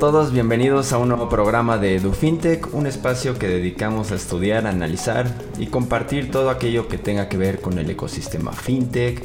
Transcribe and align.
todos, 0.00 0.32
bienvenidos 0.32 0.94
a 0.94 0.98
un 0.98 1.08
nuevo 1.08 1.28
programa 1.28 1.76
de 1.76 1.96
EduFintech, 1.96 2.72
un 2.72 2.86
espacio 2.86 3.38
que 3.38 3.46
dedicamos 3.46 4.12
a 4.12 4.14
estudiar, 4.14 4.66
analizar 4.66 5.26
y 5.58 5.66
compartir 5.66 6.30
todo 6.30 6.48
aquello 6.48 6.88
que 6.88 6.96
tenga 6.96 7.28
que 7.28 7.36
ver 7.36 7.60
con 7.60 7.78
el 7.78 7.90
ecosistema 7.90 8.52
fintech, 8.52 9.22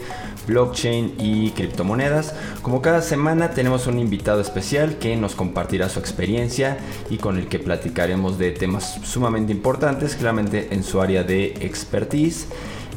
blockchain 0.47 1.15
y 1.17 1.51
criptomonedas. 1.51 2.35
Como 2.61 2.81
cada 2.81 3.01
semana 3.01 3.51
tenemos 3.51 3.87
un 3.87 3.99
invitado 3.99 4.41
especial 4.41 4.97
que 4.97 5.15
nos 5.15 5.33
compartirá 5.33 5.87
su 5.87 5.99
experiencia 5.99 6.77
y 7.09 7.19
con 7.19 7.37
el 7.37 7.47
que 7.47 7.59
platicaremos 7.59 8.37
de 8.37 8.51
temas 8.51 8.99
sumamente 9.05 9.53
importantes, 9.53 10.17
claramente 10.17 10.67
en 10.71 10.83
su 10.83 10.99
área 10.99 11.23
de 11.23 11.53
expertise 11.61 12.47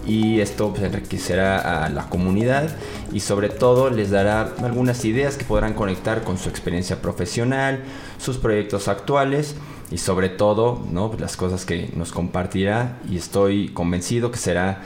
y 0.06 0.40
esto 0.40 0.70
pues, 0.70 0.82
enriquecerá 0.82 1.84
a 1.84 1.88
la 1.88 2.08
comunidad 2.08 2.70
y 3.12 3.20
sobre 3.20 3.48
todo 3.48 3.90
les 3.90 4.10
dará 4.10 4.54
algunas 4.62 5.04
ideas 5.04 5.36
que 5.36 5.44
podrán 5.44 5.74
conectar 5.74 6.22
con 6.22 6.38
su 6.38 6.48
experiencia 6.48 7.02
profesional, 7.02 7.84
sus 8.18 8.38
proyectos 8.38 8.88
actuales 8.88 9.54
y 9.90 9.98
sobre 9.98 10.28
todo 10.28 10.82
¿no? 10.90 11.10
las 11.18 11.36
cosas 11.36 11.64
que 11.64 11.90
nos 11.94 12.12
compartirá 12.12 12.98
y 13.10 13.16
estoy 13.16 13.68
convencido 13.68 14.30
que 14.30 14.38
será 14.38 14.82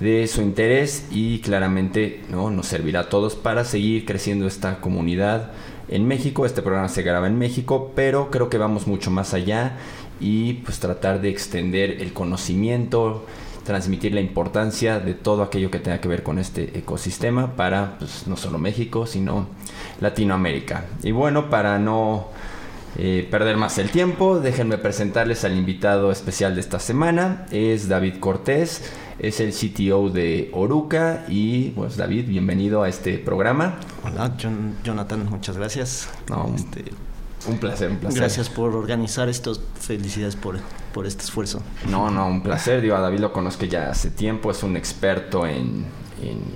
de 0.00 0.26
su 0.26 0.42
interés 0.42 1.06
y 1.10 1.40
claramente 1.40 2.22
¿no? 2.28 2.50
nos 2.50 2.66
servirá 2.66 3.00
a 3.00 3.08
todos 3.08 3.34
para 3.34 3.64
seguir 3.64 4.04
creciendo 4.04 4.46
esta 4.46 4.80
comunidad 4.80 5.52
en 5.88 6.06
México. 6.06 6.44
Este 6.44 6.62
programa 6.62 6.88
se 6.88 7.02
graba 7.02 7.26
en 7.26 7.38
México, 7.38 7.92
pero 7.94 8.30
creo 8.30 8.50
que 8.50 8.58
vamos 8.58 8.86
mucho 8.86 9.10
más 9.10 9.34
allá 9.34 9.76
y 10.20 10.54
pues 10.54 10.78
tratar 10.78 11.20
de 11.20 11.28
extender 11.28 12.02
el 12.02 12.12
conocimiento, 12.12 13.24
transmitir 13.66 14.14
la 14.14 14.20
importancia 14.20 15.00
de 15.00 15.12
todo 15.12 15.42
aquello 15.42 15.70
que 15.70 15.78
tenga 15.78 16.00
que 16.00 16.08
ver 16.08 16.22
con 16.22 16.38
este 16.38 16.78
ecosistema 16.78 17.56
para 17.56 17.98
pues, 17.98 18.26
no 18.26 18.36
solo 18.36 18.58
México, 18.58 19.06
sino 19.06 19.48
Latinoamérica. 20.00 20.86
Y 21.02 21.10
bueno, 21.10 21.50
para 21.50 21.78
no 21.78 22.28
eh, 22.96 23.26
perder 23.30 23.56
más 23.56 23.76
el 23.78 23.90
tiempo, 23.90 24.40
déjenme 24.40 24.78
presentarles 24.78 25.44
al 25.44 25.56
invitado 25.56 26.10
especial 26.10 26.54
de 26.54 26.60
esta 26.60 26.78
semana. 26.78 27.46
Es 27.50 27.88
David 27.88 28.14
Cortés, 28.20 28.90
es 29.18 29.40
el 29.40 29.52
CTO 29.52 30.08
de 30.08 30.50
Oruca 30.54 31.24
y 31.28 31.70
pues 31.70 31.96
David, 31.96 32.28
bienvenido 32.28 32.82
a 32.82 32.88
este 32.88 33.18
programa. 33.18 33.78
Hola, 34.04 34.34
Jonathan, 34.82 35.28
muchas 35.28 35.58
gracias. 35.58 36.08
Este, 36.54 36.84
un 37.48 37.58
placer, 37.58 37.90
un 37.90 37.98
placer. 37.98 38.18
Gracias 38.18 38.48
por 38.48 38.74
organizar 38.74 39.28
esto. 39.28 39.56
Felicidades 39.78 40.36
por, 40.36 40.58
por 40.92 41.06
este 41.06 41.24
esfuerzo. 41.24 41.62
No, 41.88 42.10
no, 42.10 42.26
un 42.26 42.42
placer. 42.42 42.80
Digo, 42.80 42.96
a 42.96 43.00
David 43.00 43.20
lo 43.20 43.32
conozco 43.32 43.64
ya 43.66 43.90
hace 43.90 44.10
tiempo. 44.10 44.50
Es 44.50 44.62
un 44.62 44.76
experto 44.76 45.46
en, 45.46 45.86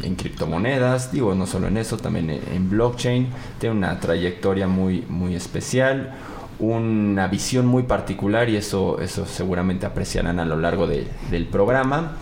en, 0.02 0.14
criptomonedas. 0.16 1.12
Digo, 1.12 1.34
no 1.34 1.46
solo 1.46 1.68
en 1.68 1.76
eso, 1.76 1.96
también 1.96 2.30
en, 2.30 2.70
blockchain. 2.70 3.28
Tiene 3.58 3.76
una 3.76 4.00
trayectoria 4.00 4.66
muy, 4.66 5.04
muy 5.08 5.34
especial. 5.34 6.14
Una 6.58 7.26
visión 7.28 7.66
muy 7.66 7.84
particular 7.84 8.48
y 8.50 8.56
eso, 8.56 9.00
eso 9.00 9.24
seguramente 9.26 9.86
apreciarán 9.86 10.40
a 10.40 10.44
lo 10.44 10.56
largo 10.56 10.86
del 10.86 11.46
programa. 11.46 12.16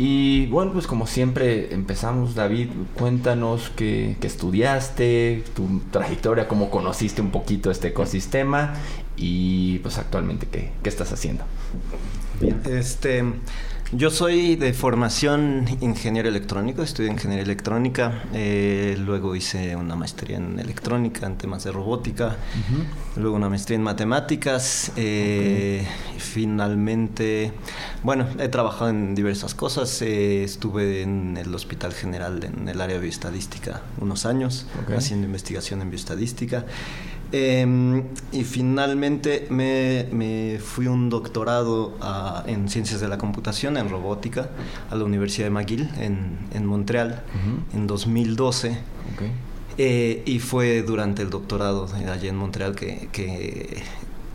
Y 0.00 0.46
bueno, 0.46 0.72
pues 0.72 0.86
como 0.86 1.08
siempre 1.08 1.74
empezamos, 1.74 2.36
David, 2.36 2.68
cuéntanos 2.96 3.72
qué, 3.74 4.16
estudiaste, 4.22 5.42
tu 5.56 5.80
trayectoria, 5.90 6.46
cómo 6.46 6.70
conociste 6.70 7.20
un 7.20 7.32
poquito 7.32 7.72
este 7.72 7.88
ecosistema 7.88 8.74
y 9.16 9.80
pues 9.80 9.98
actualmente 9.98 10.46
qué, 10.46 10.70
qué 10.84 10.88
estás 10.88 11.10
haciendo. 11.12 11.42
Bien. 12.40 12.62
Este, 12.70 13.24
yo 13.92 14.10
soy 14.10 14.56
de 14.56 14.74
formación 14.74 15.66
ingeniero 15.80 16.28
electrónico, 16.28 16.82
estudié 16.82 17.10
ingeniería 17.10 17.44
electrónica, 17.44 18.22
eh, 18.34 18.96
luego 18.98 19.34
hice 19.34 19.76
una 19.76 19.96
maestría 19.96 20.36
en 20.36 20.58
electrónica, 20.58 21.26
en 21.26 21.38
temas 21.38 21.64
de 21.64 21.72
robótica, 21.72 22.36
luego 23.16 23.36
una 23.36 23.48
maestría 23.48 23.76
en 23.76 23.82
matemáticas, 23.82 24.92
eh, 24.96 25.86
finalmente, 26.18 27.52
bueno, 28.02 28.28
he 28.38 28.48
trabajado 28.48 28.90
en 28.90 29.14
diversas 29.14 29.54
cosas, 29.54 30.02
eh, 30.02 30.44
estuve 30.44 31.00
en 31.00 31.38
el 31.38 31.54
Hospital 31.54 31.94
General 31.94 32.44
en 32.44 32.68
el 32.68 32.80
área 32.82 32.96
de 32.96 33.02
bioestadística 33.02 33.80
unos 34.00 34.26
años, 34.26 34.66
haciendo 34.94 35.26
investigación 35.26 35.80
en 35.80 35.90
bioestadística. 35.90 36.66
Em, 37.30 38.04
y 38.32 38.44
finalmente 38.44 39.46
me, 39.50 40.58
fui 40.58 40.86
un 40.86 41.10
doctorado 41.10 41.94
en 42.46 42.68
ciencias 42.68 43.00
de 43.00 43.08
la 43.08 43.18
computación, 43.18 43.76
en 43.76 43.90
robótica, 43.90 44.48
a 44.90 44.94
la 44.94 45.04
Universidad 45.04 45.46
de 45.46 45.50
McGill 45.50 45.90
en, 45.98 46.66
Montreal 46.66 47.22
en 47.74 47.86
2012. 47.86 48.78
Eh, 49.80 50.22
y 50.26 50.40
fue 50.40 50.82
durante 50.82 51.22
el 51.22 51.30
doctorado 51.30 51.86
allí 52.10 52.26
en 52.26 52.36
Montreal 52.36 52.74
que, 52.74 53.08
que, 53.12 53.82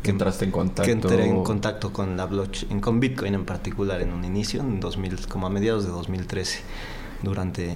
entraste 0.03 0.45
en 0.45 0.51
contacto. 0.51 0.83
Que 0.83 0.91
entré 0.91 1.25
en 1.25 1.43
contacto 1.43 1.91
con 1.91 2.15
la 2.15 2.27
blockchain, 2.27 2.79
con 2.79 2.99
Bitcoin 2.99 3.33
en 3.33 3.45
particular 3.45 4.01
en 4.01 4.13
un 4.13 4.23
inicio, 4.23 4.61
en 4.61 4.79
2000, 4.79 5.27
como 5.27 5.47
a 5.47 5.49
mediados 5.49 5.83
de 5.83 5.89
2013, 5.89 6.59
durante 7.23 7.75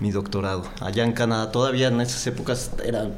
mi 0.00 0.10
doctorado. 0.10 0.64
Allá 0.80 1.04
en 1.04 1.12
Canadá, 1.12 1.50
todavía 1.50 1.88
en 1.88 2.00
esas 2.00 2.26
épocas 2.26 2.70
era 2.82 3.10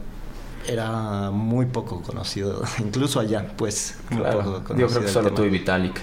era 0.66 1.30
muy 1.30 1.66
poco 1.66 2.02
conocido, 2.02 2.62
incluso 2.78 3.20
allá, 3.20 3.52
pues. 3.56 3.96
Claro. 4.08 4.62
Yo 4.76 4.86
creo 4.88 5.02
que 5.02 5.08
solo 5.08 5.32
tú 5.32 5.44
y 5.44 5.50
Vitalik. 5.50 6.00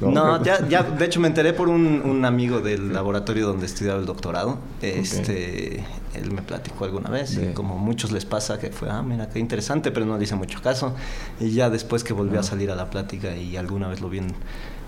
No, 0.00 0.42
ya, 0.42 0.66
ya, 0.66 0.82
de 0.82 1.04
hecho 1.04 1.20
me 1.20 1.28
enteré 1.28 1.52
por 1.52 1.68
un, 1.68 2.02
un 2.02 2.24
amigo 2.24 2.60
del 2.60 2.92
laboratorio 2.92 3.46
donde 3.46 3.66
estudiaba 3.66 3.98
el 4.00 4.06
doctorado. 4.06 4.58
Este, 4.80 5.84
él 6.14 6.32
me 6.32 6.42
platicó 6.42 6.84
alguna 6.86 7.10
vez, 7.10 7.36
y 7.36 7.52
como 7.52 7.76
muchos 7.76 8.10
les 8.10 8.24
pasa, 8.24 8.58
que 8.58 8.70
fue, 8.70 8.88
ah, 8.90 9.02
mira, 9.02 9.28
qué 9.28 9.38
interesante, 9.38 9.90
pero 9.90 10.06
no 10.06 10.16
le 10.16 10.24
hice 10.24 10.36
mucho 10.36 10.62
caso. 10.62 10.94
Y 11.38 11.50
ya 11.50 11.68
después 11.68 12.02
que 12.02 12.12
volvió 12.12 12.40
a 12.40 12.42
salir 12.42 12.70
a 12.70 12.76
la 12.76 12.88
plática 12.88 13.36
y 13.36 13.56
alguna 13.56 13.88
vez 13.88 14.00
lo 14.00 14.08
vi 14.08 14.18
en, 14.18 14.32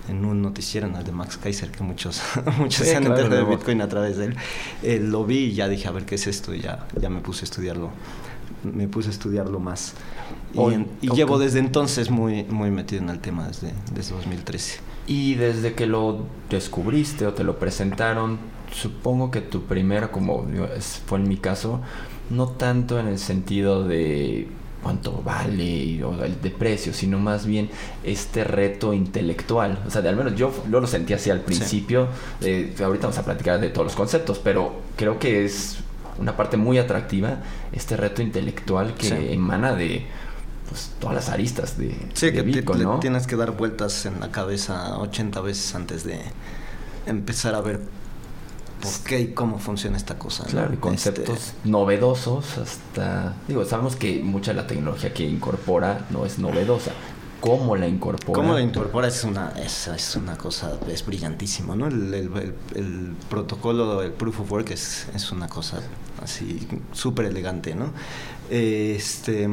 en 0.09 0.25
un 0.25 0.41
noticiero, 0.41 0.87
en 0.87 0.95
el 0.95 1.03
de 1.03 1.11
Max 1.11 1.37
Kaiser, 1.37 1.69
que 1.69 1.83
muchos, 1.83 2.21
muchos 2.57 2.87
se 2.87 2.95
han 2.95 3.05
enterado 3.05 3.35
de 3.35 3.43
Bitcoin 3.43 3.81
a 3.81 3.87
través 3.87 4.17
de 4.17 4.25
él. 4.25 4.35
Eh, 4.81 4.99
lo 4.99 5.25
vi 5.25 5.45
y 5.45 5.53
ya 5.53 5.67
dije, 5.67 5.87
a 5.87 5.91
ver 5.91 6.05
qué 6.05 6.15
es 6.15 6.25
esto, 6.25 6.55
y 6.55 6.61
ya, 6.61 6.87
ya 6.99 7.09
me 7.09 7.21
puse 7.21 7.41
a 7.41 7.45
estudiarlo 7.45 7.91
me 8.63 8.87
puse 8.87 9.09
a 9.09 9.11
estudiarlo 9.11 9.59
más. 9.59 9.93
Y, 11.01 11.09
llevo 11.09 11.39
desde 11.39 11.59
entonces 11.59 12.09
muy, 12.09 12.43
muy 12.43 12.69
metido 12.71 13.01
en 13.01 13.09
el 13.09 13.19
tema, 13.19 13.47
desde, 13.47 13.73
desde 13.93 14.15
2013. 14.15 14.79
Y 15.07 15.35
desde 15.35 15.73
que 15.73 15.85
lo 15.85 16.25
descubriste 16.49 17.25
o 17.25 17.33
te 17.33 17.43
lo 17.43 17.59
presentaron, 17.59 18.37
supongo 18.71 19.31
que 19.31 19.41
tu 19.41 19.63
primera, 19.63 20.11
como 20.11 20.45
fue 21.05 21.19
en 21.19 21.27
mi 21.27 21.37
caso, 21.37 21.81
no 22.29 22.47
tanto 22.47 22.99
en 22.99 23.07
el 23.07 23.19
sentido 23.19 23.87
de 23.87 24.47
cuánto 24.83 25.21
vale 25.23 26.03
o 26.03 26.11
de 26.11 26.49
precio, 26.49 26.93
sino 26.93 27.17
más 27.17 27.45
bien 27.45 27.69
este 28.03 28.43
reto 28.43 28.93
intelectual. 28.93 29.81
O 29.87 29.89
sea, 29.89 30.01
de, 30.01 30.09
al 30.09 30.17
menos 30.17 30.35
yo, 30.35 30.53
lo 30.69 30.85
sentí 30.85 31.13
así 31.13 31.29
al 31.29 31.41
principio. 31.41 32.09
ahorita 32.41 33.07
vamos 33.07 33.17
a 33.17 33.25
platicar 33.25 33.59
de 33.59 33.69
todos 33.69 33.85
los 33.85 33.95
conceptos, 33.95 34.39
pero 34.39 34.73
creo 34.95 35.17
que 35.17 35.45
es 35.45 35.79
una 36.19 36.37
parte 36.37 36.57
muy 36.57 36.77
atractiva, 36.77 37.39
este 37.71 37.97
reto 37.97 38.21
intelectual 38.21 38.93
que 38.95 39.33
emana 39.33 39.73
de 39.73 40.05
pues, 40.69 40.91
todas 40.99 41.15
las 41.15 41.29
aristas 41.29 41.77
de, 41.77 41.95
sí, 42.13 42.31
que 42.31 42.43
¿no? 42.77 42.99
tienes 42.99 43.27
que 43.27 43.35
dar 43.35 43.51
vueltas 43.51 44.05
en 44.05 44.19
la 44.19 44.31
cabeza 44.31 44.97
80 44.97 45.41
veces 45.41 45.75
antes 45.75 46.03
de 46.03 46.19
empezar 47.05 47.55
a 47.55 47.61
ver 47.61 47.81
por 48.81 48.91
qué 49.05 49.21
y 49.21 49.27
cómo 49.33 49.59
funciona 49.59 49.95
esta 49.95 50.19
cosa. 50.19 50.45
Claro, 50.45 50.73
y 50.73 50.77
conceptos 50.77 51.37
este, 51.37 51.69
novedosos 51.69 52.57
hasta... 52.57 53.33
Digo, 53.47 53.63
sabemos 53.65 53.95
que 53.95 54.21
mucha 54.21 54.51
de 54.51 54.57
la 54.57 54.67
tecnología 54.67 55.13
que 55.13 55.23
incorpora 55.23 56.05
no 56.09 56.25
es 56.25 56.37
novedosa, 56.37 56.91
cómo 57.43 57.75
la 57.75 57.89
incorpora. 57.89 58.41
Cómo 58.41 58.53
la 58.53 58.61
incorpora 58.61 59.09
es 59.09 59.21
una, 59.25 59.51
es, 59.57 59.89
es 59.89 60.15
una 60.15 60.37
cosa, 60.37 60.79
es 60.87 61.05
brillantísimo, 61.05 61.75
¿no? 61.75 61.87
El, 61.87 63.15
protocolo, 63.29 64.01
el 64.01 64.13
proof 64.13 64.39
of 64.39 64.51
work 64.53 64.71
es, 64.71 65.09
es 65.13 65.29
una 65.29 65.49
cosa 65.49 65.81
así 66.23 66.65
súper 66.93 67.25
elegante, 67.25 67.75
¿no? 67.75 67.91
Este 68.49 69.49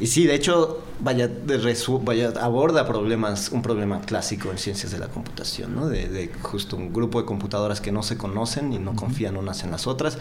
y 0.00 0.08
sí, 0.08 0.26
de 0.26 0.34
hecho, 0.34 0.82
vaya, 1.00 1.28
de 1.28 1.76
vaya, 2.02 2.32
aborda 2.40 2.86
problemas, 2.86 3.50
un 3.50 3.62
problema 3.62 4.00
clásico 4.00 4.50
en 4.50 4.58
ciencias 4.58 4.90
de 4.92 4.98
la 4.98 5.08
computación, 5.08 5.74
¿no? 5.74 5.88
De, 5.88 6.30
justo 6.42 6.76
un 6.76 6.92
grupo 6.92 7.20
de 7.20 7.26
computadoras 7.26 7.80
que 7.80 7.92
no 7.92 8.02
se 8.02 8.16
conocen 8.16 8.72
y 8.72 8.78
no 8.78 8.96
confían 8.96 9.36
unas 9.36 9.62
en 9.62 9.70
las 9.70 9.86
otras, 9.86 10.18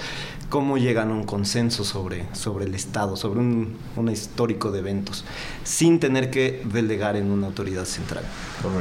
cómo 0.49 0.77
llegan 0.77 1.09
a 1.09 1.13
un 1.13 1.23
consenso 1.23 1.83
sobre, 1.83 2.25
sobre 2.33 2.65
el 2.65 2.75
Estado, 2.75 3.15
sobre 3.15 3.39
un, 3.39 3.77
histórico 4.11 4.71
de 4.71 4.79
eventos, 4.79 5.23
sin 5.63 5.99
tener 5.99 6.29
que 6.29 6.61
delegar 6.71 7.15
en 7.15 7.31
una 7.31 7.47
autoridad 7.47 7.85
central. 7.85 8.23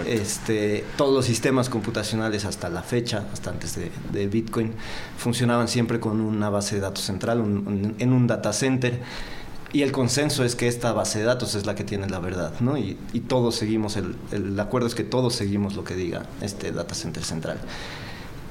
Este, 0.06 0.84
todos 0.96 1.14
los 1.14 1.24
sistemas 1.24 1.68
computacionales 1.68 2.44
hasta 2.44 2.68
la 2.68 2.82
fecha, 2.82 3.24
hasta 3.32 3.50
antes 3.50 3.76
de, 3.76 4.26
Bitcoin, 4.26 4.72
funcionaban 5.16 5.68
siempre 5.68 6.00
con 6.00 6.20
una 6.20 6.50
base 6.50 6.74
de 6.74 6.80
datos 6.82 7.04
central, 7.04 7.40
en 7.98 8.12
un 8.12 8.26
data 8.26 8.52
center 8.52 9.00
y 9.72 9.82
el 9.82 9.92
consenso 9.92 10.44
es 10.44 10.54
que 10.54 10.68
esta 10.68 10.92
base 10.92 11.20
de 11.20 11.24
datos 11.24 11.54
es 11.54 11.64
la 11.64 11.74
que 11.74 11.84
tiene 11.84 12.08
la 12.08 12.18
verdad, 12.18 12.52
¿no? 12.60 12.76
Y, 12.76 12.98
y 13.12 13.20
todos 13.20 13.54
seguimos, 13.54 13.96
el, 13.96 14.16
el, 14.30 14.58
acuerdo 14.60 14.86
es 14.86 14.94
que 14.94 15.04
todos 15.04 15.34
seguimos 15.34 15.74
lo 15.76 15.84
que 15.84 15.94
diga 15.94 16.26
este 16.42 16.72
data 16.72 16.94
center 16.94 17.24
central. 17.24 17.58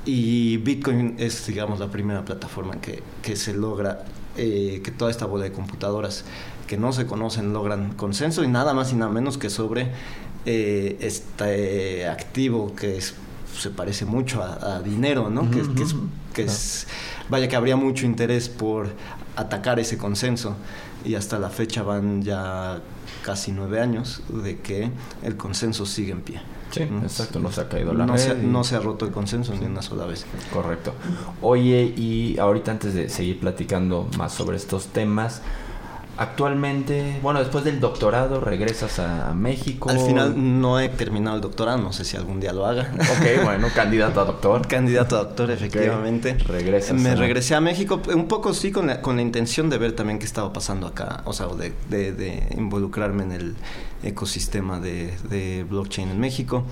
Y 0.03 0.57
Bitcoin 0.57 1.15
es, 1.19 1.45
digamos, 1.45 1.79
la 1.79 1.91
primera 1.91 2.25
plataforma 2.25 2.81
que, 2.81 3.03
que 3.21 3.35
se 3.35 3.53
logra 3.53 4.03
eh, 4.35 4.81
que 4.83 4.91
toda 4.91 5.11
esta 5.11 5.25
bola 5.25 5.43
de 5.43 5.51
computadoras 5.51 6.23
que 6.65 6.77
no 6.77 6.93
se 6.93 7.05
conocen 7.05 7.51
logran 7.51 7.93
consenso 7.93 8.43
y 8.43 8.47
nada 8.47 8.73
más 8.73 8.93
y 8.93 8.95
nada 8.95 9.11
menos 9.11 9.37
que 9.37 9.49
sobre 9.49 9.91
eh, 10.45 10.97
este 11.01 12.07
activo 12.07 12.73
que 12.75 12.97
es, 12.97 13.13
se 13.59 13.69
parece 13.69 14.05
mucho 14.05 14.41
a, 14.41 14.79
dinero, 14.79 15.29
¿no? 15.29 15.51
que, 15.51 15.59
es, 15.59 15.67
que 16.33 16.43
es, 16.43 16.87
vaya 17.29 17.47
que 17.49 17.57
habría 17.57 17.75
mucho 17.75 18.05
interés 18.05 18.47
por 18.47 18.87
atacar 19.35 19.79
ese 19.79 19.97
consenso 19.97 20.55
y 21.05 21.15
hasta 21.15 21.39
la 21.39 21.49
fecha 21.49 21.83
van 21.83 22.21
ya 22.21 22.81
casi 23.23 23.51
nueve 23.51 23.79
años 23.79 24.21
de 24.29 24.59
que 24.59 24.89
el 25.23 25.37
consenso 25.37 25.85
sigue 25.85 26.11
en 26.11 26.21
pie. 26.21 26.41
Sí, 26.71 26.83
exacto, 26.83 27.39
no 27.39 27.51
se 27.51 27.61
ha 27.61 27.67
caído 27.67 27.93
la 27.93 28.05
no 28.05 28.17
Se, 28.17 28.33
No 28.35 28.63
se 28.63 28.77
ha 28.77 28.79
roto 28.79 29.05
el 29.05 29.11
consenso 29.11 29.53
ni 29.53 29.65
una 29.65 29.81
sola 29.81 30.05
vez. 30.05 30.25
Correcto. 30.53 30.93
Oye, 31.41 31.93
y 31.97 32.37
ahorita 32.39 32.71
antes 32.71 32.93
de 32.93 33.09
seguir 33.09 33.39
platicando 33.39 34.07
más 34.17 34.33
sobre 34.33 34.55
estos 34.55 34.87
temas, 34.87 35.41
Actualmente, 36.21 37.17
bueno, 37.23 37.39
después 37.39 37.63
del 37.63 37.79
doctorado 37.79 38.39
regresas 38.39 38.99
a, 38.99 39.33
México. 39.33 39.89
Al 39.89 39.99
final 39.99 40.61
no 40.61 40.79
he 40.79 40.87
terminado 40.87 41.35
el 41.35 41.41
doctorado, 41.41 41.79
no 41.79 41.93
sé 41.93 42.05
si 42.05 42.15
algún 42.15 42.39
día 42.39 42.53
lo 42.53 42.67
haga. 42.67 42.91
Ok, 42.93 43.43
bueno, 43.43 43.69
candidato 43.73 44.21
a 44.21 44.25
doctor. 44.25 44.67
candidato 44.67 45.15
a 45.15 45.23
doctor, 45.23 45.49
efectivamente. 45.49 46.35
Regresas. 46.35 47.01
Me 47.01 47.15
regresé 47.15 47.55
a 47.55 47.59
México, 47.59 47.99
un 48.13 48.27
poco 48.27 48.53
sí, 48.53 48.71
con 48.71 48.85
la, 48.85 49.01
con 49.01 49.15
la 49.15 49.23
intención 49.23 49.71
de 49.71 49.79
ver 49.79 49.93
también 49.93 50.19
qué 50.19 50.25
estaba 50.25 50.53
pasando 50.53 50.85
acá, 50.85 51.23
o 51.25 51.33
sea, 51.33 51.47
de, 51.47 51.73
de, 52.11 52.49
involucrarme 52.55 53.23
en 53.23 53.31
el 53.31 53.55
ecosistema 54.03 54.79
de, 54.79 55.17
de, 55.27 55.63
blockchain 55.63 56.11
en 56.11 56.19
México. 56.19 56.65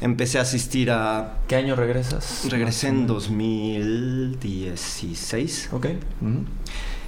Empecé 0.00 0.38
a 0.38 0.42
asistir 0.42 0.90
a... 0.90 1.40
¿Qué 1.46 1.56
año 1.56 1.76
regresas? 1.76 2.46
Regresé 2.48 2.88
en 2.88 3.06
2016. 3.06 5.68
Ok. 5.72 5.88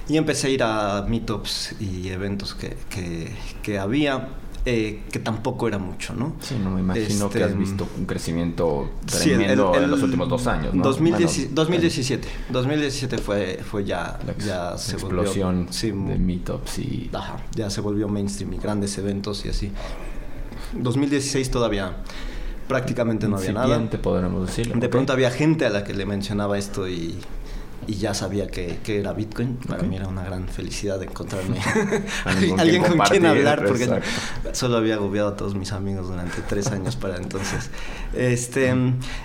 Y 0.09 0.17
empecé 0.17 0.47
a 0.47 0.49
ir 0.49 0.63
a 0.63 1.05
meetups 1.07 1.75
y 1.79 2.09
eventos 2.09 2.55
que, 2.55 2.77
que, 3.61 3.79
había. 3.79 4.29
Eh, 4.65 5.03
que 5.09 5.19
tampoco 5.19 5.67
era 5.67 5.77
mucho, 5.77 6.13
¿no? 6.13 6.35
Sí, 6.41 6.55
no 6.61 6.71
me 6.71 6.81
imagino 6.81 7.29
que 7.29 7.41
has 7.41 7.51
este, 7.51 7.59
visto 7.59 7.87
un 7.97 8.05
crecimiento 8.05 8.89
tremendo 9.05 9.73
en 9.75 9.89
los 9.89 10.03
últimos 10.03 10.27
dos 10.27 10.45
años, 10.47 10.73
¿no? 10.73 10.83
2017. 10.83 12.27
2017 12.49 13.17
fue, 13.17 13.59
fue 13.63 13.85
ya, 13.85 14.19
la 14.25 14.37
ya 14.37 14.77
se 14.77 14.93
explosión 14.93 15.67
volvió, 15.67 16.13
de 16.13 16.19
meetups 16.19 16.79
y... 16.79 17.09
Ya 17.55 17.69
se 17.69 17.79
volvió 17.79 18.09
mainstream 18.09 18.53
y 18.53 18.57
grandes 18.57 18.97
eventos 18.97 19.45
y 19.45 19.49
así. 19.49 19.71
2016 20.73 21.49
todavía 21.49 21.95
prácticamente 22.67 23.27
no 23.27 23.37
había 23.37 23.53
nada. 23.53 23.89
podríamos 24.01 24.47
decirlo. 24.47 24.75
De 24.77 24.89
pronto 24.89 25.13
había 25.13 25.31
gente 25.31 25.65
a 25.65 25.69
la 25.69 25.83
que 25.83 25.93
le 25.93 26.05
mencionaba 26.05 26.57
esto 26.57 26.87
y 26.87 27.15
y 27.87 27.95
ya 27.95 28.13
sabía 28.13 28.47
que, 28.47 28.79
que 28.83 28.99
era 28.99 29.13
Bitcoin. 29.13 29.55
Para 29.55 29.83
mí 29.83 29.95
era 29.95 30.07
una 30.07 30.23
gran 30.23 30.47
felicidad 30.49 31.01
encontrarme 31.01 31.57
alguien 32.57 32.83
con 32.83 32.99
quien 32.99 33.25
hablar, 33.25 33.65
porque 33.65 33.89
solo 34.51 34.77
había 34.77 34.95
agobiado 34.95 35.29
a 35.29 35.37
todos 35.37 35.55
mis 35.55 35.71
amigos 35.71 36.09
durante 36.09 36.41
tres 36.41 36.67
años 36.67 36.97
para 36.97 37.15
entonces. 37.15 37.69
Este, 38.13 38.73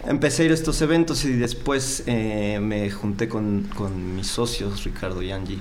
empecé 0.06 0.42
a 0.42 0.46
ir 0.46 0.50
a 0.52 0.54
estos 0.54 0.80
eventos 0.80 1.24
y 1.24 1.32
después 1.32 2.04
eh, 2.06 2.60
me 2.62 2.90
junté 2.90 3.28
con, 3.28 3.68
con, 3.74 4.16
mis 4.16 4.28
socios, 4.28 4.84
Ricardo 4.84 5.22
y 5.22 5.32
Angie, 5.32 5.58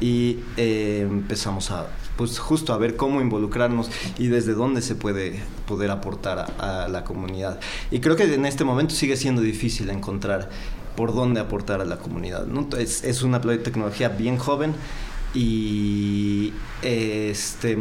y 0.00 0.38
eh, 0.56 1.06
empezamos 1.08 1.70
a 1.70 1.88
pues 2.16 2.40
justo 2.40 2.72
a 2.72 2.78
ver 2.78 2.96
cómo 2.96 3.20
involucrarnos 3.20 3.90
y 4.18 4.26
desde 4.26 4.52
dónde 4.52 4.82
se 4.82 4.96
puede 4.96 5.40
poder 5.68 5.92
aportar 5.92 6.52
a, 6.58 6.84
a 6.84 6.88
la 6.88 7.04
comunidad. 7.04 7.60
Y 7.92 8.00
creo 8.00 8.16
que 8.16 8.24
en 8.24 8.44
este 8.44 8.64
momento 8.64 8.92
sigue 8.92 9.16
siendo 9.16 9.40
difícil 9.40 9.88
encontrar 9.90 10.50
por 10.98 11.14
dónde 11.14 11.38
aportar 11.38 11.80
a 11.80 11.84
la 11.84 11.98
comunidad. 11.98 12.46
¿no? 12.46 12.66
Es, 12.76 13.04
es 13.04 13.22
una 13.22 13.40
tecnología 13.40 14.08
bien 14.08 14.36
joven 14.36 14.74
y 15.32 16.52
este 16.82 17.78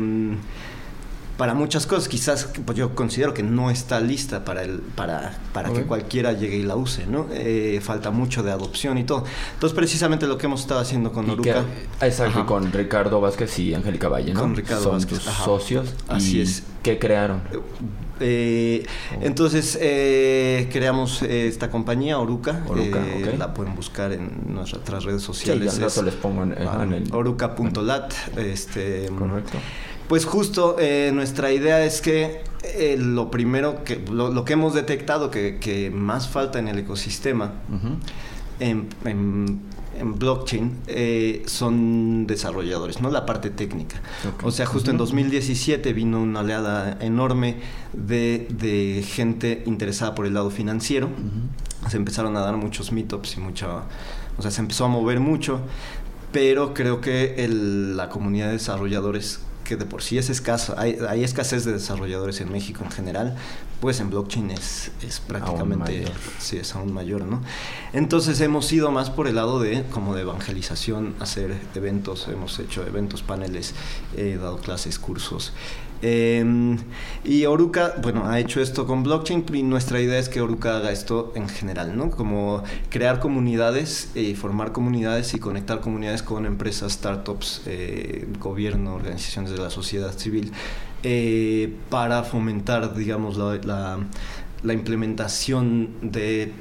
para 1.37 1.53
muchas 1.53 1.85
cosas 1.85 2.07
quizás 2.07 2.49
pues 2.65 2.77
yo 2.77 2.95
considero 2.95 3.33
que 3.33 3.43
no 3.43 3.69
está 3.69 3.99
lista 3.99 4.43
para 4.43 4.63
el 4.63 4.79
para 4.79 5.37
para 5.53 5.71
que 5.71 5.83
cualquiera 5.83 6.33
llegue 6.33 6.57
y 6.57 6.63
la 6.63 6.75
use 6.75 7.05
no 7.05 7.27
eh, 7.31 7.79
falta 7.81 8.11
mucho 8.11 8.43
de 8.43 8.51
adopción 8.51 8.97
y 8.97 9.03
todo. 9.03 9.23
Entonces 9.53 9.75
precisamente 9.75 10.27
lo 10.27 10.37
que 10.37 10.47
hemos 10.47 10.61
estado 10.61 10.79
haciendo 10.79 11.11
con 11.11 11.29
Oruca 11.29 11.63
exacto 12.01 12.45
con 12.45 12.71
Ricardo 12.71 13.21
Vázquez 13.21 13.59
y 13.59 13.73
Angélica 13.73 14.09
Valle 14.09 14.33
no 14.33 14.41
con 14.41 14.55
Ricardo 14.55 14.83
son 14.83 14.93
Vázquez, 14.93 15.19
tus 15.19 15.33
socios. 15.33 15.93
Así 16.07 16.41
es. 16.41 16.63
qué 16.83 16.97
crearon 16.99 17.41
eh, 18.19 18.85
entonces 19.21 19.77
eh, 19.79 20.69
creamos 20.71 21.21
eh, 21.21 21.47
esta 21.47 21.69
compañía, 21.69 22.19
Oruca. 22.19 22.63
La 23.37 23.53
pueden 23.53 23.75
buscar 23.75 24.11
en 24.11 24.53
nuestras 24.53 25.03
redes 25.03 25.21
sociales. 25.21 25.73
Sí, 25.73 26.01
les 26.03 26.15
pongo 26.15 26.43
en, 26.43 26.53
el... 26.93 27.13
Oruca.lat. 27.13 28.13
Este, 28.37 29.09
Correcto. 29.17 29.57
Pues 30.07 30.25
justo 30.25 30.77
nuestra 31.13 31.51
idea 31.51 31.83
es 31.83 32.01
que 32.01 32.41
lo 32.97 33.29
primero 33.29 33.83
que 33.83 33.97
lo, 34.09 34.45
que 34.45 34.53
hemos 34.53 34.73
detectado 34.73 35.29
que, 35.31 35.91
más 35.93 36.29
falta 36.29 36.59
en 36.59 36.67
el 36.67 36.79
ecosistema 36.79 37.53
en, 38.59 38.87
en 39.99 40.17
blockchain 40.17 40.77
eh, 40.87 41.43
son 41.45 42.27
desarrolladores, 42.27 43.01
¿no? 43.01 43.09
La 43.09 43.25
parte 43.25 43.49
técnica. 43.49 44.01
O 44.43 44.51
sea, 44.51 44.65
justo 44.65 44.91
en 44.91 44.97
2017 44.97 45.93
vino 45.93 46.21
una 46.21 46.41
oleada 46.41 46.97
enorme 47.01 47.57
de, 47.93 49.03
gente 49.07 49.63
interesada 49.65 50.15
por 50.15 50.25
el 50.25 50.33
lado 50.33 50.49
financiero. 50.49 51.09
Se 51.89 51.97
empezaron 51.97 52.35
a 52.37 52.41
dar 52.41 52.57
muchos 52.57 52.91
meetups 52.91 53.37
y 53.37 53.39
mucha... 53.39 53.83
O 54.37 54.41
sea, 54.41 54.51
se 54.51 54.61
empezó 54.61 54.85
a 54.85 54.87
mover 54.87 55.19
mucho, 55.19 55.61
pero 56.31 56.73
creo 56.73 57.01
que 57.01 57.47
la 57.49 58.09
comunidad 58.09 58.47
de 58.47 58.53
desarrolladores 58.53 59.39
que 59.67 59.75
de 59.75 59.85
por 59.85 60.01
sí 60.01 60.17
es 60.17 60.29
escaso, 60.29 60.75
hay, 60.77 60.97
hay, 61.07 61.23
escasez 61.23 61.65
de 61.65 61.73
desarrolladores 61.73 62.39
en 62.39 62.51
México 62.51 62.83
en 62.83 62.91
general, 62.91 63.35
pues 63.81 63.99
en 63.99 64.09
blockchain 64.09 64.51
es, 64.51 64.91
es 65.01 65.19
prácticamente, 65.19 66.05
sí, 66.39 66.57
es 66.57 66.73
aún 66.73 66.93
mayor, 66.93 67.25
¿no? 67.25 67.41
Entonces 67.91 68.39
hemos 68.39 68.71
ido 68.71 68.91
más 68.91 69.09
por 69.09 69.27
el 69.27 69.35
lado 69.35 69.59
de, 69.59 69.83
como 69.91 70.15
de 70.15 70.21
evangelización, 70.21 71.15
hacer 71.19 71.53
eventos, 71.75 72.27
hemos 72.29 72.57
hecho 72.59 72.87
eventos, 72.87 73.21
paneles, 73.23 73.73
he 74.15 74.37
dado 74.37 74.57
clases, 74.57 74.99
cursos. 74.99 75.51
Em, 76.01 76.77
y 77.23 77.45
Oruca, 77.45 77.95
bueno, 78.01 78.27
ha 78.27 78.39
hecho 78.39 78.61
esto 78.61 78.85
con 78.85 79.03
blockchain 79.03 79.45
y 79.53 79.63
nuestra 79.63 79.99
idea 79.99 80.19
es 80.19 80.29
que 80.29 80.41
Oruca 80.41 80.77
haga 80.77 80.91
esto 80.91 81.31
en 81.35 81.49
general, 81.49 81.97
¿no? 81.97 82.11
Como 82.11 82.63
crear 82.89 83.19
comunidades, 83.19 84.11
y 84.15 84.35
formar 84.35 84.71
comunidades 84.71 85.33
y 85.33 85.39
conectar 85.39 85.79
comunidades 85.79 86.21
con 86.23 86.45
empresas, 86.45 86.93
startups, 86.93 87.61
eh, 87.65 88.27
gobierno, 88.39 88.95
organizaciones 88.95 89.51
de 89.51 89.57
la 89.57 89.69
sociedad 89.69 90.11
civil 90.15 90.51
eh, 91.03 91.73
para 91.89 92.23
fomentar, 92.23 92.95
digamos, 92.95 93.37
la, 93.37 93.97
la, 94.63 94.73
implementación 94.73 95.89
de 96.01 96.51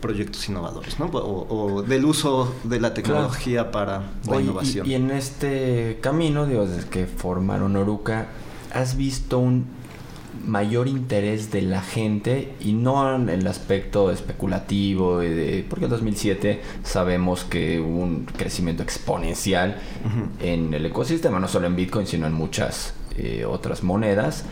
proyectos 0.00 0.48
innovadores, 0.48 0.98
¿no? 0.98 1.06
O, 1.06 1.82
del 1.82 2.04
uso 2.04 2.54
de 2.64 2.78
la 2.78 2.94
tecnología 2.94 3.70
para 3.70 4.02
la 4.28 4.40
innovación. 4.40 4.86
Y, 4.86 4.94
en 4.94 5.10
este 5.10 5.98
camino, 6.00 6.46
digo, 6.46 6.66
desde 6.66 6.88
que 6.88 7.06
formaron 7.06 7.74
Oruca, 7.76 8.28
¿has 8.72 8.96
visto 8.96 9.38
un 9.38 9.66
mayor 10.44 10.86
interés 10.86 11.50
de 11.50 11.62
la 11.62 11.80
gente 11.80 12.54
y 12.60 12.72
no 12.72 13.16
en 13.16 13.28
el 13.28 13.46
aspecto 13.46 14.10
especulativo 14.10 15.18
de, 15.18 15.64
porque 15.68 15.86
en 15.86 15.90
2007 15.90 16.62
sabemos 16.84 17.44
que 17.44 17.80
hubo 17.80 18.00
un 18.00 18.26
crecimiento 18.26 18.82
exponencial 18.82 19.78
en 20.40 20.74
el 20.74 20.84
ecosistema 20.84 21.40
no 21.40 21.48
solo 21.48 21.66
en 21.66 21.74
Bitcoin 21.74 22.06
sino 22.06 22.26
en 22.26 22.34
muchas 22.34 22.92
eh, 23.18 23.46
otras 23.46 23.82
monedas, 23.82 24.44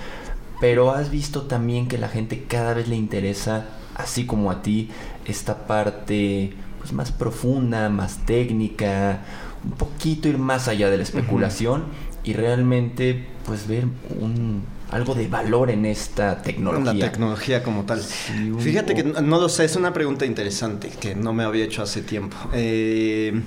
pero 0.58 0.92
has 0.92 1.10
visto 1.10 1.42
también 1.42 1.86
que 1.86 1.98
la 1.98 2.08
gente 2.08 2.44
cada 2.48 2.72
vez 2.72 2.88
le 2.88 2.96
interesa, 2.96 3.66
así 3.94 4.24
como 4.24 4.50
a 4.50 4.62
ti, 4.62 4.88
esta 5.26 5.66
parte 5.66 6.54
pues, 6.78 6.94
más 6.94 7.12
profunda, 7.12 7.90
más 7.90 8.24
técnica, 8.24 9.20
un 9.62 9.72
poquito 9.72 10.28
ir 10.28 10.38
más 10.38 10.66
allá 10.68 10.88
de 10.88 10.96
la 10.96 11.02
especulación 11.02 11.84
y 12.24 12.32
realmente 12.32 13.24
pues 13.44 13.68
ver 13.68 13.84
un, 14.20 14.62
algo 14.94 15.14
de 15.16 15.26
valor 15.26 15.70
en 15.70 15.86
esta 15.86 16.40
tecnología. 16.40 16.94
La 16.94 17.10
tecnología 17.10 17.62
como 17.64 17.84
tal. 17.84 18.00
Fíjate 18.00 18.94
que 18.94 19.02
no, 19.02 19.40
lo 19.40 19.48
sé, 19.48 19.64
es 19.64 19.74
una 19.74 19.92
pregunta 19.92 20.24
interesante 20.24 20.88
que 20.88 21.16
no 21.16 21.32
me 21.32 21.42
había 21.42 21.64
hecho 21.64 21.82
hace 21.82 22.00
tiempo. 22.00 22.36
Eh, 22.52 23.42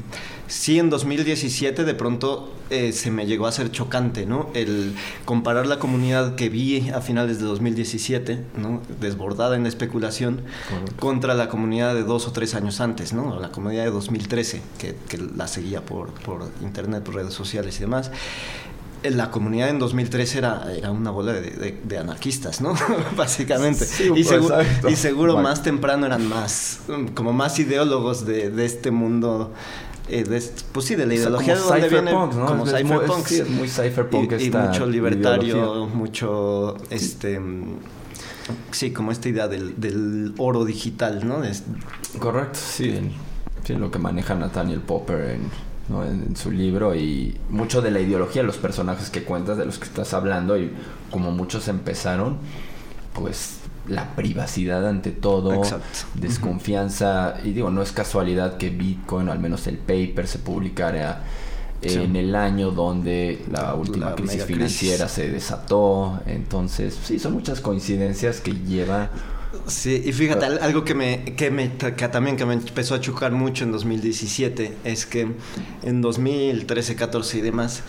sí, 0.48 0.77
en 0.77 0.89
2017 0.89 1.86
de 1.86 1.94
pronto 1.94 2.54
eh, 2.70 2.92
se 2.92 3.12
me 3.12 3.25
llegó 3.25 3.48
a 3.48 3.54
ser 3.54 3.72
chocante, 3.72 4.25
¿no? 4.25 4.50
El 4.56 4.94
comparar 5.24 5.68
la 5.68 5.80
comunidad 5.80 6.36
que 6.36 6.50
vi 6.50 6.89
a 6.89 7.00
finales 7.00 7.39
de 7.39 7.46
2017, 7.46 8.44
¿no? 8.58 8.82
Desbordada 9.00 9.56
en 9.56 9.63
la 9.63 9.70
especulación, 9.70 10.42
contra 11.00 11.34
la 11.34 11.48
comunidad 11.48 11.96
de 11.96 12.04
dos 12.04 12.27
o 12.27 12.34
tres 12.34 12.56
años 12.56 12.82
antes, 12.82 13.13
¿no? 13.13 13.39
La 13.39 13.51
comunidad 13.51 13.86
de 13.86 13.92
2013, 13.92 14.62
que, 14.80 14.96
que 15.08 15.18
la 15.18 15.48
seguía 15.48 15.86
por, 15.86 16.12
por 16.12 16.51
internet, 16.62 17.04
por 17.04 17.16
redes 17.16 17.34
sociales 17.34 17.77
y 17.77 17.82
demás. 17.82 18.12
La 19.04 19.32
comunidad 19.32 19.70
en 19.70 19.80
2013 19.80 20.38
era, 20.38 20.74
era 20.75 20.92
una 20.92 21.12
bola 21.12 21.34
de, 21.34 21.77
de, 21.84 21.98
anarquistas, 21.98 22.62
¿no? 22.62 22.74
Básicamente. 23.16 23.86
Sí, 23.86 24.12
y, 24.16 24.24
pues, 24.24 24.42
y, 24.89 24.96
seguro 24.96 25.38
más 25.38 25.63
temprano 25.63 26.06
eran 26.06 26.27
más, 26.27 26.80
como 27.13 27.34
más 27.34 27.60
ideólogos 27.60 28.25
de, 28.25 28.50
de 28.50 28.66
este 28.66 28.92
mundo. 28.92 29.54
Eh, 30.10 30.24
pues 30.72 30.86
sí, 30.86 30.96
de 30.96 31.06
la 31.06 31.16
ideología 31.16 31.56
de 31.56 31.62
donde 31.62 31.89
viene, 31.89 32.12
¿no? 32.12 32.30
como 32.30 32.66
cypherpunk. 32.66 33.25
Sí, 33.25 33.44
muy 33.44 33.68
cypherpunk 33.68 34.34
y, 34.39 34.46
y 34.46 34.51
mucho 34.51 34.86
libertario, 34.86 35.86
mucho 35.88 36.77
este 36.89 37.39
sí, 38.72 38.92
como 38.92 39.12
esta 39.12 39.30
idea 39.30 39.48
del, 39.48 39.80
del 39.80 40.34
oro 40.38 40.66
digital, 40.66 41.27
¿no? 41.27 41.44
Es... 41.44 41.63
Correcto, 42.20 42.60
sí, 42.62 43.12
sí, 43.63 43.75
lo 43.75 43.92
que 43.92 44.00
maneja 44.00 44.36
Nathaniel 44.36 44.82
Popper 44.82 45.32
en 45.32 45.50
en, 45.89 46.36
su 46.36 46.51
libro 46.51 46.96
y 46.96 47.38
mucho 47.50 47.82
de 47.82 47.91
la 47.91 48.00
ideología 48.00 48.41
de 48.41 48.48
los 48.48 48.58
personajes 48.58 49.10
que 49.10 49.24
cuentas, 49.24 49.58
de 49.58 49.65
los 49.65 49.77
que 49.77 49.86
estás 49.86 50.13
hablando 50.13 50.58
y 50.58 50.72
como 51.12 51.32
muchos 51.32 51.67
empezaron, 51.67 52.38
pues 53.13 53.60
la 53.88 54.15
privacidad 54.15 54.88
ante 54.88 55.12
todo, 55.12 55.62
desconfianza, 56.15 57.36
y 57.44 57.53
digo, 57.53 57.70
no 57.70 57.82
es 57.82 57.91
casualidad 57.94 58.58
que 58.58 58.70
Bitcoin, 58.70 59.29
o 59.29 59.32
al 59.32 59.39
menos 59.39 59.65
el 59.67 59.77
paper, 59.77 60.27
se 60.27 60.39
publicara 60.39 61.24
en 61.82 62.15
el 62.15 62.36
año 62.36 62.72
donde 62.72 63.44
la 63.51 63.75
última 63.75 64.15
crisis 64.15 64.44
financiera 64.44 65.08
se 65.08 65.29
desató, 65.29 66.20
entonces 66.25 66.98
sí, 67.03 67.20
son 67.20 67.34
muchas 67.34 67.62
coincidencias 67.62 68.41
que 68.41 68.51
lleva 68.51 69.10
Sí, 69.68 70.01
y 70.06 70.12
fíjate, 70.12 70.46
algo 70.46 70.84
que 70.84 70.94
me, 70.94 71.24
que 71.36 71.51
me 71.51 71.72
que 71.77 72.08
también 72.10 72.38
que 72.38 72.46
me 72.46 72.54
empezó 72.54 72.96
a 72.96 73.01
chocar 73.01 73.32
mucho 73.32 73.63
en 73.63 73.72
2017 73.72 74.77
es 74.84 75.06
que 75.06 75.27
en 75.84 76.01
2013, 76.01 76.96
14 76.96 77.38
y 77.38 77.42
demás 77.42 77.84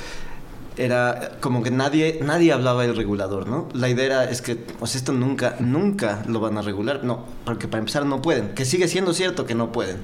era 0.76 1.32
como 1.40 1.62
que 1.62 1.70
nadie 1.70 2.20
nadie 2.22 2.52
hablaba 2.52 2.82
del 2.82 2.96
regulador, 2.96 3.48
¿no? 3.48 3.68
La 3.74 3.88
idea 3.88 4.06
era, 4.06 4.24
es 4.24 4.40
que 4.42 4.54
pues 4.56 4.94
esto 4.94 5.12
nunca 5.12 5.56
nunca 5.58 6.22
lo 6.28 6.40
van 6.40 6.56
a 6.58 6.62
regular, 6.62 7.02
no, 7.02 7.24
porque 7.44 7.66
para 7.66 7.80
empezar 7.80 8.06
no 8.06 8.22
pueden, 8.22 8.54
que 8.54 8.64
sigue 8.64 8.86
siendo 8.86 9.12
cierto 9.12 9.44
que 9.44 9.54
no 9.54 9.72
pueden. 9.72 9.98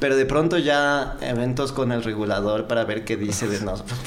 Pero 0.00 0.16
de 0.16 0.26
pronto 0.26 0.58
ya 0.58 1.16
eventos 1.20 1.72
con 1.72 1.92
el 1.92 2.02
regulador 2.02 2.66
para 2.66 2.84
ver 2.84 3.04
qué 3.04 3.16
dice 3.16 3.46
de 3.46 3.60
nosotros. 3.60 3.98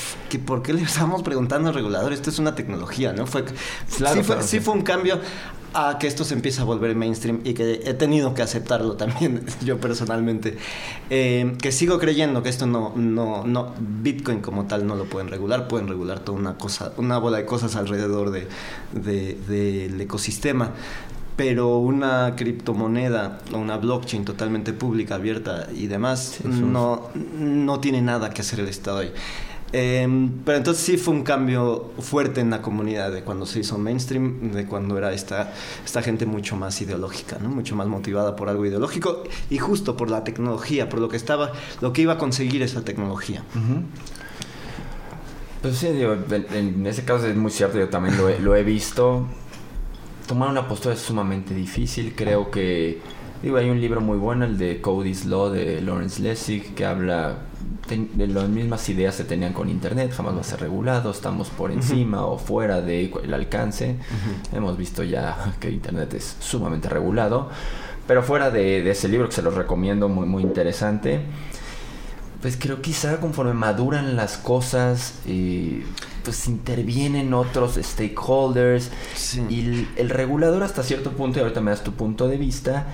¿Por 0.46 0.64
qué 0.64 0.74
le 0.74 0.82
estamos 0.82 1.24
preguntando 1.24 1.70
al 1.70 1.76
regulador? 1.76 2.12
Esto 2.12 2.30
es 2.32 2.40
una 2.40 2.56
tecnología, 2.56 3.14
¿no? 3.14 3.28
Fue, 3.28 3.46
sí, 3.88 4.24
fue, 4.24 4.42
sí 4.44 4.60
fue 4.60 4.74
un 4.74 4.82
cambio 4.82 5.20
a 5.74 5.98
que 5.98 6.08
esto 6.08 6.24
se 6.24 6.34
empiece 6.36 6.62
a 6.62 6.64
volver 6.64 6.96
mainstream 6.96 7.42
y 7.44 7.54
que 7.54 7.82
he 7.86 7.94
tenido 7.94 8.34
que 8.34 8.42
aceptarlo 8.42 8.94
también 8.98 9.46
yo 9.64 9.80
personalmente. 9.80 10.58
Eh, 11.10 11.56
que 11.62 11.72
sigo 11.72 12.00
creyendo 12.00 12.44
que 12.44 12.50
esto 12.50 12.66
no, 12.66 12.94
no, 12.96 13.44
no, 13.46 13.74
Bitcoin 13.80 14.42
como 14.42 14.66
tal 14.66 14.86
no 14.88 14.96
lo 14.96 15.06
pueden 15.06 15.30
regular, 15.30 15.68
pueden 15.68 15.88
regular 15.88 16.20
toda 16.20 16.38
una 16.38 16.58
cosa, 16.58 16.94
una 16.98 17.18
bola 17.18 17.38
de 17.38 17.46
cosas 17.46 17.76
alrededor 17.76 18.32
de, 18.32 18.48
del 18.94 20.00
ecosistema 20.00 20.72
pero 21.36 21.78
una 21.78 22.36
criptomoneda 22.36 23.40
o 23.54 23.58
una 23.58 23.78
blockchain 23.78 24.26
totalmente 24.26 24.74
pública, 24.74 25.16
abierta 25.16 25.68
y 25.74 25.88
demás, 25.88 26.40
no, 26.46 27.10
no 27.38 27.80
tiene 27.80 28.02
nada 28.02 28.30
que 28.30 28.42
hacer 28.42 28.60
el 28.60 28.68
Estado 28.68 29.00
ahí. 29.00 29.12
Em, 29.76 30.30
pero 30.46 30.60
entonces 30.60 30.84
sí 30.84 30.98
fue 30.98 31.16
un 31.16 31.24
cambio 31.24 31.94
fuerte 31.98 32.42
en 32.42 32.52
la 32.52 32.62
comunidad 32.62 33.12
de 33.12 33.24
cuando 33.24 33.48
se 33.48 33.62
hizo 33.62 33.80
mainstream, 33.80 34.52
de 34.52 34.68
cuando 34.68 34.96
era 35.00 35.12
esta, 35.14 35.52
esta 35.84 36.04
gente 36.04 36.28
mucho 36.28 36.56
más 36.56 36.80
ideológica, 36.80 37.40
¿no? 37.42 37.50
mucho 37.50 37.76
más 37.76 37.88
motivada 37.88 38.36
por 38.36 38.50
algo 38.50 38.68
ideológico 38.68 39.24
y 39.50 39.58
justo 39.58 39.98
por 39.98 40.12
la 40.12 40.24
tecnología, 40.24 40.90
por 40.90 41.00
lo 41.00 41.10
que 41.10 41.18
estaba, 41.18 41.54
lo 41.82 41.92
que 41.92 42.04
iba 42.04 42.14
a 42.14 42.18
conseguir 42.20 42.62
esa 42.62 42.86
tecnología. 42.86 43.44
Pues 45.64 45.78
sí, 45.78 45.88
en 45.88 46.86
ese 46.86 47.04
caso 47.04 47.26
es 47.26 47.36
muy 47.36 47.50
cierto, 47.50 47.80
yo 47.80 47.90
también 47.90 48.16
lo 48.16 48.30
lo 48.40 48.56
he 48.56 48.64
visto 48.64 49.28
tomar 50.28 50.50
una 50.50 50.68
postura 50.68 50.96
es 50.96 51.02
sumamente 51.02 51.54
difícil. 51.54 52.14
Creo 52.16 52.52
que, 52.52 53.00
digo, 53.42 53.58
hay 53.58 53.70
un 53.70 53.80
libro 53.80 54.02
muy 54.02 54.18
bueno, 54.18 54.46
el 54.46 54.58
de 54.58 54.82
Cody's 54.82 55.26
Law 55.26 55.50
de 55.50 55.82
Lawrence 55.82 56.22
Lessig, 56.22 56.74
que 56.74 56.86
habla 56.86 57.38
de 57.88 58.28
las 58.28 58.48
mismas 58.48 58.88
ideas 58.90 59.16
se 59.16 59.26
tenían 59.26 59.54
con 59.54 59.70
Internet, 59.70 60.14
jamás 60.16 60.36
va 60.36 60.42
a 60.42 60.44
ser 60.44 60.62
regulado, 60.62 61.12
estamos 61.12 61.50
por 61.50 61.72
encima 61.72 62.26
o 62.26 62.38
fuera 62.38 62.82
del 62.82 63.12
el 63.24 63.34
alcance. 63.34 63.98
Hemos 64.54 64.78
visto 64.78 65.04
ya 65.04 65.54
que 65.60 65.70
Internet 65.70 66.14
es 66.14 66.38
sumamente 66.40 66.90
regulado, 66.90 67.50
pero 68.08 68.24
fuera 68.24 68.50
de, 68.50 68.84
de, 68.84 68.92
ese 68.92 69.08
libro 69.08 69.28
que 69.28 69.36
se 69.36 69.42
los 69.42 69.54
recomiendo, 69.54 70.10
muy, 70.10 70.26
muy 70.26 70.44
interesante, 70.44 71.22
pues 72.44 72.58
creo 72.60 72.82
quizá 72.82 73.20
conforme 73.20 73.54
maduran 73.54 74.16
las 74.16 74.38
cosas... 74.38 75.16
Eh, 75.26 75.84
pues 76.24 76.48
intervienen 76.48 77.34
otros 77.34 77.78
stakeholders 77.82 78.90
y 79.50 79.86
el, 79.98 80.10
regulador 80.10 80.64
hasta 80.64 80.84
cierto 80.84 81.12
punto, 81.12 81.40
y 81.40 81.42
ahorita 81.42 81.62
me 81.62 81.72
das 81.72 81.84
tu 81.84 81.94
punto 81.94 82.28
de 82.28 82.38
vista, 82.38 82.88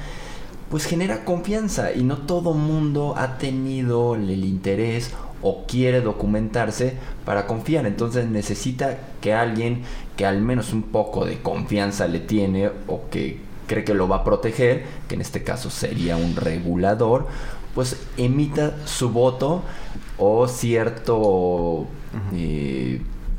pues 0.70 0.86
genera 0.86 1.26
confianza 1.26 1.94
y 1.94 2.04
no 2.04 2.18
todo 2.18 2.54
mundo 2.54 3.14
ha 3.18 3.38
tenido 3.38 4.16
el 4.16 4.44
interés 4.44 5.12
o 5.42 5.66
quiere 5.68 6.02
documentarse 6.02 6.96
para 7.26 7.48
confiar. 7.48 7.86
Entonces 7.86 8.28
necesita 8.28 8.98
que 9.22 9.34
alguien 9.34 9.84
que 10.18 10.26
al 10.26 10.42
menos 10.42 10.74
un 10.74 10.84
poco 10.84 11.26
de 11.26 11.42
confianza 11.42 12.08
le 12.08 12.20
tiene 12.20 12.70
o 12.88 13.10
que 13.10 13.40
cree 13.68 13.84
que 13.84 13.94
lo 13.94 14.08
va 14.08 14.18
a 14.18 14.24
proteger, 14.24 14.84
que 15.08 15.16
en 15.16 15.22
este 15.22 15.44
caso 15.44 15.70
sería 15.70 16.18
un 16.18 16.36
regulador, 16.36 17.28
pues 17.76 17.98
emita 18.18 18.76
su 18.86 19.10
voto 19.10 19.64
o 20.18 20.48
cierto 20.48 21.88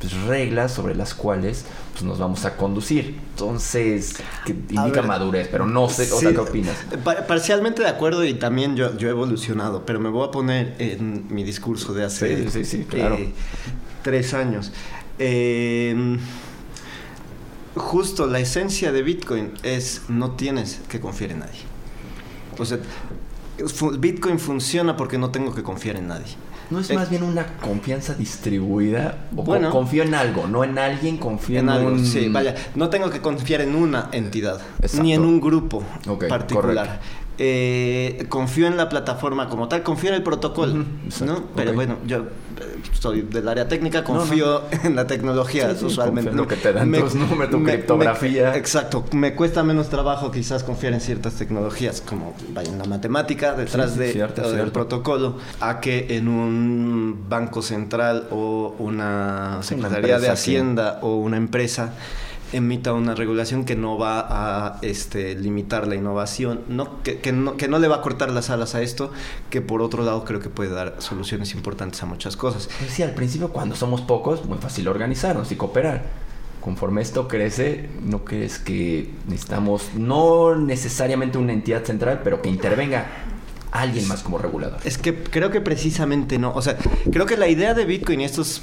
pues, 0.01 0.13
reglas 0.23 0.71
sobre 0.71 0.95
las 0.95 1.13
cuales 1.13 1.65
pues, 1.91 2.03
nos 2.03 2.17
vamos 2.17 2.45
a 2.45 2.57
conducir. 2.57 3.19
Entonces, 3.31 4.15
que 4.45 4.51
indica 4.51 5.03
madurez, 5.03 5.47
pero 5.51 5.65
no 5.65 5.89
sé, 5.89 6.09
¿qué 6.19 6.37
opinas? 6.37 6.75
parcialmente 7.27 7.83
de 7.83 7.89
acuerdo 7.89 8.25
y 8.25 8.33
también 8.33 8.75
yo, 8.75 8.97
yo 8.97 9.07
he 9.07 9.11
evolucionado, 9.11 9.85
pero 9.85 9.99
me 9.99 10.09
voy 10.09 10.27
a 10.27 10.31
poner 10.31 10.75
en 10.79 11.27
mi 11.33 11.43
discurso 11.43 11.93
de 11.93 12.03
hace 12.03 12.47
eh, 12.93 13.33
tres 14.01 14.33
años. 14.33 14.71
Em, 15.19 16.17
justo 17.75 18.25
la 18.25 18.39
esencia 18.39 18.91
de 18.91 19.03
Bitcoin 19.03 19.51
es 19.61 20.03
no 20.09 20.31
tienes 20.31 20.81
que 20.89 20.99
confiar 20.99 21.31
en 21.31 21.39
nadie. 21.39 21.59
O 22.57 22.65
sea, 22.65 22.79
Bitcoin 23.99 24.39
funciona 24.39 24.95
porque 24.97 25.17
no 25.17 25.29
tengo 25.29 25.53
que 25.53 25.63
confiar 25.63 25.97
en 25.97 26.07
nadie. 26.07 26.35
¿No 26.69 26.79
es 26.79 26.93
más 26.93 27.09
bien 27.09 27.23
una 27.23 27.45
confianza 27.57 28.13
distribuida? 28.13 29.27
O 29.35 29.43
bueno, 29.43 29.69
confío 29.71 30.03
en 30.03 30.15
algo, 30.15 30.47
no 30.47 30.63
en 30.63 30.79
alguien, 30.79 31.17
confío 31.17 31.59
en, 31.59 31.67
algo. 31.67 31.97
Sí, 31.99 32.29
vaya, 32.29 32.55
no 32.75 32.89
tengo 32.89 33.09
que 33.09 33.19
confiar 33.19 33.59
en 33.59 33.75
una 33.75 34.07
entidad, 34.13 34.61
ni 35.01 35.13
en 35.13 35.25
un 35.25 35.41
grupo 35.41 35.83
particular. 36.29 37.01
Eh, 37.37 38.25
confío 38.29 38.67
en 38.67 38.77
la 38.77 38.87
plataforma 38.87 39.49
como 39.49 39.67
tal, 39.67 39.83
confío 39.83 40.11
en 40.11 40.15
el 40.15 40.23
protocolo, 40.23 40.85
¿no? 41.25 41.43
Pero 41.55 41.73
bueno, 41.73 41.97
yo 42.05 42.27
soy 42.99 43.21
del 43.21 43.47
área 43.47 43.67
técnica, 43.67 44.03
confío 44.03 44.63
en 44.83 44.95
la 44.95 45.07
tecnología 45.07 45.75
usualmente. 45.81 46.31
lo 46.31 46.47
que 46.47 46.55
te 46.55 46.73
dan 46.73 46.91
tus 46.91 47.15
números, 47.15 47.51
tu 47.51 47.63
criptografía. 47.63 48.55
exacto, 48.55 49.05
me 49.11 49.35
cuesta 49.35 49.63
menos 49.63 49.89
trabajo 49.89 50.31
quizás 50.31 50.63
confiar 50.63 50.93
en 50.93 51.01
ciertas 51.01 51.35
tecnologías, 51.35 52.01
como 52.01 52.33
vaya 52.49 52.71
en 52.71 52.77
la 52.77 52.85
matemática 52.85 53.53
detrás 53.53 53.97
de, 53.97 54.13
del 54.13 54.71
protocolo, 54.71 55.37
a 55.59 55.79
que 55.79 56.17
en 56.17 56.27
un 56.27 57.25
banco 57.29 57.61
central 57.61 58.27
o 58.31 58.75
una 58.79 59.59
secretaría 59.61 60.19
de 60.19 60.29
Hacienda 60.29 60.99
o 61.01 61.15
una 61.15 61.37
empresa 61.37 61.93
emita 62.53 62.93
una 62.93 63.15
regulación 63.15 63.65
que 63.65 63.75
no 63.75 63.97
va 63.97 64.25
a 64.29 64.79
este, 64.81 65.35
limitar 65.35 65.87
la 65.87 65.95
innovación, 65.95 66.61
no 66.67 67.01
que, 67.03 67.19
que, 67.19 67.31
no, 67.31 67.57
que 67.57 67.67
no 67.67 67.79
le 67.79 67.87
va 67.87 67.97
a 67.97 68.01
cortar 68.01 68.31
las 68.31 68.49
alas 68.49 68.75
a 68.75 68.81
esto, 68.81 69.11
que 69.49 69.61
por 69.61 69.81
otro 69.81 70.03
lado 70.03 70.25
creo 70.25 70.39
que 70.39 70.49
puede 70.49 70.71
dar 70.71 70.95
soluciones 70.99 71.53
importantes 71.53 72.01
a 72.03 72.05
muchas 72.05 72.35
cosas. 72.35 72.69
Pues 72.79 72.91
sí, 72.91 73.03
al 73.03 73.13
principio 73.13 73.49
cuando 73.49 73.75
somos 73.75 74.01
pocos, 74.01 74.45
muy 74.45 74.57
fácil 74.57 74.87
organizarnos 74.87 75.51
y 75.51 75.55
cooperar. 75.55 76.03
Conforme 76.59 77.01
esto 77.01 77.27
crece, 77.27 77.89
¿no 78.03 78.23
crees 78.23 78.59
que 78.59 79.09
necesitamos 79.27 79.91
no 79.95 80.55
necesariamente 80.55 81.39
una 81.39 81.53
entidad 81.53 81.83
central, 81.83 82.21
pero 82.23 82.41
que 82.41 82.49
intervenga 82.49 83.07
alguien 83.71 84.07
más 84.07 84.21
como 84.21 84.37
regulador? 84.37 84.79
Es 84.83 84.99
que 84.99 85.23
creo 85.23 85.49
que 85.49 85.59
precisamente 85.59 86.37
no. 86.37 86.53
O 86.53 86.61
sea, 86.61 86.77
creo 87.11 87.25
que 87.25 87.35
la 87.35 87.47
idea 87.47 87.73
de 87.73 87.85
Bitcoin 87.85 88.21
y 88.21 88.25
estos 88.25 88.61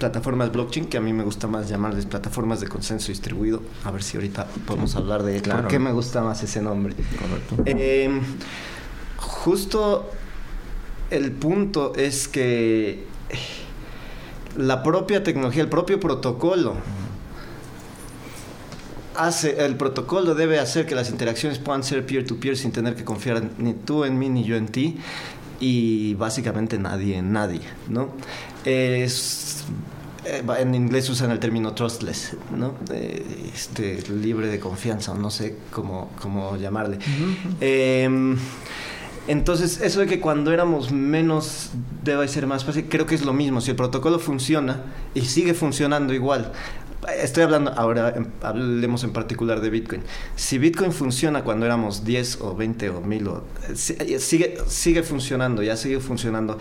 plataformas 0.00 0.50
blockchain, 0.50 0.86
que 0.86 0.96
a 0.96 1.00
mí 1.00 1.12
me 1.12 1.22
gusta 1.22 1.46
más 1.46 1.68
llamarles 1.68 2.06
plataformas 2.06 2.60
de 2.60 2.66
consenso 2.66 3.08
distribuido. 3.08 3.62
A 3.84 3.92
ver 3.92 4.02
si 4.02 4.16
ahorita 4.16 4.46
podemos 4.66 4.96
hablar 4.96 5.22
de 5.22 5.40
por 5.40 5.68
qué 5.68 5.78
me 5.78 5.92
gusta 5.92 6.22
más 6.22 6.42
ese 6.42 6.60
nombre. 6.60 6.94
Correcto. 6.96 7.62
Em, 7.66 8.20
justo 9.16 10.10
el 11.10 11.30
punto 11.32 11.92
es 11.94 12.26
que 12.26 13.04
la 14.56 14.82
propia 14.82 15.22
tecnología, 15.22 15.62
el 15.62 15.68
propio 15.68 16.00
protocolo, 16.00 16.74
hace, 19.16 19.64
el 19.64 19.76
protocolo 19.76 20.34
debe 20.34 20.58
hacer 20.58 20.86
que 20.86 20.94
las 20.94 21.10
interacciones 21.10 21.58
puedan 21.58 21.84
ser 21.84 22.06
peer-to-peer 22.06 22.56
sin 22.56 22.72
tener 22.72 22.96
que 22.96 23.04
confiar 23.04 23.42
ni 23.58 23.74
tú 23.74 24.04
en 24.04 24.18
mí 24.18 24.30
ni 24.30 24.44
yo 24.44 24.56
en 24.56 24.68
ti 24.68 24.98
y 25.60 26.14
básicamente 26.14 26.78
nadie 26.78 27.18
en 27.18 27.32
nadie, 27.32 27.60
¿no? 27.88 28.08
Es 28.64 29.64
eh, 30.24 30.42
en 30.58 30.74
inglés 30.74 31.08
usan 31.08 31.30
el 31.30 31.38
término 31.38 31.72
trustless, 31.72 32.36
¿no? 32.54 32.74
este, 33.54 34.02
libre 34.10 34.48
de 34.48 34.60
confianza, 34.60 35.14
no 35.14 35.30
sé 35.30 35.56
cómo, 35.70 36.10
cómo 36.20 36.56
llamarle. 36.56 36.98
Em, 37.60 38.36
entonces, 39.28 39.80
eso 39.80 40.00
de 40.00 40.06
que 40.06 40.20
cuando 40.20 40.52
éramos 40.52 40.92
menos 40.92 41.70
debe 42.02 42.26
ser 42.28 42.46
más 42.46 42.64
fácil, 42.64 42.86
creo 42.88 43.06
que 43.06 43.14
es 43.14 43.24
lo 43.24 43.32
mismo. 43.32 43.60
Si 43.60 43.70
el 43.70 43.76
protocolo 43.76 44.18
funciona 44.18 44.82
y 45.14 45.22
sigue 45.22 45.54
funcionando 45.54 46.12
igual, 46.12 46.52
estoy 47.08 47.42
hablando 47.42 47.72
ahora, 47.72 48.14
hablemos 48.42 49.04
en 49.04 49.12
particular 49.12 49.60
de 49.60 49.70
Bitcoin. 49.70 50.02
Si 50.36 50.58
Bitcoin 50.58 50.92
funciona 50.92 51.44
cuando 51.44 51.66
éramos 51.66 52.04
10 52.04 52.40
o 52.42 52.54
20 52.54 52.90
o 52.90 53.00
1000, 53.00 53.28
o, 53.28 53.44
sigue, 53.74 54.58
sigue 54.66 55.02
funcionando, 55.02 55.62
ya 55.62 55.76
sigue 55.76 56.00
funcionando 56.00 56.58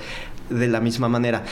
de 0.49 0.67
la 0.67 0.79
misma 0.79 1.09
manera. 1.09 1.43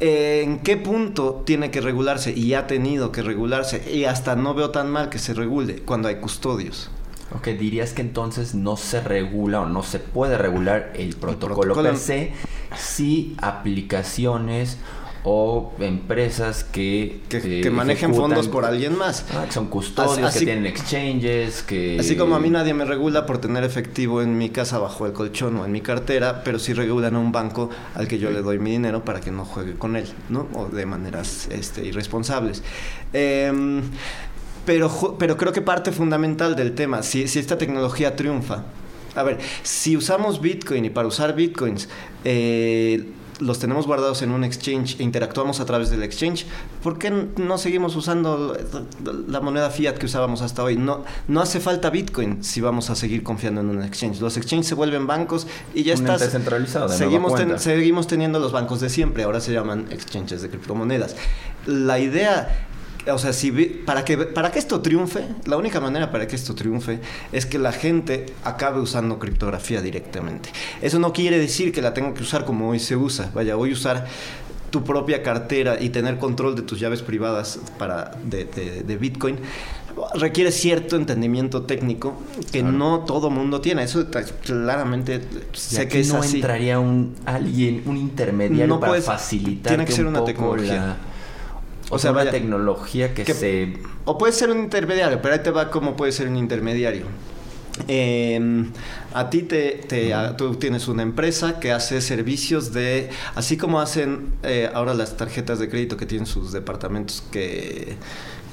¿En 0.00 0.58
qué 0.60 0.76
punto 0.76 1.42
tiene 1.46 1.70
que 1.70 1.80
regularse? 1.80 2.32
Y 2.36 2.54
ha 2.54 2.66
tenido 2.66 3.12
que 3.12 3.22
regularse. 3.22 3.88
Y 3.92 4.04
hasta 4.04 4.34
no 4.34 4.52
veo 4.52 4.70
tan 4.70 4.90
mal 4.90 5.08
que 5.10 5.20
se 5.20 5.32
regule 5.32 5.76
cuando 5.84 6.08
hay 6.08 6.16
custodios. 6.16 6.90
Ok, 7.34 7.48
dirías 7.48 7.92
que 7.92 8.02
entonces 8.02 8.54
no 8.54 8.76
se 8.76 9.00
regula 9.00 9.60
o 9.60 9.66
no 9.66 9.82
se 9.82 10.00
puede 10.00 10.36
regular 10.36 10.92
el 10.96 11.16
protocolo, 11.16 11.74
el 11.74 11.86
per 11.86 11.96
se 11.96 12.32
si 12.76 13.36
aplicaciones 13.40 14.78
o 15.24 15.72
empresas 15.78 16.64
que 16.64 17.20
que, 17.28 17.70
manejen 17.70 18.14
fondos 18.14 18.48
por 18.48 18.64
alguien 18.64 18.96
más. 18.96 19.24
Ah, 19.32 19.44
que 19.46 19.52
son 19.52 19.68
custodios, 19.68 20.32
que 20.32 20.38
tienen 20.40 20.66
exchanges, 20.66 21.62
que... 21.62 21.96
Así 21.98 22.16
como 22.16 22.34
a 22.34 22.40
mí 22.40 22.50
nadie 22.50 22.74
me 22.74 22.84
regula 22.84 23.24
por 23.24 23.38
tener 23.38 23.62
efectivo 23.62 24.20
en 24.20 24.36
mi 24.36 24.50
casa 24.50 24.78
bajo 24.78 25.06
el 25.06 25.12
colchón 25.12 25.56
o 25.56 25.64
en 25.64 25.72
mi 25.72 25.80
cartera, 25.80 26.42
pero 26.44 26.58
sí 26.58 26.72
regulan 26.72 27.14
a 27.14 27.18
un 27.20 27.30
banco 27.30 27.70
al 27.94 28.08
que 28.08 28.18
yo 28.18 28.30
le 28.30 28.42
doy 28.42 28.58
mi 28.58 28.72
dinero 28.72 29.04
para 29.04 29.20
que 29.20 29.30
no 29.30 29.44
juegue 29.44 29.74
con 29.74 29.96
él, 29.96 30.06
¿no? 30.28 30.48
O 30.54 30.66
de 30.66 30.86
maneras 30.86 31.48
este, 31.50 31.86
irresponsables. 31.86 32.62
Eh, 33.12 33.82
pero, 34.64 35.16
pero 35.18 35.36
creo 35.36 35.52
que 35.52 35.62
parte 35.62 35.92
fundamental 35.92 36.54
del 36.54 36.74
tema, 36.74 37.02
si, 37.02 37.26
si 37.26 37.38
esta 37.38 37.58
tecnología 37.58 38.14
triunfa, 38.14 38.64
a 39.14 39.22
ver, 39.22 39.38
si 39.62 39.96
usamos 39.96 40.40
Bitcoin 40.40 40.84
y 40.84 40.90
para 40.90 41.08
usar 41.08 41.34
Bitcoins 41.34 41.88
eh, 42.24 43.04
los 43.42 43.58
tenemos 43.58 43.86
guardados 43.86 44.22
en 44.22 44.30
un 44.30 44.44
exchange 44.44 44.96
e 44.98 45.02
interactuamos 45.02 45.60
a 45.60 45.66
través 45.66 45.90
del 45.90 46.02
exchange, 46.02 46.46
¿por 46.82 46.98
qué 46.98 47.10
no 47.10 47.58
seguimos 47.58 47.96
usando 47.96 48.56
la 49.28 49.40
moneda 49.40 49.70
fiat 49.70 49.96
que 49.98 50.06
usábamos 50.06 50.42
hasta 50.42 50.62
hoy? 50.62 50.76
No, 50.76 51.04
no 51.28 51.40
hace 51.40 51.60
falta 51.60 51.90
Bitcoin 51.90 52.42
si 52.42 52.60
vamos 52.60 52.90
a 52.90 52.94
seguir 52.94 53.22
confiando 53.22 53.60
en 53.60 53.70
un 53.70 53.82
exchange. 53.82 54.20
Los 54.20 54.36
exchanges 54.36 54.68
se 54.68 54.74
vuelven 54.74 55.06
bancos 55.06 55.46
y 55.74 55.82
ya 55.82 55.94
está. 55.94 56.18
seguimos, 56.88 57.32
seguimos 57.58 58.06
teniendo 58.06 58.38
los 58.38 58.52
bancos 58.52 58.80
de 58.80 58.88
siempre, 58.88 59.24
ahora 59.24 59.40
se 59.40 59.52
llaman 59.52 59.86
exchanges 59.90 60.42
de 60.42 60.48
criptomonedas. 60.48 61.16
La 61.66 61.98
idea 61.98 62.68
o 63.10 63.18
sea, 63.18 63.32
si 63.32 63.50
para 63.50 64.04
que 64.04 64.16
para 64.16 64.52
que 64.52 64.58
esto 64.58 64.80
triunfe, 64.80 65.24
la 65.46 65.56
única 65.56 65.80
manera 65.80 66.10
para 66.10 66.26
que 66.26 66.36
esto 66.36 66.54
triunfe 66.54 67.00
es 67.32 67.46
que 67.46 67.58
la 67.58 67.72
gente 67.72 68.26
acabe 68.44 68.80
usando 68.80 69.18
criptografía 69.18 69.80
directamente. 69.82 70.50
Eso 70.80 70.98
no 70.98 71.12
quiere 71.12 71.38
decir 71.38 71.72
que 71.72 71.82
la 71.82 71.94
tenga 71.94 72.14
que 72.14 72.22
usar 72.22 72.44
como 72.44 72.70
hoy 72.70 72.78
se 72.78 72.96
usa. 72.96 73.30
Vaya, 73.34 73.56
hoy 73.56 73.72
usar 73.72 74.06
tu 74.70 74.82
propia 74.84 75.22
cartera 75.22 75.76
y 75.80 75.90
tener 75.90 76.18
control 76.18 76.56
de 76.56 76.62
tus 76.62 76.80
llaves 76.80 77.02
privadas 77.02 77.60
para 77.78 78.16
de, 78.24 78.96
Bitcoin 78.98 79.36
requiere 80.14 80.50
cierto 80.50 80.96
entendimiento 80.96 81.62
técnico 81.62 82.14
que 82.50 82.62
no 82.62 83.00
todo 83.00 83.28
mundo 83.28 83.60
tiene. 83.60 83.82
Eso 83.82 84.06
claramente 84.42 85.20
sé 85.52 85.86
que 85.88 86.00
es 86.00 86.12
no 86.12 86.24
entraría 86.24 86.80
un 86.80 87.14
alguien, 87.26 87.82
un 87.84 87.98
intermediario 87.98 88.80
para 88.80 89.02
facilitar 89.02 89.72
tiene 89.72 89.84
que 89.84 89.92
ser 89.92 90.06
una 90.06 90.24
tecnología. 90.24 90.96
O, 91.90 91.98
sea, 91.98 92.12
una 92.12 92.30
tecnología 92.30 93.12
que, 93.14 93.24
se... 93.24 93.74
O 94.04 94.16
puede 94.16 94.32
ser 94.32 94.50
un 94.50 94.60
intermediario, 94.60 95.20
pero 95.20 95.34
ahí 95.34 95.40
te 95.42 95.50
va 95.50 95.70
cómo 95.70 95.96
puede 95.96 96.12
ser 96.12 96.28
un 96.28 96.36
intermediario. 96.36 97.06
Em, 97.88 98.70
a 99.14 99.30
ti 99.30 99.42
te, 99.42 99.80
tú 100.36 100.56
tienes 100.56 100.88
una 100.88 101.02
empresa 101.02 101.58
que 101.58 101.72
hace 101.72 102.00
servicios 102.02 102.72
de, 102.72 103.08
así 103.34 103.56
como 103.56 103.80
hacen 103.80 104.34
eh, 104.42 104.70
ahora 104.74 104.92
las 104.92 105.16
tarjetas 105.16 105.58
de 105.58 105.70
crédito 105.70 105.96
que 105.96 106.04
tienen 106.04 106.26
sus 106.26 106.52
departamentos 106.52 107.22
que 107.32 107.96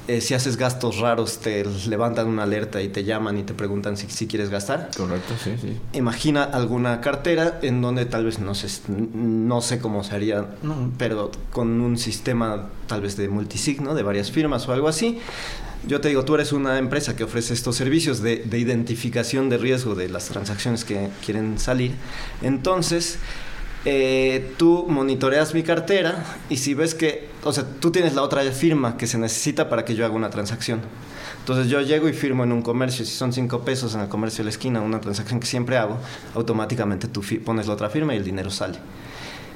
eh, 0.10 0.22
si 0.22 0.34
haces 0.34 0.58
gastos 0.58 0.98
raros 0.98 1.38
te 1.38 1.63
levantan 1.88 2.28
una 2.28 2.41
alerta 2.41 2.82
y 2.82 2.89
te 2.89 3.04
llaman 3.04 3.38
y 3.38 3.43
te 3.43 3.54
preguntan 3.54 3.95
si, 3.95 4.10
si 4.10 4.26
quieres 4.26 4.50
gastar. 4.50 4.89
Correcto, 4.98 5.36
sí, 5.43 5.52
sí. 5.62 5.78
Imagina 5.93 6.43
alguna 6.43 7.00
cartera 7.00 7.60
en 7.62 7.80
donde 7.84 8.06
tal 8.06 8.26
vez 8.26 8.39
no 8.39 8.56
sé, 8.56 8.67
no 8.89 9.62
sé 9.62 9.78
cómo 9.78 10.04
se 10.04 10.15
haría, 10.15 10.48
pero 10.98 11.30
con 11.52 11.80
un 11.80 11.95
sistema 12.00 12.69
tal 12.88 13.02
vez 13.02 13.17
de 13.17 13.30
multisigno, 13.30 13.93
de 13.93 14.02
varias 14.02 14.32
firmas 14.32 14.67
o 14.67 14.74
algo 14.74 14.88
así. 14.88 15.19
Yo 15.88 16.02
te 16.02 16.10
digo, 16.10 16.26
tú 16.26 16.34
eres 16.34 16.54
una 16.54 16.80
empresa 16.80 17.15
que 17.15 17.24
ofrece 17.24 17.54
estos 17.54 17.76
servicios 17.76 18.19
de, 18.22 18.38
de 18.38 18.58
identificación 18.58 19.48
de 19.48 19.60
riesgo 19.60 19.93
de 19.93 20.10
las 20.10 20.26
transacciones 20.30 20.86
que 20.86 21.10
quieren 21.24 21.60
salir. 21.60 21.93
Entonces, 22.41 23.19
eh, 23.86 24.54
tú 24.58 24.86
monitoreas 24.89 25.54
mi 25.54 25.63
cartera 25.63 26.24
y 26.50 26.58
si 26.58 26.74
ves 26.74 26.96
que, 26.96 27.30
o 27.44 27.54
sea, 27.54 27.65
tú 27.80 27.92
tienes 27.92 28.13
la 28.13 28.24
otra 28.24 28.42
firma 28.52 28.98
que 28.98 29.08
se 29.08 29.18
necesita 29.18 29.70
para 29.70 29.86
que 29.86 29.96
yo 29.96 30.06
haga 30.06 30.15
una 30.15 30.30
transacción. 30.30 30.82
Entonces 31.39 31.68
yo 31.68 31.82
llego 31.82 32.10
y 32.10 32.13
firmo 32.13 32.44
en 32.44 32.52
un 32.52 32.62
comercio, 32.62 33.06
si 33.06 33.12
son 33.12 33.34
cinco 33.34 33.62
pesos 33.62 33.96
en 33.96 34.02
el 34.02 34.10
comercio 34.10 34.39
de 34.39 34.46
la 34.46 34.50
esquina, 34.52 34.82
una 34.82 35.00
transacción 35.00 35.39
que 35.39 35.48
siempre 35.48 35.78
hago, 35.78 35.98
automáticamente 36.36 37.08
tú 37.08 37.24
pones 37.44 37.68
la 37.68 37.74
otra 37.74 37.89
firma 37.89 38.13
y 38.13 38.18
el 38.18 38.24
dinero 38.24 38.52
sale. 38.52 38.78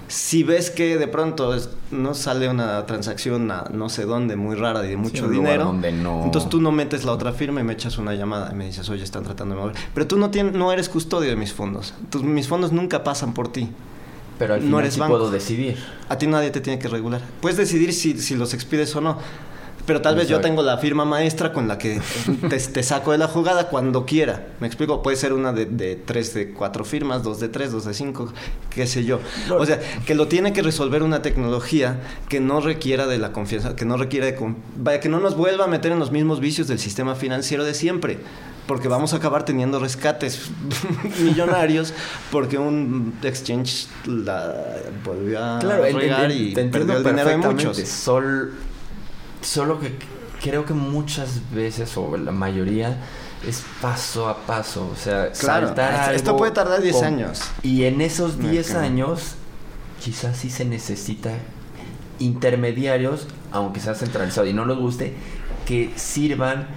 Si 0.07 0.43
ves 0.43 0.69
que 0.69 0.97
de 0.97 1.07
pronto 1.07 1.55
no 1.91 2.13
sale 2.13 2.49
una 2.49 2.85
transacción 2.85 3.49
a 3.51 3.65
no 3.71 3.89
sé 3.89 4.05
dónde, 4.05 4.35
muy 4.35 4.55
rara 4.55 4.85
y 4.85 4.89
de 4.89 4.97
mucho 4.97 5.27
dinero, 5.27 5.75
entonces 5.83 6.49
tú 6.49 6.61
no 6.61 6.71
metes 6.71 7.03
la 7.03 7.11
otra 7.11 7.31
firma 7.31 7.61
y 7.61 7.63
me 7.63 7.73
echas 7.73 7.97
una 7.97 8.13
llamada 8.13 8.51
y 8.51 8.55
me 8.55 8.65
dices, 8.65 8.89
oye, 8.89 9.03
están 9.03 9.23
tratando 9.23 9.55
de 9.55 9.61
mover. 9.61 9.75
Pero 9.93 10.07
tú 10.07 10.17
no, 10.17 10.29
tienes, 10.29 10.53
no 10.53 10.71
eres 10.71 10.89
custodio 10.89 11.29
de 11.29 11.35
mis 11.35 11.53
fondos. 11.53 11.93
mis 12.21 12.47
fondos 12.47 12.71
nunca 12.71 13.03
pasan 13.03 13.33
por 13.33 13.51
ti. 13.51 13.69
Pero 14.39 14.55
al 14.55 14.59
final 14.59 14.71
no 14.71 14.79
eres 14.79 14.93
sí 14.95 15.01
puedo 15.01 15.29
decidir. 15.29 15.77
A 16.09 16.17
ti 16.17 16.27
nadie 16.27 16.51
te 16.51 16.61
tiene 16.61 16.79
que 16.79 16.87
regular. 16.87 17.21
Puedes 17.41 17.57
decidir 17.57 17.93
si, 17.93 18.17
si 18.19 18.35
los 18.35 18.53
expides 18.53 18.95
o 18.95 19.01
no. 19.01 19.17
Pero 19.85 20.01
tal 20.01 20.15
vez 20.15 20.29
yo 20.29 20.39
tengo 20.39 20.63
la 20.63 20.77
firma 20.77 21.03
maestra 21.03 21.51
con 21.51 21.67
la 21.67 21.77
que 21.77 21.99
te, 22.49 22.83
saco 22.83 23.11
de 23.11 23.17
la 23.17 23.27
jugada 23.27 23.67
cuando 23.67 24.05
quiera. 24.05 24.47
Me 24.61 24.67
explico, 24.67 25.03
puede 25.03 25.17
ser 25.17 25.33
una 25.33 25.51
de, 25.51 25.65
de, 25.65 25.95
tres, 25.97 26.33
de 26.33 26.53
cuatro 26.53 26.85
firmas, 26.85 27.21
dos 27.21 27.41
de 27.41 27.49
tres, 27.49 27.73
dos 27.73 27.83
de 27.83 27.93
cinco, 27.93 28.31
qué 28.69 28.87
sé 28.87 29.03
yo. 29.03 29.19
O 29.51 29.65
sea, 29.65 29.81
que 30.05 30.15
lo 30.15 30.27
tiene 30.27 30.53
que 30.53 30.61
resolver 30.61 31.03
una 31.03 31.21
tecnología 31.21 31.99
que 32.29 32.39
no 32.39 32.61
requiera 32.61 33.07
de 33.07 33.17
la 33.17 33.33
confianza, 33.33 33.75
que 33.75 33.83
no 33.83 33.97
requiere 33.97 34.31
de... 34.31 34.55
Vaya, 34.77 35.01
que 35.01 35.09
no 35.09 35.19
nos 35.19 35.35
vuelva 35.35 35.65
a 35.65 35.67
meter 35.67 35.91
en 35.91 35.99
los 35.99 36.11
mismos 36.11 36.39
vicios 36.39 36.67
del 36.69 36.79
sistema 36.79 37.15
financiero 37.15 37.65
de 37.65 37.73
siempre 37.73 38.19
porque 38.67 38.87
vamos 38.87 39.13
a 39.13 39.17
acabar 39.17 39.43
teniendo 39.43 39.79
rescates 39.79 40.49
millonarios 41.19 41.93
porque 42.31 42.57
un 42.57 43.17
exchange 43.23 43.87
la 44.05 44.53
volvió 45.03 45.43
a 45.43 45.59
claro, 45.59 45.83
regar 45.83 46.31
y 46.31 46.53
perdió 46.53 46.97
el 46.97 47.03
dinero 47.03 47.29
de 47.29 47.37
muchos. 47.37 47.77
Sol, 47.77 48.53
solo 49.41 49.79
que 49.79 49.97
creo 50.41 50.65
que 50.65 50.73
muchas 50.73 51.41
veces 51.53 51.95
o 51.97 52.17
la 52.17 52.31
mayoría 52.31 52.97
es 53.47 53.63
paso 53.81 54.29
a 54.29 54.37
paso, 54.37 54.89
o 54.91 54.95
sea, 54.95 55.35
saltar 55.35 56.13
esto 56.13 56.37
puede 56.37 56.51
tardar 56.51 56.81
10 56.81 57.03
años. 57.03 57.41
Y 57.61 57.83
en 57.83 58.01
esos 58.01 58.39
10 58.39 58.75
años 58.75 59.35
quizás 60.01 60.37
sí 60.37 60.49
se 60.49 60.65
necesita 60.65 61.31
intermediarios, 62.19 63.27
aunque 63.51 63.79
sea 63.79 63.95
centralizado 63.95 64.47
y 64.47 64.53
no 64.53 64.65
nos 64.65 64.77
guste, 64.77 65.13
que 65.65 65.91
sirvan 65.95 66.67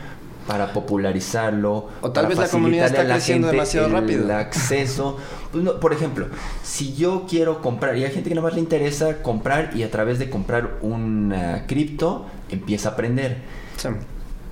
para 0.46 0.72
popularizarlo. 0.72 1.88
O 2.00 2.12
tal 2.12 2.26
vez 2.26 2.38
la 2.38 2.48
comunidad 2.48 2.86
está 2.86 3.04
creciendo 3.04 3.48
demasiado 3.48 3.88
rápido. 3.88 4.24
El 4.24 4.30
acceso. 4.30 5.16
Pues 5.52 5.68
por 5.80 5.92
ejemplo, 5.92 6.26
si 6.62 6.94
yo 6.94 7.26
quiero 7.28 7.62
comprar, 7.62 7.96
y 7.96 8.04
hay 8.04 8.12
gente 8.12 8.28
que 8.28 8.34
nada 8.34 8.46
más 8.46 8.54
le 8.54 8.60
interesa 8.60 9.22
comprar 9.22 9.70
y 9.74 9.82
a 9.82 9.90
través 9.90 10.18
de 10.18 10.30
comprar 10.30 10.78
un 10.82 11.34
cripto 11.66 12.26
empieza 12.48 12.90
a 12.90 12.92
aprender. 12.92 13.38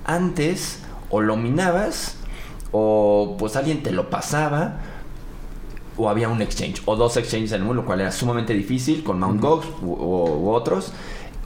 Antes, 0.05 0.79
o 1.09 1.21
lo 1.21 1.37
minabas, 1.37 2.17
o 2.71 3.35
pues 3.39 3.55
alguien 3.55 3.83
te 3.83 3.91
lo 3.91 4.09
pasaba, 4.09 4.79
o 5.97 6.09
había 6.09 6.27
un 6.27 6.41
exchange, 6.41 6.81
o 6.85 6.95
dos 6.97 7.15
exchanges 7.15 7.53
en 7.53 7.61
el 7.61 7.63
mundo, 7.63 7.81
lo 7.81 7.85
cual 7.87 8.01
era 8.01 8.11
sumamente 8.11 8.53
difícil 8.53 9.03
con 9.03 9.19
Mt. 9.19 9.41
Gox 9.41 9.67
u 9.81 10.49
otros, 10.49 10.91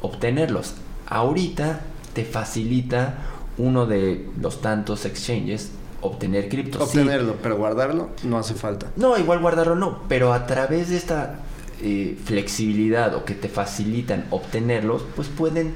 obtenerlos. 0.02 0.74
Ahorita 1.08 1.82
te 2.14 2.26
facilita 2.26 3.16
uno 3.60 3.86
de 3.86 4.28
los 4.42 4.62
tantos 4.62 5.06
exchanges 5.06 5.70
obtener 6.02 6.50
cripto. 6.50 6.84
Obtenerlo, 6.84 7.36
pero 7.44 7.58
guardarlo 7.58 8.10
no 8.24 8.38
hace 8.38 8.56
falta. 8.56 8.88
No, 8.96 9.18
igual 9.18 9.40
guardarlo 9.40 9.76
no, 9.76 10.04
pero 10.08 10.34
a 10.34 10.48
través 10.48 10.90
de 10.90 10.98
esta 10.98 11.40
eh, 11.82 12.18
flexibilidad 12.24 13.14
o 13.16 13.26
que 13.26 13.36
te 13.36 13.50
facilitan 13.50 14.26
obtenerlos, 14.32 15.04
pues 15.16 15.28
pueden 15.28 15.74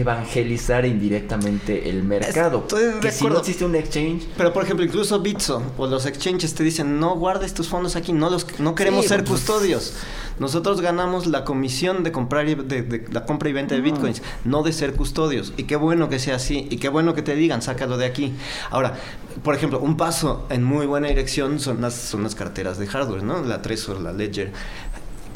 evangelizar 0.00 0.84
indirectamente 0.86 1.88
el 1.88 2.02
mercado. 2.02 2.58
Estoy 2.60 2.84
de 2.84 3.00
que 3.00 3.10
si 3.12 3.26
no 3.26 3.38
existe 3.38 3.64
un 3.64 3.74
exchange, 3.74 4.24
Pero 4.36 4.52
por 4.52 4.64
ejemplo, 4.64 4.84
incluso 4.84 5.20
Bitso 5.20 5.62
o 5.76 5.86
los 5.86 6.06
exchanges 6.06 6.54
te 6.54 6.62
dicen, 6.62 6.98
no 7.00 7.16
guardes 7.16 7.54
tus 7.54 7.68
fondos 7.68 7.96
aquí, 7.96 8.12
no 8.12 8.30
los 8.30 8.46
no 8.60 8.74
queremos 8.74 9.02
Sí, 9.02 9.08
ser 9.08 9.24
pues- 9.24 9.40
custodios. 9.40 9.94
Nosotros 10.38 10.82
ganamos 10.82 11.26
la 11.26 11.44
comisión 11.44 12.04
de 12.04 12.12
comprar 12.12 12.46
y, 12.46 12.54
de, 12.54 12.82
de 12.82 13.06
la 13.10 13.24
compra 13.24 13.48
y 13.48 13.54
venta 13.54 13.74
de 13.74 13.80
bitcoins, 13.80 14.20
no 14.44 14.62
de 14.62 14.72
ser 14.74 14.92
custodios. 14.92 15.54
Y 15.56 15.62
qué 15.62 15.76
bueno 15.76 16.10
que 16.10 16.18
sea 16.18 16.36
así, 16.36 16.66
y 16.70 16.76
qué 16.76 16.90
bueno 16.90 17.14
que 17.14 17.22
te 17.22 17.34
digan, 17.34 17.62
sácalo 17.62 17.96
de 17.96 18.04
aquí. 18.04 18.34
Ahora, 18.70 18.98
por 19.42 19.54
ejemplo, 19.54 19.80
un 19.80 19.96
paso 19.96 20.46
en 20.50 20.62
muy 20.62 20.84
buena 20.84 21.08
dirección 21.08 21.58
son 21.58 21.80
las, 21.80 21.94
son 21.94 22.22
las 22.22 22.34
carteras 22.34 22.78
de 22.78 22.86
hardware, 22.86 23.22
¿no? 23.22 23.42
La 23.44 23.62
Trezor, 23.62 23.98
la 24.00 24.12
Ledger, 24.12 24.52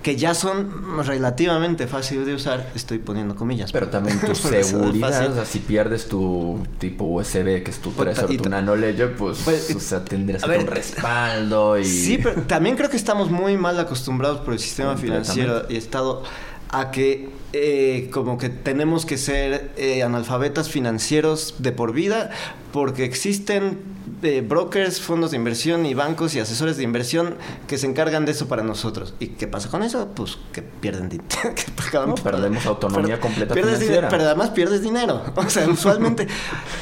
que 0.02 0.16
ya 0.16 0.34
son 0.34 1.04
relativamente 1.04 1.86
fáciles 1.86 2.26
de 2.26 2.34
usar, 2.34 2.70
estoy 2.74 2.98
poniendo 2.98 3.36
comillas. 3.36 3.72
pero 3.72 3.88
también 3.88 4.18
tu 4.26 4.34
seguridad, 4.34 5.30
o 5.30 5.34
sea, 5.34 5.44
si 5.44 5.58
pierdes 5.58 6.08
tu 6.08 6.66
tipo 6.78 7.04
USB, 7.04 7.62
que 7.62 7.70
es 7.70 7.78
tu 7.78 7.92
y 8.28 8.38
tu 8.38 8.48
Nano 8.48 8.76
Ledger, 8.76 9.14
pues, 9.14 9.40
Pues, 9.44 9.74
o 9.74 9.80
sea, 9.80 10.04
tener 10.04 10.40
ver, 10.46 10.60
un 10.60 10.66
respaldo 10.66 11.78
y... 11.78 11.84
Sí, 11.84 12.18
pero 12.22 12.42
también 12.42 12.76
creo 12.76 12.88
que 12.88 12.96
estamos 12.96 13.30
muy 13.30 13.56
mal 13.56 13.78
acostumbrados 13.78 14.40
por 14.40 14.54
el 14.54 14.60
sistema 14.60 14.96
financiero 14.96 15.64
y 15.68 15.76
Estado 15.76 16.22
a 16.70 16.90
que 16.90 17.28
eh, 17.52 18.08
como 18.12 18.38
que 18.38 18.48
tenemos 18.48 19.04
que 19.04 19.18
ser 19.18 19.72
eh, 19.76 20.02
analfabetas 20.02 20.68
financieros 20.68 21.56
de 21.58 21.72
por 21.72 21.92
vida 21.92 22.30
porque 22.72 23.04
existen 23.04 23.78
eh, 24.22 24.40
brokers, 24.46 25.00
fondos 25.00 25.30
de 25.30 25.36
inversión 25.38 25.86
y 25.86 25.94
bancos 25.94 26.34
y 26.34 26.40
asesores 26.40 26.76
de 26.76 26.82
inversión 26.82 27.36
que 27.66 27.78
se 27.78 27.86
encargan 27.86 28.24
de 28.26 28.32
eso 28.32 28.48
para 28.48 28.62
nosotros. 28.62 29.14
¿Y 29.18 29.28
qué 29.28 29.46
pasa 29.46 29.68
con 29.70 29.82
eso? 29.82 30.08
Pues 30.14 30.38
que 30.52 30.62
pierden 30.62 31.08
dinero. 31.08 31.28
No, 32.06 32.14
perdemos 32.14 32.64
autonomía 32.66 33.18
completa 33.18 33.52
pierdes 33.54 33.78
financiera. 33.80 34.08
pero 34.08 34.22
además 34.24 34.50
pierdes 34.50 34.82
dinero. 34.82 35.22
O 35.34 35.48
sea, 35.50 35.68
usualmente, 35.68 36.28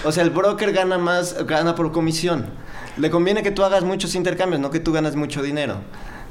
o 0.05 0.12
sea, 0.12 0.22
el 0.22 0.31
broker 0.31 0.72
gana 0.72 0.98
más, 0.98 1.46
gana 1.46 1.74
por 1.74 1.90
comisión. 1.92 2.46
Le 2.98 3.11
conviene 3.11 3.42
que 3.42 3.51
tú 3.51 3.64
hagas 3.64 3.85
muchos 3.85 4.14
intercambios, 4.14 4.61
no 4.61 4.70
que 4.70 4.81
tú 4.81 4.92
ganas 4.92 5.16
mucho 5.16 5.42
dinero. 5.42 5.77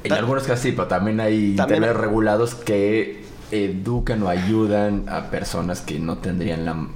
En 0.04 0.10
Ta- 0.10 0.16
algunos 0.18 0.44
casos 0.44 0.60
sí, 0.60 0.72
pero 0.72 0.86
también 0.86 1.18
hay 1.20 1.56
También- 1.56 1.78
intermediarios 1.82 2.00
regulados 2.00 2.54
que 2.54 3.24
educan 3.50 4.22
o 4.22 4.28
ayudan 4.28 5.06
a 5.08 5.30
personas 5.30 5.80
que 5.80 5.98
no 5.98 6.18
tendrían 6.18 6.64
la... 6.64 6.86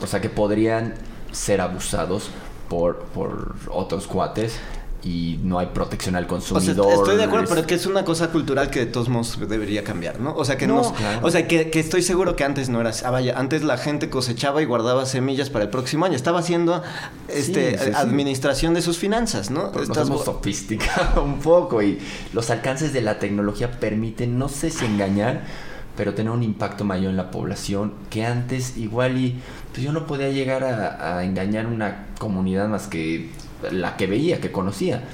O 0.00 0.06
sea, 0.06 0.20
que 0.20 0.30
podrían 0.30 0.94
ser 1.30 1.60
abusados 1.60 2.30
por, 2.68 2.98
por 3.14 3.54
otros 3.70 4.06
cuates 4.06 4.54
y 5.04 5.40
no 5.42 5.58
hay 5.58 5.66
protección 5.74 6.14
al 6.14 6.26
O 6.26 6.28
sea, 6.40 6.54
consumidor. 6.54 6.92
estoy 6.92 7.16
de 7.16 7.24
acuerdo, 7.24 7.44
es- 7.46 7.50
pero 7.50 7.66
que 7.66 7.74
es 7.74 7.86
una 7.86 8.04
cosa 8.04 8.30
cultural 8.30 8.70
que 8.70 8.78
de 8.78 8.86
todos 8.86 9.08
modos 9.08 9.36
debería 9.48 9.82
cambiar, 9.82 10.20
¿no? 10.20 10.32
O 10.36 10.44
sea, 10.44 10.56
que 10.56 10.68
No, 10.68 10.76
nos- 10.76 10.92
claro. 10.92 11.26
o 11.26 11.30
sea, 11.32 11.48
que, 11.48 11.70
que 11.70 11.80
estoy 11.80 12.02
seguro 12.02 12.36
que 12.36 12.44
antes 12.44 12.68
no 12.68 12.80
era 12.80 12.90
así. 12.90 13.02
Ah, 13.04 13.10
vaya, 13.10 13.36
antes 13.36 13.64
la 13.64 13.78
gente 13.78 14.08
cosechaba 14.08 14.62
y 14.62 14.64
guardaba 14.64 15.04
semillas 15.04 15.50
para 15.50 15.64
el 15.64 15.70
próximo 15.70 16.04
año. 16.04 16.14
Estaba 16.14 16.38
haciendo 16.38 16.84
este 17.26 17.72
Sí, 17.72 17.78
sí, 17.78 17.84
sí. 17.86 17.96
administración 17.96 18.74
de 18.74 18.82
sus 18.82 18.96
finanzas, 18.96 19.50
¿no? 19.50 19.72
Nos 19.72 19.82
Estás- 19.88 20.06
hemos 20.06 20.24
sofisticado 20.24 21.24
un 21.24 21.40
poco 21.40 21.82
y 21.82 21.98
los 22.32 22.50
alcances 22.50 22.92
de 22.92 23.00
la 23.00 23.18
tecnología 23.18 23.72
permiten, 23.72 24.38
no 24.38 24.48
sé 24.48 24.70
si 24.70 24.84
engañar, 24.84 25.42
pero 25.96 26.14
tener 26.14 26.32
un 26.32 26.42
impacto 26.42 26.84
mayor 26.84 27.10
en 27.10 27.16
la 27.16 27.30
población 27.30 27.92
que 28.10 28.24
antes 28.24 28.76
igual 28.76 29.18
y 29.18 29.40
pues 29.72 29.84
yo 29.84 29.92
no 29.92 30.06
podía 30.06 30.30
llegar 30.30 30.64
a, 30.64 31.18
a 31.18 31.24
engañar 31.24 31.66
una 31.66 32.06
comunidad 32.18 32.68
más 32.68 32.86
que 32.86 33.30
la 33.70 33.96
que 33.96 34.06
veía, 34.06 34.40
que 34.40 34.52
conocía. 34.52 35.04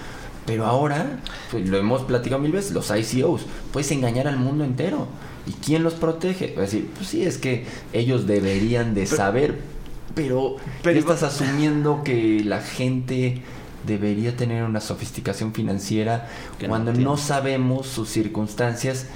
Pero 0.46 0.64
ahora, 0.64 1.20
pues 1.50 1.68
lo 1.68 1.76
hemos 1.76 2.02
platicado 2.02 2.40
mil 2.40 2.52
veces, 2.52 2.72
los 2.72 2.90
ICOs, 2.90 3.42
puedes 3.70 3.90
engañar 3.92 4.26
al 4.26 4.38
mundo 4.38 4.64
entero. 4.64 5.06
¿Y 5.46 5.52
quién 5.52 5.82
los 5.82 5.94
protege? 5.94 6.50
Es 6.52 6.56
decir, 6.56 6.90
pues 6.96 7.08
sí, 7.08 7.22
es 7.22 7.38
que 7.38 7.66
ellos 7.92 8.26
deberían 8.26 8.94
de 8.94 9.06
saber, 9.06 9.58
pero, 10.14 10.56
pero 10.82 10.94
¿qué 10.94 11.00
estás 11.00 11.22
asumiendo 11.22 12.02
que 12.02 12.42
la 12.44 12.60
gente 12.60 13.42
debería 13.86 14.36
tener 14.36 14.64
una 14.64 14.80
sofisticación 14.80 15.52
financiera 15.52 16.28
no 16.60 16.68
cuando 16.68 16.92
no 16.92 17.16
sabemos 17.16 17.86
sus 17.86 18.08
circunstancias 18.08 19.06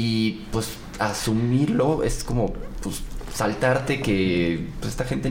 y 0.00 0.46
pues 0.50 0.68
asumirlo 0.98 2.02
es 2.02 2.24
como 2.24 2.54
pues 2.82 3.02
saltarte 3.34 4.00
que 4.00 4.66
pues, 4.80 4.92
esta 4.92 5.04
gente 5.04 5.30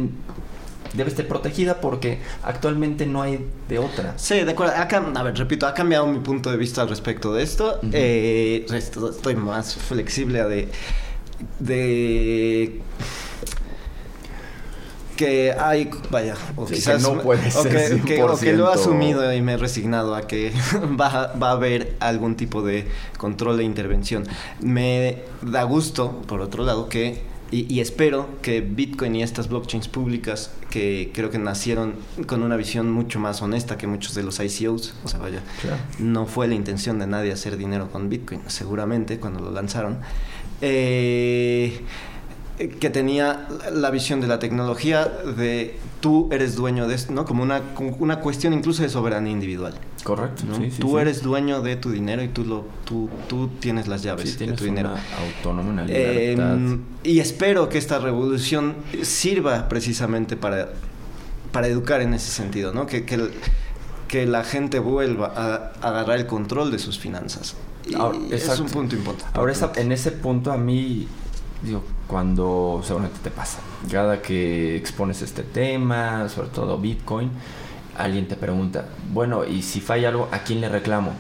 debe 0.94 1.10
estar 1.10 1.28
protegida 1.28 1.82
porque 1.82 2.20
actualmente 2.44 3.06
no 3.08 3.22
hay 3.24 3.46
de 3.68 3.80
otra. 3.80 4.14
Sí, 4.18 4.42
de 4.42 4.52
acuerdo. 4.52 4.74
Ha 4.76 5.20
a 5.20 5.24
ver, 5.24 5.36
repito, 5.38 5.66
ha 5.66 5.74
cambiado 5.74 6.06
mi 6.08 6.20
punto 6.20 6.52
de 6.52 6.58
vista 6.58 6.82
al 6.84 6.90
respecto 6.90 7.34
de 7.34 7.42
esto. 7.44 7.80
Eh, 7.92 8.66
esto- 8.74 9.10
estoy 9.10 9.36
más 9.36 9.76
flexible 9.76 10.44
de. 10.44 10.68
de. 11.60 12.80
Que 15.20 15.52
hay, 15.52 15.90
vaya, 16.10 16.34
o 16.56 16.64
Sí, 16.66 16.70
que 16.70 16.76
quizás 16.78 17.02
no 17.02 17.20
puede 17.22 17.46
o 17.50 17.52
ser 17.52 18.02
que, 18.02 18.16
que- 18.16 18.24
o 18.24 18.38
que 18.40 18.54
lo 18.54 18.72
he 18.72 18.76
100%. 18.76 18.80
asumido 18.80 19.34
y 19.34 19.42
me 19.42 19.54
he 19.54 19.58
resignado 19.58 20.16
a 20.16 20.22
que 20.28 20.54
va, 21.00 21.34
va 21.34 21.50
a 21.50 21.52
haber 21.52 21.98
algún 22.00 22.36
tipo 22.38 22.62
de 22.62 22.88
control 23.18 23.60
e 23.60 23.64
intervención. 23.64 24.24
Me 24.62 25.24
da 25.42 25.64
gusto, 25.64 26.22
por 26.26 26.40
otro 26.40 26.64
lado, 26.64 26.88
que 26.88 27.22
y, 27.52 27.66
y 27.74 27.80
espero 27.82 28.30
que 28.42 28.62
Bitcoin 28.62 29.16
y 29.16 29.24
estas 29.24 29.50
blockchains 29.50 29.88
públicas 29.90 30.52
que 30.70 31.12
creo 31.14 31.32
que 31.32 31.38
nacieron 31.40 31.96
con 32.28 32.44
una 32.44 32.56
visión 32.56 32.90
mucho 32.92 33.20
más 33.20 33.42
honesta 33.42 33.76
que 33.78 33.88
muchos 33.88 34.14
de 34.16 34.24
los 34.24 34.40
ICOs, 34.40 34.94
o 35.04 35.08
sea, 35.10 35.20
vaya, 35.20 35.42
Claro. 35.62 35.78
no 35.98 36.28
fue 36.28 36.48
la 36.48 36.54
intención 36.56 36.98
de 37.00 37.08
nadie 37.08 37.32
hacer 37.34 37.58
dinero 37.58 37.90
con 37.92 38.08
Bitcoin, 38.08 38.40
seguramente 38.48 39.20
cuando 39.20 39.40
lo 39.42 39.52
lanzaron, 39.52 39.98
eh, 40.62 41.82
que 42.80 42.90
tenía 42.90 43.48
la 43.74 43.90
visión 43.90 44.20
de 44.22 44.28
la 44.28 44.38
tecnología 44.40 45.06
de 45.06 45.78
tú 46.02 46.28
eres 46.32 46.56
dueño 46.56 46.88
de 46.88 46.96
esto, 46.96 47.14
¿no? 47.14 47.24
Como 47.26 47.42
una, 47.44 47.62
una 48.00 48.20
cuestión 48.20 48.54
incluso 48.54 48.84
de 48.84 48.90
soberanía 48.90 49.32
individual. 49.32 49.74
Correcto. 50.04 50.44
¿no? 50.48 50.56
sí, 50.56 50.72
sí, 50.72 50.80
tú 50.82 50.90
sí. 50.92 50.96
eres 50.98 51.22
dueño 51.24 51.62
de 51.62 51.76
tu 51.76 51.92
dinero 51.92 52.22
y 52.24 52.28
tú 52.30 52.44
lo 52.46 52.66
tú, 52.86 53.10
tú 53.28 53.50
tienes 53.60 53.88
las 53.88 54.02
llaves 54.04 54.26
Sí, 54.26 54.32
de 54.32 54.38
tienes 54.38 54.56
tu 54.58 54.66
dinero. 54.66 54.92
una 55.46 55.62
una 55.62 55.86
Eh, 55.88 56.36
libertad. 56.38 56.58
y 57.04 57.20
espero 57.20 57.70
que 57.70 57.78
esta 57.78 58.00
revolución 58.00 58.76
sirva 59.04 59.68
precisamente 59.70 60.36
para, 60.38 60.70
para 61.52 61.68
educar 61.68 62.02
en 62.02 62.14
ese 62.14 62.32
sentido, 62.32 62.74
¿no? 62.74 62.86
Que, 62.88 63.06
que, 63.06 64.26
la 64.26 64.44
gente 64.44 64.80
vuelva 64.80 65.28
a, 65.36 65.72
a 65.86 65.90
agarrar 65.90 66.18
el 66.18 66.26
control 66.26 66.72
de 66.72 66.80
sus 66.80 66.98
finanzas. 67.00 67.56
Y 67.88 67.96
Ahora, 67.96 68.18
es 68.32 68.60
un 68.60 68.68
punto 68.68 68.96
importante. 68.96 69.38
Ahora, 69.38 69.52
esa- 69.52 69.72
en 69.76 69.92
ese 69.92 70.12
punto 70.12 70.52
a 70.52 70.58
mí, 70.58 71.08
digo, 71.62 71.84
cuando 72.08 72.82
seguramente 72.84 73.20
te 73.24 73.32
pasa, 73.32 73.60
cada 73.92 74.22
que 74.22 74.76
expones 74.76 75.22
este 75.22 75.44
tema, 75.44 76.28
sobre 76.30 76.50
todo 76.50 76.78
Bitcoin, 76.78 77.32
alguien 77.98 78.28
te 78.28 78.36
pregunta, 78.36 78.86
bueno, 79.14 79.46
y 79.46 79.62
si 79.62 79.82
falla 79.82 80.10
algo, 80.10 80.30
¿a 80.32 80.40
quién 80.40 80.62
le 80.62 80.70
reclamo? 80.70 81.12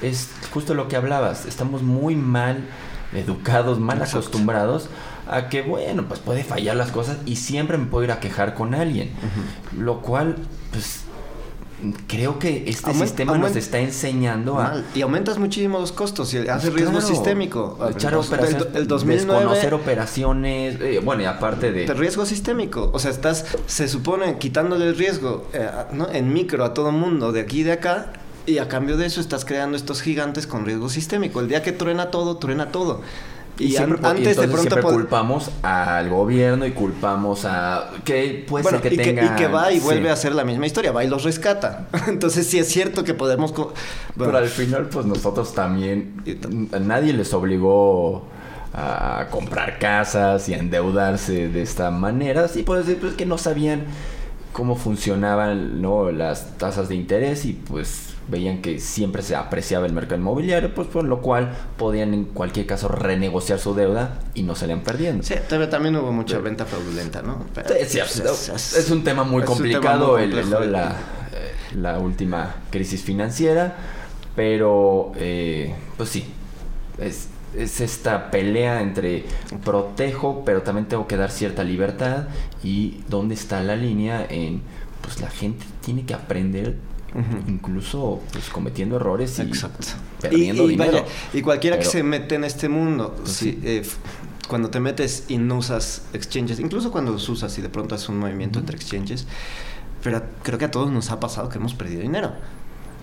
Es 0.00 0.30
justo 0.52 0.74
lo 0.74 0.88
que 0.88 0.96
hablabas, 0.96 1.46
estamos 1.46 1.82
muy 1.82 2.16
mal 2.16 2.64
educados, 3.12 3.78
mal 3.78 3.98
Exacto. 3.98 4.18
acostumbrados 4.18 4.88
a 5.28 5.48
que, 5.48 5.62
bueno, 5.62 6.04
pues 6.08 6.20
puede 6.20 6.44
fallar 6.44 6.76
las 6.76 6.90
cosas 6.90 7.18
y 7.26 7.36
siempre 7.36 7.78
me 7.78 7.86
puedo 7.86 8.04
ir 8.04 8.12
a 8.12 8.20
quejar 8.20 8.54
con 8.54 8.74
alguien. 8.74 9.10
Lo 9.78 10.00
cual, 10.00 10.36
pues, 10.72 11.04
creo 12.06 12.38
que 12.38 12.64
este 12.66 12.94
sistema 12.94 13.36
nos 13.38 13.56
está 13.56 13.78
enseñando 13.78 14.58
a... 14.58 14.82
Y 14.94 15.02
aumentas 15.02 15.38
muchísimo 15.38 15.78
los 15.78 15.92
costos 15.92 16.32
y 16.34 16.38
hace 16.38 16.70
riesgo 16.70 17.00
sistémico. 17.00 17.78
Echar 17.90 18.14
operaciones, 18.14 18.66
el, 18.72 18.82
el 18.82 18.88
2009 18.88 19.40
desconocer 19.40 19.74
operaciones, 19.74 20.80
eh, 20.80 21.00
bueno, 21.04 21.22
y 21.22 21.26
aparte 21.26 21.72
de... 21.72 21.86
de 21.86 21.94
riesgo 21.94 22.26
sistémico. 22.26 22.90
O 22.92 22.98
sea, 22.98 23.10
estás, 23.10 23.44
se 23.66 23.88
supone, 23.88 24.38
quitándole 24.38 24.86
el 24.86 24.96
riesgo 24.96 25.46
eh, 25.52 25.68
¿no? 25.92 26.10
en 26.10 26.32
micro 26.32 26.64
a 26.64 26.74
todo 26.74 26.92
mundo 26.92 27.32
de 27.32 27.40
aquí 27.40 27.60
y 27.60 27.64
de 27.64 27.72
acá. 27.72 28.12
Y 28.44 28.58
a 28.58 28.66
cambio 28.66 28.96
de 28.96 29.06
eso 29.06 29.20
estás 29.20 29.44
creando 29.44 29.76
estos 29.76 30.02
gigantes 30.02 30.46
con 30.48 30.64
riesgo 30.66 30.88
sistémico. 30.88 31.40
El 31.40 31.48
día 31.48 31.62
que 31.62 31.72
truena 31.72 32.10
todo, 32.10 32.38
truena 32.38 32.72
todo. 32.72 33.00
Y, 33.58 33.64
Y, 33.64 33.72
siempre, 33.72 33.98
y 34.02 34.06
antes 34.06 34.24
de 34.36 34.44
entonces 34.44 34.50
pronto 34.50 34.74
siempre 34.74 34.82
pod- 34.82 34.92
culpamos 34.94 35.50
al 35.62 36.08
gobierno 36.08 36.66
y 36.66 36.72
culpamos 36.72 37.44
a... 37.44 37.90
Que 38.04 38.44
puede 38.48 38.62
bueno, 38.62 38.80
ser 38.80 38.88
que 38.88 38.94
y, 38.94 38.98
tenga... 38.98 39.20
que, 39.22 39.26
y 39.26 39.36
que 39.36 39.46
va 39.46 39.70
y 39.72 39.78
sí. 39.78 39.84
vuelve 39.84 40.10
a 40.10 40.14
hacer 40.14 40.34
la 40.34 40.44
misma 40.44 40.66
historia, 40.66 40.90
va 40.92 41.04
y 41.04 41.08
los 41.08 41.22
rescata. 41.24 41.86
Entonces 42.08 42.46
sí 42.46 42.58
es 42.58 42.68
cierto 42.68 43.04
que 43.04 43.14
podemos... 43.14 43.52
bueno, 43.54 43.72
Pero 44.16 44.38
al 44.38 44.48
final, 44.48 44.86
pues 44.88 45.06
nosotros 45.06 45.54
también... 45.54 46.22
Nadie 46.80 47.12
les 47.12 47.32
obligó 47.34 48.24
a 48.74 49.26
comprar 49.30 49.78
casas 49.78 50.48
y 50.48 50.54
a 50.54 50.58
endeudarse 50.58 51.48
de 51.48 51.62
esta 51.62 51.90
manera. 51.90 52.48
Sí, 52.48 52.62
puedes 52.62 52.86
decir 52.86 53.00
pues, 53.02 53.14
que 53.14 53.26
no 53.26 53.36
sabían 53.36 53.84
cómo 54.52 54.76
funcionaban 54.76 55.80
¿no? 55.82 56.10
las 56.10 56.56
tasas 56.58 56.88
de 56.88 56.94
interés 56.94 57.44
y 57.44 57.52
pues 57.52 58.11
veían 58.28 58.62
que 58.62 58.78
siempre 58.78 59.22
se 59.22 59.34
apreciaba 59.36 59.86
el 59.86 59.92
mercado 59.92 60.20
inmobiliario, 60.20 60.74
pues 60.74 60.88
por 60.88 61.04
lo 61.04 61.20
cual 61.20 61.52
podían 61.76 62.14
en 62.14 62.24
cualquier 62.24 62.66
caso 62.66 62.88
renegociar 62.88 63.58
su 63.58 63.74
deuda 63.74 64.20
y 64.34 64.42
no 64.44 64.54
salían 64.54 64.82
perdiendo. 64.82 65.22
Sí, 65.24 65.34
también 65.70 65.96
hubo 65.96 66.12
mucha 66.12 66.34
Pero- 66.34 66.44
venta 66.44 66.64
fraudulenta, 66.64 67.22
¿no? 67.22 67.44
Pero- 67.54 67.68
Sí, 67.68 67.74
sí, 67.88 67.98
es, 68.00 68.74
es 68.76 68.90
un 68.90 69.02
tema 69.04 69.24
muy 69.24 69.42
tema 69.42 69.46
complicado 69.54 70.12
muy 70.12 70.22
el- 70.22 70.30
complejo 70.32 70.62
el- 70.62 70.66
de- 70.66 70.72
la, 70.72 70.88
eh, 71.32 71.52
la 71.76 71.98
última 71.98 72.54
crisis 72.70 73.02
financiera, 73.02 73.74
pero 74.36 75.12
eh, 75.16 75.74
pues 75.96 76.08
sí, 76.08 76.24
es, 76.98 77.28
es 77.56 77.80
esta 77.80 78.30
pelea 78.30 78.80
entre 78.80 79.24
protejo, 79.64 80.42
pero 80.44 80.62
también 80.62 80.86
tengo 80.86 81.06
que 81.06 81.16
dar 81.16 81.30
cierta 81.30 81.64
libertad 81.64 82.24
y 82.62 83.02
dónde 83.08 83.34
está 83.34 83.62
la 83.62 83.76
línea 83.76 84.24
en, 84.28 84.62
pues 85.02 85.20
la 85.20 85.28
gente 85.28 85.64
tiene 85.84 86.04
que 86.06 86.14
aprender 86.14 86.76
incluso 87.46 88.20
pues 88.32 88.48
cometiendo 88.48 88.96
errores 88.96 89.38
y 89.38 89.42
Exacto. 89.42 89.86
perdiendo 90.20 90.66
dinero. 90.66 91.04
y 91.32 91.42
cualquiera 91.42 91.78
que 91.78 91.84
se 91.84 92.02
mete 92.02 92.36
en 92.36 92.44
este 92.44 92.68
mundo, 92.68 93.14
pues 93.16 93.32
sí. 93.32 93.60
eh, 93.62 93.82
cuando 94.48 94.70
te 94.70 94.80
metes 94.80 95.24
y 95.28 95.38
no 95.38 95.56
usas 95.58 96.02
exchanges, 96.12 96.58
incluso 96.60 96.90
cuando 96.90 97.12
los 97.12 97.28
usas 97.28 97.56
y 97.58 97.62
de 97.62 97.68
pronto 97.68 97.94
haces 97.94 98.08
un 98.08 98.18
movimiento 98.18 98.58
entre 98.58 98.76
exchanges, 98.76 99.26
pero 100.02 100.22
creo 100.42 100.58
que 100.58 100.64
a 100.66 100.70
todos 100.70 100.90
nos 100.90 101.10
ha 101.10 101.20
pasado 101.20 101.48
que 101.48 101.58
hemos 101.58 101.74
perdido 101.74 102.02
dinero. 102.02 102.32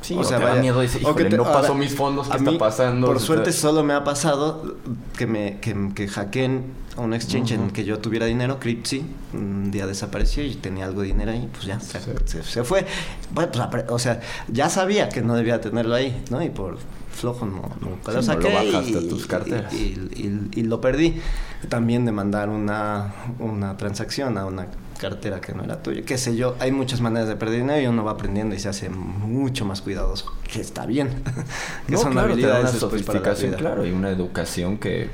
Sí, 0.02 0.16
o, 0.18 0.24
sea, 0.24 0.40
te 0.40 0.46
da 0.46 0.56
miedo 0.56 0.84
híjole, 0.84 1.30
te, 1.30 1.38
no 1.38 1.44
pasó 1.44 1.76
mis 1.76 1.94
fondos, 1.94 2.30
¿qué 2.30 2.38
está 2.38 2.58
pasando? 2.58 3.08
Por 3.08 3.20
suerte 3.20 3.52
solo 3.52 3.84
me 3.84 3.94
ha 3.94 4.04
pasado 4.04 4.76
que 5.18 5.28
me 5.28 5.60
que, 5.60 5.76
que 5.94 6.08
hackeen 6.08 6.74
a 6.96 7.02
un 7.02 7.14
exchange 7.14 7.52
uh 7.52 7.56
-huh. 7.56 7.64
en 7.64 7.72
que 7.72 7.84
yo 7.84 8.00
tuviera 8.00 8.26
dinero, 8.26 8.60
Cryptsy, 8.60 9.06
un 9.34 9.72
día 9.72 9.86
desapareció 9.88 10.44
y 10.44 10.56
tenía 10.56 10.86
algo 10.86 11.02
de 11.02 11.08
dinero 11.08 11.32
ahí, 11.32 11.50
pues 11.52 11.66
ya, 11.66 11.80
se, 11.80 12.00
se, 12.26 12.44
se 12.44 12.64
fue. 12.64 12.86
Bueno, 13.32 13.52
pues, 13.70 13.86
o 13.90 14.00
sea, 14.00 14.22
ya 14.48 14.70
sabía 14.70 15.10
que 15.10 15.22
no 15.22 15.36
debía 15.36 15.60
tenerlo 15.60 15.96
ahí, 15.96 16.24
¿no? 16.30 16.42
Y 16.42 16.50
por 16.50 16.78
flojo 17.12 17.46
no, 17.46 17.70
nunca 17.82 18.12
sí, 18.12 18.18
lo 18.18 18.24
saqué 18.24 18.54
no 18.54 18.64
lo 18.64 18.72
bajaste 18.72 19.00
y, 19.00 19.10
tus 19.10 19.28
carteras. 19.28 19.74
Y, 19.74 19.78
y, 20.16 20.50
y, 20.56 20.64
lo 20.64 20.80
perdí. 20.80 21.20
También 21.68 22.06
de 22.06 22.12
mandar 22.12 22.50
una, 22.50 23.14
una 23.40 23.76
transacción 23.76 24.38
a 24.38 24.46
una 24.46 24.68
cartera 25.00 25.42
que 25.42 25.54
no 25.54 25.64
era 25.64 25.82
tuya, 25.82 26.04
qué 26.04 26.18
sé 26.18 26.36
yo, 26.36 26.56
hay 26.60 26.72
muchas 26.72 27.02
maneras 27.02 27.28
de 27.28 27.36
perder 27.36 27.62
dinero 27.62 27.82
y 27.82 27.88
uno 27.88 28.04
va 28.04 28.12
aprendiendo 28.12 28.54
y 28.54 28.60
se 28.60 28.70
hace 28.70 28.90
mucho 28.90 29.66
más 29.66 29.82
cuidadoso, 29.82 30.34
que 30.44 30.62
está 30.62 30.86
bien, 30.86 31.24
que 31.88 31.94
no, 31.94 32.00
son 32.00 32.12
claro, 32.12 32.34
habilidades 32.34 32.72
una 32.72 32.80
sofisticación, 32.80 33.54
claro, 33.54 33.86
y 33.86 33.92
una 33.92 34.10
educación 34.10 34.78
que 34.78 35.10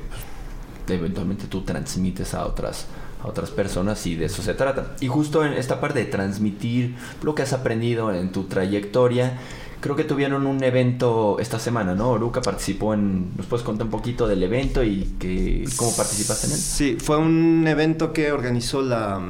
pues, 0.86 1.00
eventualmente 1.00 1.46
tú 1.48 1.62
transmites 1.62 2.34
a 2.34 2.46
otras 2.46 2.88
a 3.24 3.28
otras 3.28 3.50
personas 3.50 4.06
y 4.06 4.16
de 4.16 4.26
eso 4.26 4.44
se 4.44 4.54
trata. 4.54 4.96
Y 5.00 5.08
justo 5.08 5.46
en 5.46 5.54
esta 5.54 5.80
parte 5.80 6.00
de 6.00 6.06
transmitir 6.06 6.96
lo 7.24 7.34
que 7.34 7.44
has 7.44 7.54
aprendido 7.54 8.14
en 8.14 8.32
tu 8.32 8.44
trayectoria, 8.44 9.40
creo 9.82 9.96
que 9.96 10.04
tuvieron 10.04 10.46
un 10.46 10.64
evento 10.64 11.38
esta 11.40 11.58
semana, 11.58 11.96
¿no? 11.96 12.10
Oruca 12.10 12.42
participó 12.42 12.94
en... 12.94 13.36
¿Nos 13.36 13.46
puedes 13.48 13.66
contar 13.66 13.86
un 13.86 13.92
poquito 13.92 14.28
del 14.28 14.44
evento 14.44 14.84
y 14.84 15.16
que, 15.20 15.66
cómo 15.76 15.96
participaste 15.96 16.48
en 16.48 16.54
él? 16.54 16.60
Sí, 16.60 16.98
fue 17.00 17.18
un 17.18 17.68
evento 17.68 18.14
que 18.14 18.32
organizó 18.32 18.82
la 18.82 19.22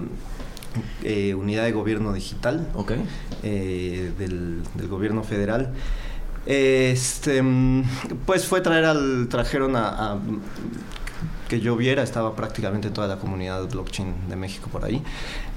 eh, 1.04 1.34
Unidad 1.34 1.64
de 1.64 1.72
Gobierno 1.72 2.14
Digital 2.14 2.68
okay. 2.74 3.04
eh, 3.44 4.12
del, 4.18 4.64
del, 4.76 4.88
Gobierno 4.88 5.24
Federal. 5.24 5.74
Este, 6.46 7.44
pues 8.26 8.46
fue 8.46 8.62
traer 8.62 8.86
al... 8.86 9.28
trajeron 9.30 9.76
a, 9.76 10.14
a 10.14 10.20
que 11.48 11.60
yo 11.60 11.76
viera, 11.76 12.02
estaba 12.04 12.36
prácticamente 12.36 12.90
toda 12.90 13.08
la 13.08 13.18
comunidad 13.18 13.70
blockchain 13.70 14.14
de 14.30 14.36
México 14.36 14.70
por 14.72 14.84
ahí. 14.84 15.02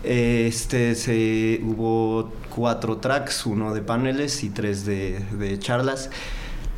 Este, 0.02 0.94
se, 0.94 1.60
hubo 1.64 2.32
cuatro 2.54 2.98
tracks, 2.98 3.46
uno 3.46 3.74
de 3.74 3.80
paneles 3.82 4.44
y 4.44 4.50
tres 4.50 4.84
de, 4.84 5.20
de 5.32 5.58
charlas. 5.58 6.10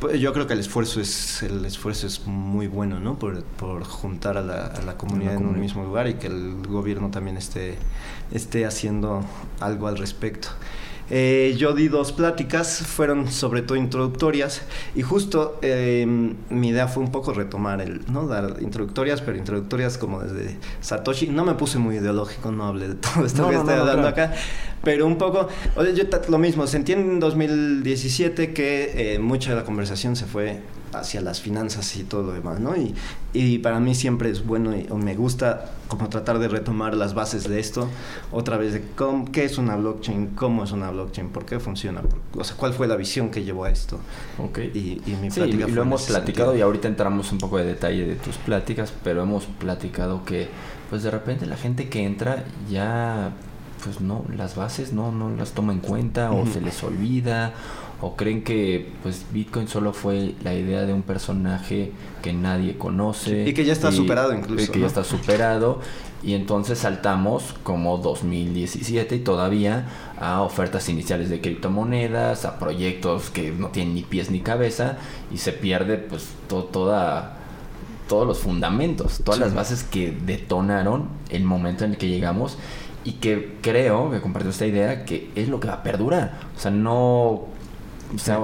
Pues 0.01 0.19
yo 0.19 0.33
creo 0.33 0.47
que 0.47 0.53
el 0.53 0.59
esfuerzo 0.59 0.99
es 0.99 1.43
el 1.43 1.63
esfuerzo 1.63 2.07
es 2.07 2.25
muy 2.25 2.65
bueno, 2.65 2.99
¿no? 2.99 3.19
Por, 3.19 3.43
por 3.43 3.83
juntar 3.83 4.35
a 4.35 4.41
la, 4.41 4.65
a 4.65 4.81
la 4.81 4.97
comunidad 4.97 5.35
en 5.35 5.45
un 5.45 5.59
mismo 5.59 5.83
lugar 5.83 6.07
y 6.07 6.15
que 6.15 6.25
el 6.25 6.65
gobierno 6.67 7.11
también 7.11 7.37
esté, 7.37 7.77
esté 8.31 8.65
haciendo 8.65 9.23
algo 9.59 9.87
al 9.87 9.99
respecto. 9.99 10.47
Eh, 11.13 11.55
yo 11.57 11.73
di 11.73 11.89
dos 11.89 12.13
pláticas, 12.13 12.87
fueron 12.87 13.29
sobre 13.29 13.61
todo 13.61 13.77
introductorias 13.77 14.61
y 14.95 15.01
justo 15.01 15.59
eh, 15.61 16.05
mi 16.49 16.69
idea 16.69 16.87
fue 16.87 17.03
un 17.03 17.11
poco 17.11 17.33
retomar 17.33 17.81
el, 17.81 18.01
¿no? 18.09 18.27
Dar 18.27 18.55
introductorias, 18.61 19.19
pero 19.19 19.37
introductorias 19.37 19.97
como 19.97 20.21
desde 20.21 20.57
Satoshi. 20.79 21.27
No 21.27 21.43
me 21.43 21.55
puse 21.55 21.79
muy 21.79 21.97
ideológico, 21.97 22.53
no 22.53 22.65
hablé 22.65 22.87
de 22.87 22.95
todo 22.95 23.25
esto 23.25 23.41
no, 23.41 23.49
que 23.49 23.55
no, 23.55 23.61
estoy 23.61 23.75
hablando 23.75 24.13
claro. 24.13 24.31
acá, 24.31 24.33
pero 24.85 25.05
un 25.05 25.17
poco, 25.17 25.49
oye, 25.75 25.93
yo 25.93 26.05
lo 26.29 26.37
mismo, 26.37 26.65
sentí 26.65 26.93
en 26.93 27.19
2017 27.19 28.53
que 28.53 29.15
eh, 29.15 29.19
mucha 29.19 29.49
de 29.49 29.57
la 29.57 29.65
conversación 29.65 30.15
se 30.15 30.25
fue 30.25 30.61
hacia 30.93 31.21
las 31.21 31.41
finanzas 31.41 31.95
y 31.95 32.03
todo 32.03 32.23
lo 32.23 32.33
demás, 32.33 32.59
¿no? 32.59 32.75
Y, 32.75 32.93
y 33.33 33.59
para 33.59 33.79
mí 33.79 33.95
siempre 33.95 34.29
es 34.29 34.45
bueno 34.45 34.75
y 34.75 34.87
me 34.93 35.15
gusta 35.15 35.71
como 35.87 36.07
tratar 36.09 36.39
de 36.39 36.47
retomar 36.47 36.95
las 36.95 37.13
bases 37.13 37.49
de 37.49 37.59
esto, 37.59 37.89
otra 38.31 38.57
vez 38.57 38.73
de 38.73 38.83
cómo, 38.95 39.29
qué 39.31 39.43
es 39.43 39.57
una 39.57 39.75
blockchain, 39.75 40.27
cómo 40.27 40.63
es 40.63 40.71
una 40.71 40.89
blockchain, 40.89 41.29
por 41.29 41.45
qué 41.45 41.59
funciona, 41.59 42.01
o 42.33 42.43
sea, 42.43 42.55
cuál 42.55 42.73
fue 42.73 42.87
la 42.87 42.95
visión 42.95 43.29
que 43.29 43.43
llevó 43.43 43.65
a 43.65 43.69
esto. 43.71 43.99
Ok. 44.37 44.59
Y, 44.73 45.01
y 45.05 45.17
mi 45.21 45.29
sí, 45.29 45.41
plática 45.41 45.67
y 45.67 45.71
lo 45.71 45.81
hemos 45.81 46.03
platicado 46.03 46.51
sentido. 46.51 46.55
y 46.55 46.61
ahorita 46.61 46.87
entramos 46.87 47.31
un 47.31 47.39
poco 47.39 47.57
de 47.57 47.65
detalle 47.65 48.05
de 48.05 48.15
tus 48.15 48.37
pláticas, 48.37 48.93
pero 49.03 49.21
hemos 49.21 49.45
platicado 49.45 50.23
que 50.23 50.49
pues 50.89 51.03
de 51.03 51.11
repente 51.11 51.45
la 51.45 51.57
gente 51.57 51.89
que 51.89 52.03
entra 52.03 52.43
ya 52.69 53.31
pues 53.83 53.99
no, 53.99 54.25
las 54.35 54.55
bases 54.55 54.93
no, 54.93 55.11
no 55.11 55.29
las 55.35 55.51
toma 55.51 55.73
en 55.73 55.79
cuenta 55.79 56.31
o 56.31 56.41
uh 56.41 56.45
-huh. 56.45 56.53
se 56.53 56.61
les 56.61 56.83
olvida 56.83 57.53
o 58.01 58.15
creen 58.15 58.43
que 58.43 58.89
pues 59.03 59.25
Bitcoin 59.31 59.67
solo 59.67 59.93
fue 59.93 60.33
la 60.43 60.55
idea 60.55 60.85
de 60.85 60.93
un 60.93 61.03
personaje 61.03 61.91
que 62.23 62.33
nadie 62.33 62.75
conoce 62.77 63.47
y 63.47 63.53
que 63.53 63.63
ya 63.63 63.73
está 63.73 63.91
y, 63.91 63.95
superado 63.95 64.33
incluso 64.33 64.63
y 64.63 64.67
que 64.67 64.79
¿no? 64.79 64.81
ya 64.81 64.87
está 64.87 65.03
superado. 65.03 65.79
Y 66.23 66.33
entonces 66.33 66.79
saltamos 66.79 67.55
como 67.63 67.97
2017 67.97 69.15
y 69.15 69.19
todavía 69.19 69.87
a 70.19 70.41
ofertas 70.41 70.87
iniciales 70.89 71.29
de 71.29 71.41
criptomonedas 71.41 72.45
a 72.45 72.59
proyectos 72.59 73.31
que 73.31 73.51
no 73.51 73.69
tienen 73.69 73.95
ni 73.95 74.03
pies 74.03 74.29
ni 74.29 74.39
cabeza. 74.39 74.97
Y 75.31 75.37
se 75.37 75.51
pierde 75.51 75.97
pues 75.97 76.27
to 76.47 76.63
toda 76.65 77.37
todos 78.07 78.27
los 78.27 78.39
fundamentos 78.39 79.21
todas 79.23 79.37
sí. 79.37 79.45
las 79.45 79.53
bases 79.53 79.83
que 79.83 80.11
detonaron 80.11 81.07
el 81.29 81.45
momento 81.45 81.85
en 81.85 81.91
el 81.91 81.97
que 81.97 82.07
llegamos. 82.07 82.57
Y 83.03 83.13
que 83.13 83.57
creo 83.61 84.11
que 84.11 84.21
comparto 84.21 84.49
esta 84.49 84.67
idea 84.67 85.05
que 85.05 85.31
es 85.35 85.49
lo 85.49 85.59
que 85.59 85.67
va 85.67 85.75
a 85.75 85.83
perdurar. 85.83 86.39
O 86.55 86.59
sea 86.59 86.69
no 86.69 87.47
o 88.13 88.19
sea, 88.19 88.39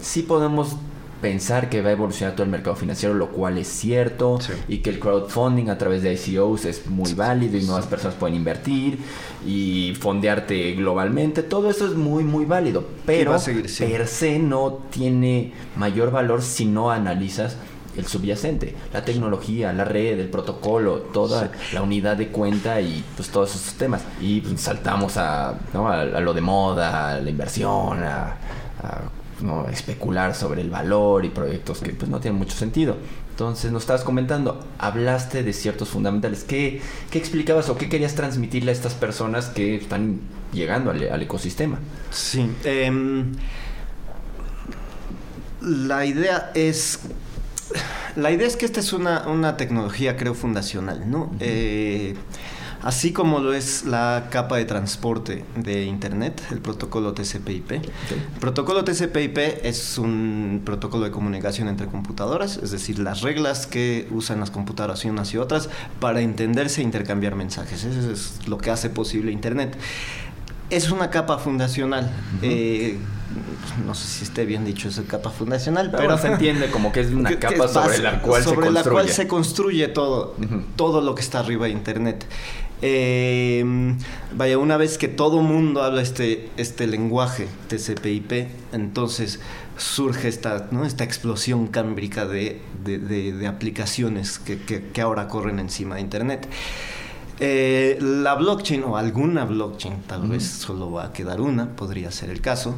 sí 0.00 0.22
podemos 0.22 0.76
pensar 1.20 1.70
que 1.70 1.82
va 1.82 1.88
a 1.88 1.92
evolucionar 1.92 2.34
todo 2.34 2.44
el 2.44 2.50
mercado 2.50 2.76
financiero, 2.76 3.14
lo 3.14 3.28
cual 3.28 3.58
es 3.58 3.68
cierto, 3.68 4.38
sí. 4.40 4.52
y 4.68 4.78
que 4.78 4.90
el 4.90 5.00
crowdfunding 5.00 5.70
a 5.70 5.78
través 5.78 6.02
de 6.02 6.12
ICOs 6.12 6.64
es 6.66 6.86
muy 6.86 7.14
válido 7.14 7.56
y 7.56 7.62
nuevas 7.62 7.86
personas 7.86 8.16
pueden 8.16 8.36
invertir 8.36 8.98
y 9.46 9.94
fondearte 9.98 10.74
globalmente, 10.74 11.42
todo 11.42 11.70
eso 11.70 11.86
es 11.86 11.94
muy, 11.94 12.22
muy 12.24 12.44
válido, 12.44 12.84
pero 13.06 13.38
seguir, 13.38 13.68
sí. 13.68 13.84
per 13.84 14.06
se 14.06 14.38
no 14.38 14.80
tiene 14.90 15.52
mayor 15.76 16.10
valor 16.10 16.42
si 16.42 16.66
no 16.66 16.90
analizas 16.90 17.56
el 17.96 18.06
subyacente, 18.06 18.76
la 18.92 19.02
tecnología, 19.02 19.72
la 19.72 19.84
red, 19.84 20.20
el 20.20 20.28
protocolo, 20.28 20.98
toda 21.14 21.44
sí. 21.44 21.74
la 21.74 21.80
unidad 21.80 22.18
de 22.18 22.28
cuenta 22.28 22.78
y 22.82 23.02
pues 23.16 23.30
todos 23.30 23.54
esos 23.54 23.72
temas. 23.74 24.02
Y 24.20 24.42
pues, 24.42 24.60
saltamos 24.60 25.16
a, 25.16 25.54
¿no? 25.72 25.88
a, 25.88 26.02
a, 26.02 26.20
lo 26.20 26.34
de 26.34 26.42
moda, 26.42 27.14
a 27.14 27.20
la 27.20 27.30
inversión, 27.30 28.02
a, 28.02 28.36
a 28.82 29.10
¿no? 29.42 29.68
especular 29.68 30.34
sobre 30.34 30.62
el 30.62 30.70
valor 30.70 31.24
y 31.24 31.30
proyectos 31.30 31.80
que 31.80 31.92
pues 31.92 32.10
no 32.10 32.20
tienen 32.20 32.38
mucho 32.38 32.56
sentido. 32.56 32.96
Entonces 33.30 33.70
nos 33.70 33.82
estabas 33.82 34.02
comentando, 34.02 34.64
hablaste 34.78 35.42
de 35.42 35.52
ciertos 35.52 35.90
fundamentales. 35.90 36.44
¿Qué, 36.44 36.80
qué 37.10 37.18
explicabas 37.18 37.68
o 37.68 37.76
qué 37.76 37.88
querías 37.88 38.14
transmitirle 38.14 38.70
a 38.70 38.74
estas 38.74 38.94
personas 38.94 39.46
que 39.48 39.76
están 39.76 40.20
llegando 40.52 40.90
al, 40.90 41.06
al 41.10 41.22
ecosistema? 41.22 41.78
Sí. 42.10 42.50
Eh, 42.64 42.90
la 45.60 46.06
idea 46.06 46.50
es 46.54 47.00
la 48.16 48.30
idea 48.30 48.46
es 48.46 48.56
que 48.56 48.64
esta 48.64 48.80
es 48.80 48.92
una, 48.92 49.26
una 49.28 49.56
tecnología, 49.56 50.16
creo, 50.16 50.34
fundacional, 50.34 51.10
¿no? 51.10 51.24
Uh 51.24 51.30
-huh. 51.32 51.36
eh, 51.40 52.14
así 52.86 53.12
como 53.12 53.40
lo 53.40 53.52
es 53.52 53.84
la 53.84 54.28
capa 54.30 54.56
de 54.58 54.64
transporte 54.64 55.44
de 55.56 55.86
Internet, 55.86 56.40
el 56.52 56.60
protocolo 56.60 57.14
TCP/IP. 57.14 57.64
Okay. 57.64 57.88
El 58.34 58.40
protocolo 58.40 58.84
TCP/IP 58.84 59.66
es 59.66 59.98
un 59.98 60.62
protocolo 60.64 61.04
de 61.04 61.10
comunicación 61.10 61.66
entre 61.66 61.88
computadoras, 61.88 62.60
es 62.62 62.70
decir, 62.70 63.00
las 63.00 63.22
reglas 63.22 63.66
que 63.66 64.06
usan 64.12 64.38
las 64.38 64.52
computadoras 64.52 65.04
y 65.04 65.10
unas 65.10 65.34
y 65.34 65.38
otras 65.38 65.68
para 65.98 66.20
entenderse 66.20 66.80
e 66.80 66.84
intercambiar 66.84 67.34
mensajes. 67.34 67.82
Eso 67.82 68.12
es 68.12 68.46
lo 68.46 68.56
que 68.58 68.70
hace 68.70 68.88
posible 68.88 69.32
Internet. 69.32 69.76
Es 70.70 70.92
una 70.92 71.10
capa 71.10 71.38
fundacional. 71.38 72.04
Uh 72.04 72.44
-huh. 72.44 72.48
eh, 72.48 72.98
no 73.84 73.94
sé 73.94 74.06
si 74.06 74.24
esté 74.24 74.44
bien 74.44 74.64
dicho 74.64 74.88
esa 74.88 75.02
capa 75.02 75.30
fundacional, 75.30 75.90
pero, 75.90 76.04
pero 76.04 76.18
se 76.18 76.28
entiende 76.28 76.70
como 76.70 76.92
que 76.92 77.00
es 77.00 77.10
una 77.10 77.30
que, 77.30 77.38
capa 77.38 77.66
que 77.66 77.68
sobre 77.68 77.98
la 77.98 78.22
cual 78.22 78.42
sobre 78.44 78.66
se 78.68 78.72
la 78.72 78.82
cual 78.84 79.08
se 79.08 79.26
construye 79.26 79.88
todo, 79.88 80.34
uh 80.38 80.42
-huh. 80.42 80.62
todo 80.76 81.00
lo 81.00 81.14
que 81.16 81.22
está 81.22 81.40
arriba 81.40 81.66
de 81.66 81.72
Internet. 81.72 82.26
Eh, 82.82 83.64
vaya, 84.34 84.58
una 84.58 84.76
vez 84.76 84.98
que 84.98 85.08
todo 85.08 85.40
mundo 85.40 85.82
habla 85.82 86.02
este, 86.02 86.50
este 86.56 86.86
lenguaje 86.86 87.48
TCP/IP, 87.68 88.48
entonces 88.72 89.40
surge 89.78 90.28
esta, 90.28 90.68
¿no? 90.70 90.84
esta 90.84 91.04
explosión 91.04 91.68
cámbrica 91.68 92.26
de, 92.26 92.60
de, 92.84 92.98
de, 92.98 93.32
de 93.32 93.46
aplicaciones 93.46 94.38
que, 94.38 94.58
que, 94.58 94.88
que 94.88 95.00
ahora 95.00 95.28
corren 95.28 95.58
encima 95.58 95.96
de 95.96 96.02
Internet. 96.02 96.48
Eh, 97.38 97.98
la 98.00 98.34
blockchain 98.34 98.82
o 98.84 98.96
alguna 98.96 99.44
blockchain, 99.44 100.02
tal 100.06 100.26
vez 100.28 100.44
solo 100.44 100.90
va 100.90 101.06
a 101.06 101.12
quedar 101.12 101.40
una, 101.42 101.76
podría 101.76 102.10
ser 102.10 102.30
el 102.30 102.40
caso, 102.40 102.76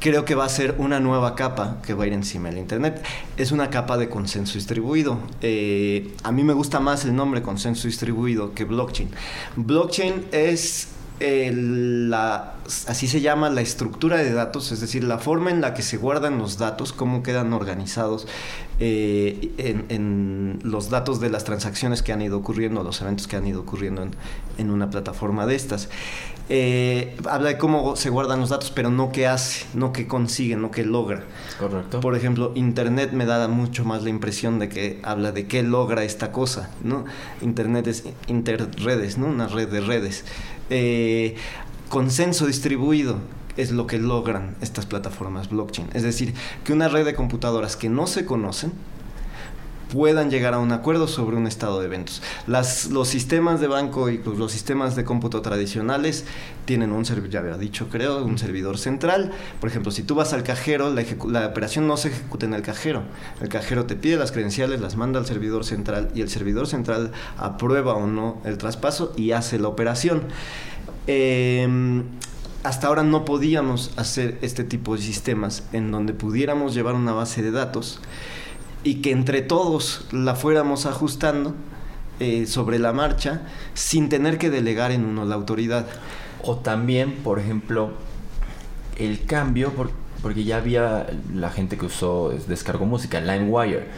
creo 0.00 0.24
que 0.24 0.34
va 0.34 0.44
a 0.44 0.48
ser 0.48 0.74
una 0.78 1.00
nueva 1.00 1.34
capa 1.34 1.78
que 1.84 1.94
va 1.94 2.04
a 2.04 2.06
ir 2.06 2.12
encima 2.12 2.48
del 2.48 2.58
Internet. 2.58 3.04
Es 3.36 3.52
una 3.52 3.70
capa 3.70 3.96
de 3.96 4.08
consenso 4.08 4.54
distribuido. 4.54 5.18
Eh, 5.42 6.14
a 6.22 6.32
mí 6.32 6.44
me 6.44 6.52
gusta 6.52 6.80
más 6.80 7.04
el 7.04 7.14
nombre 7.14 7.42
consenso 7.42 7.88
distribuido 7.88 8.54
que 8.54 8.64
blockchain. 8.64 9.10
Blockchain 9.56 10.26
es 10.32 10.88
la, 11.18 12.54
así 12.88 13.08
se 13.08 13.20
llama 13.20 13.48
la 13.48 13.62
estructura 13.62 14.18
de 14.18 14.32
datos, 14.32 14.70
es 14.72 14.80
decir, 14.80 15.02
la 15.02 15.18
forma 15.18 15.50
en 15.50 15.60
la 15.60 15.72
que 15.72 15.82
se 15.82 15.96
guardan 15.96 16.38
los 16.38 16.58
datos, 16.58 16.92
cómo 16.92 17.22
quedan 17.22 17.52
organizados 17.54 18.26
eh, 18.80 19.52
en, 19.88 20.58
los 20.62 20.90
datos 20.90 21.18
de 21.20 21.30
las 21.30 21.44
transacciones 21.44 22.02
que 22.02 22.12
han 22.12 22.20
ido 22.20 22.36
ocurriendo, 22.36 22.82
los 22.82 23.00
eventos 23.00 23.26
que 23.26 23.36
han 23.36 23.46
ido 23.46 23.60
ocurriendo 23.60 24.06
en, 24.58 24.70
una 24.70 24.90
plataforma 24.90 25.46
de 25.46 25.54
estas. 25.54 25.88
Eh, 26.48 27.16
habla 27.28 27.48
de 27.50 27.58
cómo 27.58 27.96
se 27.96 28.08
guardan 28.08 28.40
los 28.40 28.50
datos, 28.50 28.70
pero 28.70 28.90
no 28.90 29.10
qué 29.10 29.26
hace, 29.26 29.66
no 29.74 29.92
qué 29.92 30.06
consigue, 30.06 30.56
no 30.56 30.70
qué 30.70 30.84
logra. 30.84 31.24
Correcto. 31.58 32.00
Por 32.00 32.14
ejemplo, 32.14 32.52
Internet 32.54 33.12
me 33.12 33.26
da 33.26 33.48
mucho 33.48 33.84
más 33.84 34.04
la 34.04 34.10
impresión 34.10 34.58
de 34.58 34.68
que 34.68 35.00
habla 35.02 35.32
de 35.32 35.46
qué 35.46 35.62
logra 35.62 36.04
esta 36.04 36.30
cosa, 36.30 36.70
¿no? 36.84 37.04
Internet 37.42 37.88
es 37.88 38.04
interredes, 38.28 39.18
¿no? 39.18 39.26
Una 39.26 39.48
red 39.48 39.68
de 39.68 39.80
redes. 39.80 40.24
Eh, 40.70 41.36
consenso 41.88 42.46
distribuido 42.46 43.18
es 43.56 43.72
lo 43.72 43.86
que 43.86 43.98
logran 43.98 44.56
estas 44.60 44.86
plataformas 44.86 45.48
blockchain. 45.50 45.88
Es 45.94 46.02
decir, 46.02 46.34
que 46.64 46.72
una 46.72 46.88
red 46.88 47.04
de 47.04 47.14
computadoras 47.14 47.76
que 47.76 47.88
no 47.88 48.06
se 48.06 48.24
conocen 48.24 48.72
puedan 49.92 50.30
llegar 50.30 50.54
a 50.54 50.58
un 50.58 50.72
acuerdo 50.72 51.08
sobre 51.08 51.36
un 51.36 51.46
estado 51.46 51.80
de 51.80 51.86
eventos. 51.86 52.22
Las, 52.46 52.86
los 52.90 53.08
sistemas 53.08 53.60
de 53.60 53.68
banco 53.68 54.10
y 54.10 54.18
pues, 54.18 54.38
los 54.38 54.52
sistemas 54.52 54.96
de 54.96 55.04
cómputo 55.04 55.42
tradicionales 55.42 56.24
tienen 56.64 56.92
un 56.92 57.04
servidor, 57.04 57.30
ya 57.30 57.40
había 57.40 57.56
dicho 57.56 57.88
creo, 57.88 58.24
un 58.24 58.38
servidor 58.38 58.78
central. 58.78 59.32
Por 59.60 59.70
ejemplo, 59.70 59.92
si 59.92 60.02
tú 60.02 60.14
vas 60.14 60.32
al 60.32 60.42
cajero, 60.42 60.92
la, 60.92 61.04
la, 61.28 61.46
operación 61.46 61.86
no 61.86 61.96
se 61.96 62.08
ejecuta 62.08 62.46
en 62.46 62.54
el 62.54 62.62
cajero. 62.62 63.02
El 63.40 63.48
cajero 63.48 63.86
te 63.86 63.96
pide 63.96 64.16
las 64.16 64.32
credenciales, 64.32 64.80
las 64.80 64.96
manda 64.96 65.20
al 65.20 65.26
servidor 65.26 65.64
central 65.64 66.10
y 66.14 66.20
el 66.20 66.28
servidor 66.28 66.66
central 66.66 67.12
aprueba 67.38 67.94
o 67.94 68.06
no 68.06 68.40
el 68.44 68.58
traspaso 68.58 69.12
y 69.16 69.32
hace 69.32 69.58
la 69.58 69.68
operación. 69.68 70.22
Em, 71.06 72.04
hasta 72.64 72.88
ahora 72.88 73.04
no 73.04 73.24
podíamos 73.24 73.92
hacer 73.96 74.38
este 74.42 74.64
tipo 74.64 74.96
de 74.96 75.02
sistemas 75.02 75.62
en 75.72 75.92
donde 75.92 76.14
pudiéramos 76.14 76.74
llevar 76.74 76.96
una 76.96 77.12
base 77.12 77.42
de 77.42 77.52
datos 77.52 78.00
y 78.86 79.02
que 79.02 79.10
entre 79.10 79.42
todos 79.42 80.06
la 80.12 80.36
fuéramos 80.36 80.86
ajustando 80.86 81.56
eh, 82.20 82.46
sobre 82.46 82.78
la 82.78 82.92
marcha 82.92 83.42
sin 83.74 84.08
tener 84.08 84.38
que 84.38 84.48
delegar 84.48 84.92
en 84.92 85.04
uno 85.04 85.24
la 85.24 85.34
autoridad. 85.34 85.88
O 86.44 86.58
también, 86.58 87.16
por 87.24 87.40
ejemplo, 87.40 87.90
el 88.96 89.24
cambio, 89.26 89.72
porque 90.22 90.44
ya 90.44 90.58
había 90.58 91.08
la 91.34 91.50
gente 91.50 91.76
que 91.76 91.86
usó, 91.86 92.32
descargó 92.46 92.86
música, 92.86 93.20
LimeWire. 93.20 93.88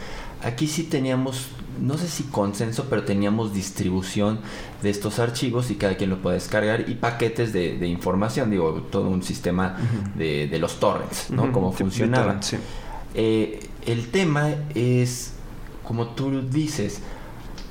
Aquí 0.43 0.67
sí 0.67 0.85
teníamos 0.85 1.49
no 1.83 1.99
sé 1.99 2.09
si 2.09 2.25
consenso, 2.25 2.87
pero 2.89 3.05
teníamos 3.05 3.53
distribución 3.53 4.41
de 4.83 4.89
estos 4.89 5.19
archivos 5.19 5.71
y 5.71 5.75
cada 5.75 5.97
quien 5.97 6.09
lo 6.09 6.23
puede 6.23 6.37
descargar 6.37 6.89
y 6.89 6.95
paquetes 6.95 7.53
de, 7.53 7.87
información, 7.87 8.51
digo, 8.51 8.89
todo 8.91 9.09
un 9.11 9.23
sistema 9.23 9.77
de, 10.17 10.59
los 10.59 10.81
torrents, 10.81 11.31
¿no? 11.31 11.53
Cómo 11.53 11.73
funcionaba. 11.73 12.41
Eh, 13.15 13.68
el 13.89 14.11
tema 14.11 14.55
es, 14.75 15.33
como 15.83 16.09
tú 16.09 16.43
dices, 16.43 17.01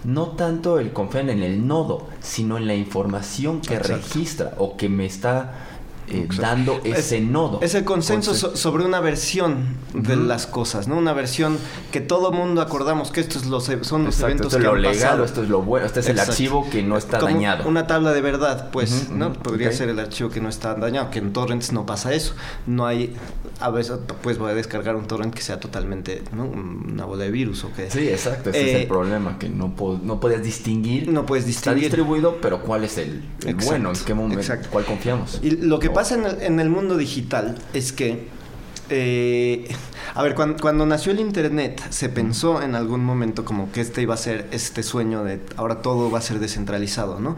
no 0.03 0.29
tanto 0.29 0.79
el 0.79 0.91
confiar 0.91 1.29
en 1.29 1.43
el 1.43 1.67
nodo, 1.67 2.07
sino 2.21 2.57
en 2.57 2.65
la 2.65 2.73
información 2.73 3.61
que 3.61 3.77
registra 3.77 4.55
o 4.57 4.77
que 4.77 4.89
me 4.89 5.05
está 5.05 5.66
eh, 6.09 6.27
dando 6.39 6.79
ese 6.83 7.19
nodo. 7.19 7.59
Es 7.61 7.75
el 7.75 7.83
consenso 7.83 8.33
sobre 8.33 8.85
una 8.85 8.99
versión 8.99 9.77
de 9.93 10.15
las 10.15 10.47
cosas, 10.47 10.87
¿no? 10.87 10.97
Una 10.97 11.13
versión 11.13 11.57
que 11.91 12.01
todo 12.01 12.31
mundo 12.31 12.61
acordamos 12.61 13.11
que 13.11 13.19
estos 13.19 13.45
los, 13.47 13.67
e, 13.69 13.83
son 13.83 14.05
los 14.05 14.19
eventos 14.21 14.47
esto 14.47 14.57
es 14.59 14.63
lo 14.63 14.75
legal, 14.75 15.23
esto 15.23 15.43
es 15.43 15.49
lo 15.49 15.61
bueno, 15.61 15.85
este 15.85 15.99
es 15.99 16.09
el 16.09 16.19
archivo 16.19 16.67
que 16.69 16.83
no 16.83 16.97
está 16.97 17.19
dañado. 17.19 17.67
Una 17.67 17.87
tabla 17.87 18.13
de 18.13 18.21
verdad, 18.21 18.69
pues, 18.71 19.09
¿no? 19.09 19.33
Podría 19.33 19.71
ser 19.71 19.89
el 19.89 19.99
archivo 19.99 20.29
que 20.29 20.39
no 20.39 20.49
está 20.49 20.75
dañado, 20.75 21.09
que 21.09 21.19
en 21.19 21.33
torrents 21.33 21.71
no 21.71 21.85
pasa 21.85 22.13
eso. 22.13 22.35
No 22.65 22.85
hay, 22.85 23.15
a 23.59 23.69
veces, 23.69 23.97
pues 24.21 24.37
voy 24.37 24.51
a 24.51 24.53
descargar 24.53 24.95
un 24.95 25.07
torrent 25.07 25.33
que 25.33 25.41
sea 25.41 25.59
totalmente, 25.59 26.23
¿no? 26.33 26.45
Una 26.45 27.05
bola 27.05 27.25
de 27.25 27.31
virus 27.31 27.63
o 27.63 27.73
que... 27.73 27.89
Sí, 27.89 28.07
exacto, 28.07 28.49
ese 28.51 28.69
es 28.69 28.75
el 28.75 28.81
eh, 28.83 28.87
problema, 28.87 29.37
que 29.39 29.49
no, 29.49 29.73
no 30.03 30.19
puedes 30.19 30.43
distinguir. 30.43 31.09
No 31.09 31.25
puedes 31.25 31.45
distinguir. 31.45 31.85
Está 31.85 31.97
distribuido, 31.97 32.37
pero 32.41 32.61
¿cuál 32.61 32.83
es 32.83 32.97
el, 32.97 33.23
bueno? 33.65 33.91
¿En 33.91 34.05
qué 34.05 34.13
momento? 34.13 34.53
¿Cuál 34.69 34.85
confiamos? 34.85 35.39
Y 35.41 35.51
lo 35.51 35.79
que 35.79 35.89
pasa 35.97 36.13
en 36.13 36.59
el, 36.59 36.69
mundo 36.69 36.95
digital 36.95 37.57
es 37.73 37.91
que 37.91 38.27
eh, 38.91 39.67
a 40.13 40.23
ver, 40.23 40.35
cuando, 40.35 40.85
nació 40.85 41.11
el 41.11 41.19
Internet, 41.19 41.81
se 41.89 42.09
pensó 42.09 42.61
en 42.61 42.75
algún 42.75 43.03
momento 43.03 43.45
como 43.45 43.71
que 43.71 43.81
este 43.81 44.01
iba 44.01 44.13
a 44.13 44.17
ser 44.17 44.47
este 44.51 44.83
sueño 44.83 45.23
de 45.23 45.39
ahora 45.55 45.81
todo 45.81 46.09
va 46.11 46.19
a 46.19 46.21
ser 46.21 46.39
descentralizado, 46.39 47.19
¿no? 47.19 47.35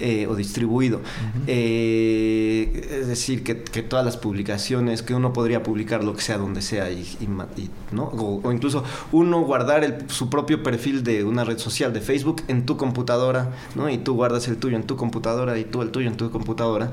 Eh, 0.00 0.26
o 0.28 0.34
distribuido. 0.34 1.00
Eh, 1.46 2.88
es 3.00 3.06
decir, 3.06 3.44
que, 3.44 3.54
todas 3.54 4.04
las 4.04 4.16
publicaciones, 4.16 5.02
que 5.02 5.14
uno 5.14 5.32
podría 5.32 5.62
publicar 5.62 6.02
lo 6.04 6.14
que 6.14 6.22
sea 6.22 6.38
donde 6.38 6.62
sea, 6.62 6.90
y, 6.90 7.06
¿no? 7.92 8.04
O, 8.04 8.52
incluso 8.52 8.84
uno 9.12 9.42
guardar 9.42 10.04
su 10.08 10.28
propio 10.28 10.62
perfil 10.62 11.04
de 11.04 11.24
una 11.24 11.44
red 11.44 11.58
social 11.58 11.92
de 11.92 12.00
Facebook 12.00 12.42
en 12.48 12.66
tu 12.66 12.76
computadora, 12.76 13.52
¿no? 13.74 13.88
Y 13.88 13.98
tú 13.98 14.14
guardas 14.14 14.48
el 14.48 14.56
tuyo 14.56 14.76
en 14.76 14.84
tu 14.84 14.96
computadora 14.96 15.58
y 15.58 15.64
tú 15.64 15.82
el 15.82 15.90
tuyo 15.90 16.08
en 16.08 16.16
tu 16.16 16.30
computadora. 16.30 16.92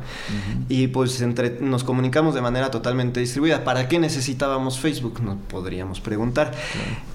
Y 0.68 0.88
pues 0.88 1.22
entre, 1.22 1.60
nos 1.62 1.84
comunicamos 1.84 2.36
de 2.36 2.42
manera 2.42 2.70
totalmente 2.72 3.20
distribuida. 3.20 3.64
¿Para 3.64 3.88
qué 3.88 4.00
necesitábamos 4.00 4.80
Facebook? 4.80 5.09
Nos 5.22 5.38
podríamos 5.48 6.00
preguntar. 6.02 6.52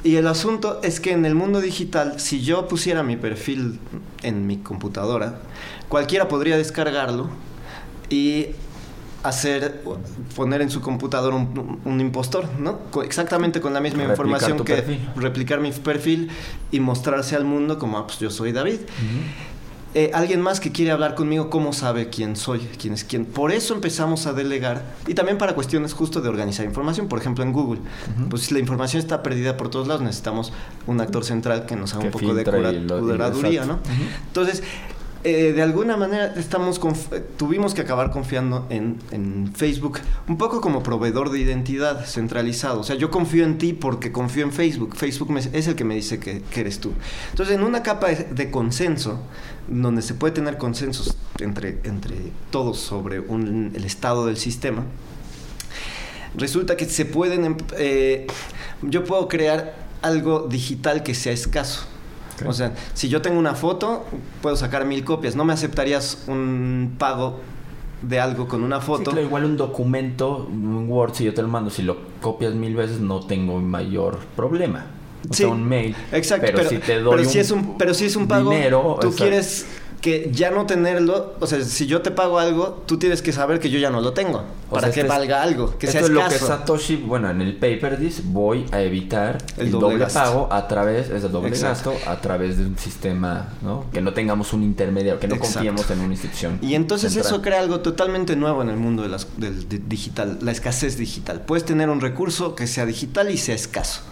Y 0.03 0.17
el 0.17 0.27
asunto 0.27 0.81
es 0.83 1.01
que 1.01 1.13
en 1.13 1.25
el 1.25 1.35
mundo 1.35 1.61
digital, 1.61 2.21
si 2.21 2.43
yo 2.43 2.69
pusiera 2.69 3.03
mi 3.03 3.17
perfil 3.17 3.79
en 4.23 4.47
mi 4.47 4.59
computadora, 4.59 5.41
cualquiera 5.89 6.29
podría 6.29 6.57
descargarlo 6.57 7.29
y 8.11 8.49
hacer 9.25 9.83
poner 10.37 10.61
en 10.61 10.71
su 10.71 10.83
computadora 10.83 11.35
un, 11.35 12.01
impostor, 12.01 12.47
¿no? 12.59 12.79
exactamente 13.03 13.59
con 13.63 13.73
la 13.73 13.81
misma 13.81 14.05
información 14.05 14.63
que 14.63 15.01
replicar 15.17 15.61
mi 15.61 15.73
perfil 15.73 16.31
y 16.71 16.79
mostrarse 16.81 17.35
al 17.35 17.45
mundo 17.45 17.79
como, 17.79 17.97
ah, 17.97 18.07
pues 18.07 18.19
yo 18.19 18.31
soy 18.31 18.53
David. 18.53 18.81
Eh, 19.97 20.11
alguien 20.13 20.41
más 20.41 20.59
que 20.59 20.73
quiere 20.73 20.91
hablar 20.91 21.15
conmigo, 21.15 21.51
¿cómo 21.51 21.73
sabe 21.73 22.11
quién 22.11 22.35
soy? 22.35 22.59
¿Quién 22.81 22.95
es 22.95 23.05
quién? 23.05 23.25
Por 23.25 23.53
eso 23.53 23.75
empezamos 23.75 24.27
a 24.27 24.33
delegar 24.33 24.83
y 25.07 25.15
también 25.15 25.39
para 25.39 25.55
cuestiones 25.55 25.93
justo 25.93 26.21
de 26.21 26.29
organizar 26.29 26.67
información. 26.67 27.07
Por 27.07 27.21
ejemplo, 27.21 27.45
en 27.45 27.53
Google, 27.53 27.81
pues 28.29 28.43
si 28.43 28.55
la 28.55 28.61
información 28.61 29.01
está 29.01 29.23
perdida 29.23 29.57
por 29.57 29.71
todos 29.71 29.87
lados, 29.87 30.03
necesitamos 30.03 30.53
un 30.89 31.01
actor 31.01 31.25
central 31.25 31.67
que 31.67 31.77
nos 31.77 31.95
haga 31.95 32.07
un 32.07 32.11
poco 32.11 32.35
de 32.35 32.45
curaduría, 32.45 33.65
¿no? 33.67 33.79
Entonces, 34.27 34.65
eh, 35.25 35.55
de 35.55 35.63
alguna 35.63 35.97
manera 35.97 36.35
estamos 36.37 36.79
tuvimos 37.39 37.73
que 37.73 37.81
acabar 37.81 38.11
confiando 38.11 38.67
en, 38.69 39.01
Facebook, 39.55 40.01
un 40.29 40.37
poco 40.37 40.61
como 40.61 40.83
proveedor 40.83 41.31
de 41.31 41.41
identidad 41.41 42.05
centralizado. 42.05 42.81
O 42.81 42.85
sea, 42.85 42.97
yo 42.97 43.11
confío 43.11 43.45
en 43.45 43.57
ti 43.57 43.73
porque 43.73 44.13
confío 44.13 44.45
en 44.45 44.53
Facebook. 44.53 44.97
Facebook 44.97 45.35
es 45.53 45.67
el 45.67 45.77
que 45.77 45.85
me 45.85 45.95
dice 45.95 46.19
que, 46.21 46.43
eres 46.55 46.79
tú. 46.79 46.93
Entonces, 47.31 47.57
en 47.57 47.63
una 47.63 47.83
capa 47.83 48.09
de, 48.09 48.51
consenso, 48.51 49.21
donde 49.67 50.03
se 50.03 50.13
puede 50.13 50.35
tener 50.35 50.59
consensos 50.59 51.17
entre, 51.41 51.81
entre 51.85 52.17
todos 52.51 52.79
sobre 52.79 53.17
el 53.17 53.85
estado 53.85 54.27
del 54.27 54.37
sistema, 54.37 54.85
resulta 56.37 56.77
que 56.77 56.85
se 56.85 57.07
pueden... 57.07 57.45
Em, 57.47 57.57
eh, 57.79 58.27
yo 58.83 59.05
puedo 59.05 59.27
crear 59.29 59.75
algo 60.03 60.47
digital 60.51 61.03
que 61.03 61.15
sea 61.15 61.33
escaso. 61.33 61.94
O 62.47 62.53
sea, 62.53 62.75
si 62.95 63.09
yo 63.09 63.23
tengo 63.23 63.39
una 63.39 63.55
foto, 63.55 64.05
puedo 64.43 64.57
sacar 64.57 64.85
mil 64.85 65.05
copias. 65.05 65.37
No 65.37 65.45
me 65.45 65.53
aceptarías 65.53 66.25
un 66.27 66.97
pago 66.99 67.41
de 68.03 68.21
algo 68.21 68.49
con 68.49 68.63
una 68.63 68.81
foto. 68.81 69.13
Sí, 69.13 69.21
igual 69.21 69.45
un 69.45 69.57
documento, 69.57 70.49
un 70.51 70.87
Word, 70.89 71.15
si 71.15 71.25
yo 71.25 71.35
te 71.35 71.43
lo 71.43 71.49
mando, 71.49 71.71
si 71.71 71.83
lo 71.83 71.97
copias 72.21 72.55
mil 72.55 72.75
veces, 72.75 73.01
no 73.01 73.21
tengo 73.21 73.61
mayor 73.61 74.19
problema. 74.37 74.87
O 75.29 75.33
sea, 75.33 75.49
un 75.49 75.67
mail. 75.67 75.97
Exacto, 76.13 76.49
pero, 76.55 76.69
si 76.69 76.79
te 76.79 77.01
doy 77.01 77.25
si 77.25 77.39
es 77.39 77.51
un, 77.51 77.79
pero 77.79 77.95
si 77.95 78.05
es 78.05 78.17
un 78.17 78.29
pago, 78.29 78.51
dinero, 78.51 78.99
tú 79.01 79.11
quieres 79.13 79.67
que 80.05 80.29
ya 80.31 80.51
no 80.51 80.67
tenerlo, 80.67 81.33
o 81.41 81.47
sea, 81.47 81.65
si 81.65 81.87
yo 81.87 82.03
te 82.03 82.11
pago 82.11 82.39
algo, 82.39 82.83
tú 82.85 82.99
tienes 82.99 83.23
que 83.23 83.33
saber 83.33 83.59
que 83.59 83.71
yo 83.71 83.79
ya 83.79 83.89
no 83.89 84.03
lo 84.03 84.13
tengo, 84.13 84.45
para 84.69 84.91
que 84.91 85.03
valga 85.03 85.43
algo, 85.43 85.79
que 85.79 85.87
sea 85.87 86.03
es 86.03 86.11
lo 86.11 86.23
que 86.29 86.35
Satoshi, 86.35 86.97
bueno, 86.97 87.31
en 87.31 87.41
el 87.41 87.57
paper 87.57 87.99
dice, 87.99 88.21
voy 88.23 88.67
a 88.71 88.83
evitar 88.83 89.39
el, 89.57 89.71
doble, 89.71 90.05
pago 90.13 90.53
a 90.53 90.69
través, 90.69 91.09
es 91.09 91.25
el 91.25 91.33
doble 91.33 91.57
gasto, 91.59 91.95
a 92.07 92.21
través 92.21 92.59
de 92.59 92.67
un 92.67 92.77
sistema, 92.77 93.55
¿no? 93.63 93.87
Que 93.95 94.03
no 94.03 94.13
tengamos 94.13 94.53
un 94.53 94.63
intermediario, 94.63 95.19
que 95.19 95.27
no 95.27 95.39
confiemos 95.39 95.91
en 95.91 96.01
una 96.01 96.13
institución. 96.13 96.59
Y 96.61 96.75
entonces 96.75 97.17
eso 97.17 97.41
crea 97.41 97.61
algo 97.61 97.81
totalmente 97.81 98.37
nuevo 98.37 98.61
en 98.61 98.69
el 98.69 98.77
mundo 98.77 99.05
de 99.05 99.09
las, 99.09 99.27
del 99.39 99.89
digital, 99.89 100.37
la 100.43 100.53
escasez 100.53 100.99
digital. 100.99 101.41
Puedes 101.47 101.65
tener 101.65 101.89
un 101.89 102.03
recurso 102.03 102.55
que 102.55 102.67
sea 102.67 102.85
digital 102.85 103.31
y 103.31 103.39
sea 103.39 103.55
escaso. 103.55 104.03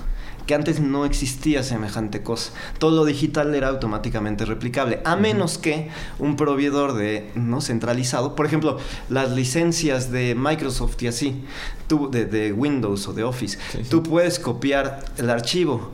Que 0.47 0.55
antes 0.55 0.81
no 0.81 1.05
existía 1.05 1.63
semejante 1.63 2.23
cosa. 2.23 2.53
Todo 2.79 2.97
lo 2.97 3.05
digital 3.05 3.55
era 3.55 3.69
automáticamente 3.69 4.45
replicable, 4.45 5.01
a 5.05 5.17
menos 5.17 5.59
que 5.59 5.89
un 6.19 6.37
proveedor 6.37 6.95
de 6.95 7.31
no 7.35 7.61
centralizado, 7.61 8.35
por 8.35 8.47
ejemplo, 8.47 8.79
las 9.09 9.31
licencias 9.31 10.11
de 10.11 10.35
Microsoft 10.35 11.03
y 11.03 11.07
así, 11.07 11.45
tú, 11.87 12.11
de, 12.11 12.53
Windows 12.53 13.09
o 13.09 13.13
de 13.13 13.25
Office, 13.25 13.59
tú 13.89 14.03
puedes 14.03 14.39
copiar 14.39 15.05
el 15.17 15.31
archivo 15.31 15.91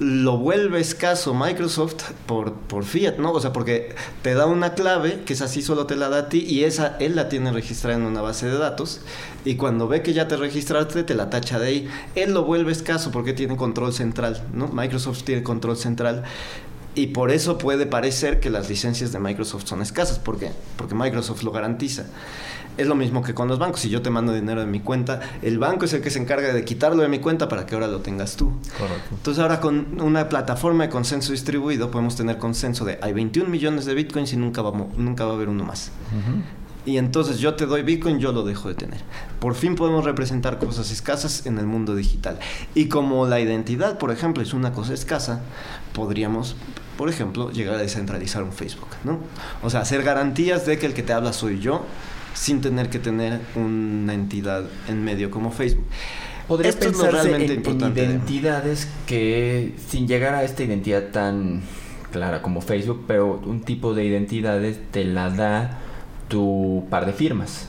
lo 0.00 0.38
vuelve 0.38 0.80
escaso 0.80 1.34
Microsoft 1.34 2.12
por, 2.26 2.54
por 2.54 2.84
Fiat, 2.84 3.18
¿no? 3.18 3.32
O 3.32 3.40
sea, 3.40 3.52
porque 3.52 3.94
te 4.22 4.32
da 4.34 4.46
una 4.46 4.72
clave 4.72 5.20
que 5.26 5.34
es 5.34 5.42
así, 5.42 5.60
solo 5.60 5.84
te 5.84 5.94
la 5.94 6.08
da 6.08 6.18
a 6.20 6.28
ti 6.30 6.38
y 6.40 6.64
esa 6.64 6.96
él 7.00 7.14
la 7.16 7.28
tiene 7.28 7.52
registrada 7.52 7.98
en 7.98 8.04
una 8.04 8.22
base 8.22 8.46
de 8.46 8.56
datos 8.56 9.02
y 9.44 9.56
cuando 9.56 9.88
ve 9.88 10.00
que 10.00 10.14
ya 10.14 10.26
te 10.26 10.36
registraste 10.36 11.02
te 11.02 11.14
la 11.14 11.28
tacha 11.28 11.58
de 11.58 11.66
ahí. 11.66 11.88
Él 12.14 12.32
lo 12.32 12.44
vuelve 12.44 12.72
escaso 12.72 13.10
porque 13.10 13.34
tiene 13.34 13.56
control 13.56 13.92
central, 13.92 14.42
¿no? 14.54 14.68
Microsoft 14.68 15.22
tiene 15.24 15.42
control 15.42 15.76
central 15.76 16.24
y 16.94 17.08
por 17.08 17.30
eso 17.30 17.58
puede 17.58 17.84
parecer 17.84 18.40
que 18.40 18.48
las 18.48 18.70
licencias 18.70 19.12
de 19.12 19.18
Microsoft 19.20 19.66
son 19.66 19.82
escasas. 19.82 20.18
¿Por 20.18 20.38
qué? 20.38 20.50
Porque 20.76 20.94
Microsoft 20.94 21.42
lo 21.42 21.52
garantiza. 21.52 22.06
Es 22.76 22.86
lo 22.86 22.94
mismo 22.94 23.22
que 23.22 23.34
con 23.34 23.48
los 23.48 23.58
bancos. 23.58 23.80
Si 23.80 23.90
yo 23.90 24.02
te 24.02 24.10
mando 24.10 24.32
dinero 24.32 24.60
de 24.60 24.66
mi 24.66 24.80
cuenta, 24.80 25.20
el 25.42 25.58
banco 25.58 25.84
es 25.84 25.92
el 25.92 26.02
que 26.02 26.10
se 26.10 26.18
encarga 26.18 26.52
de 26.52 26.64
quitarlo 26.64 27.02
de 27.02 27.08
mi 27.08 27.18
cuenta 27.18 27.48
para 27.48 27.66
que 27.66 27.74
ahora 27.74 27.86
lo 27.86 28.00
tengas 28.00 28.36
tú. 28.36 28.52
Correcto. 28.78 29.08
Entonces 29.12 29.42
ahora 29.42 29.60
con 29.60 30.00
una 30.00 30.28
plataforma 30.28 30.84
de 30.84 30.90
consenso 30.90 31.32
distribuido 31.32 31.90
podemos 31.90 32.16
tener 32.16 32.38
consenso 32.38 32.84
de 32.84 32.98
hay 33.02 33.12
21 33.12 33.48
millones 33.48 33.84
de 33.84 33.94
bitcoins 33.94 34.32
y 34.32 34.36
nunca, 34.36 34.62
vamos, 34.62 34.96
nunca 34.96 35.24
va 35.24 35.32
a 35.32 35.34
haber 35.34 35.48
uno 35.48 35.64
más. 35.64 35.90
Y 36.86 36.96
entonces 36.96 37.38
yo 37.38 37.54
te 37.54 37.66
doy 37.66 37.82
Bitcoin, 37.82 38.18
yo 38.18 38.32
lo 38.32 38.42
dejo 38.42 38.68
de 38.68 38.74
tener. 38.74 39.00
Por 39.38 39.54
fin 39.54 39.74
podemos 39.74 40.04
representar 40.04 40.58
cosas 40.58 40.90
escasas 40.90 41.46
en 41.46 41.58
el 41.58 41.66
mundo 41.66 41.94
digital. 41.94 42.38
Y 42.74 42.86
como 42.86 43.26
la 43.26 43.38
identidad, 43.40 43.98
por 43.98 44.10
ejemplo, 44.10 44.42
es 44.42 44.54
una 44.54 44.72
cosa 44.72 44.94
escasa, 44.94 45.42
podríamos, 45.92 46.56
por 46.96 47.10
ejemplo, 47.10 47.50
llegar 47.50 47.74
a 47.74 47.78
descentralizar 47.78 48.42
un 48.42 48.52
Facebook, 48.52 48.88
¿no? 49.04 49.18
O 49.62 49.68
sea, 49.68 49.80
hacer 49.80 50.02
garantías 50.02 50.64
de 50.64 50.78
que 50.78 50.86
el 50.86 50.94
que 50.94 51.02
te 51.02 51.12
habla 51.12 51.32
soy 51.32 51.60
yo 51.60 51.84
sin 52.34 52.60
tener 52.60 52.90
que 52.90 52.98
tener 52.98 53.40
una 53.54 54.14
entidad 54.14 54.64
en 54.88 55.04
medio 55.04 55.30
como 55.30 55.50
Facebook. 55.50 55.86
Podría 56.48 56.70
Esto 56.70 56.86
pensarse 56.86 57.34
en, 57.34 57.96
identidades 57.96 58.88
que, 59.06 59.74
sin 59.88 60.08
llegar 60.08 60.34
a 60.34 60.42
esta 60.42 60.64
identidad 60.64 61.10
tan 61.12 61.62
clara 62.10 62.42
como 62.42 62.60
Facebook, 62.60 63.04
pero 63.06 63.40
un 63.44 63.60
tipo 63.60 63.94
de 63.94 64.04
identidades 64.04 64.80
te 64.90 65.04
la 65.04 65.30
da 65.30 65.78
tu 66.28 66.86
par 66.90 67.06
de 67.06 67.12
firmas. 67.12 67.68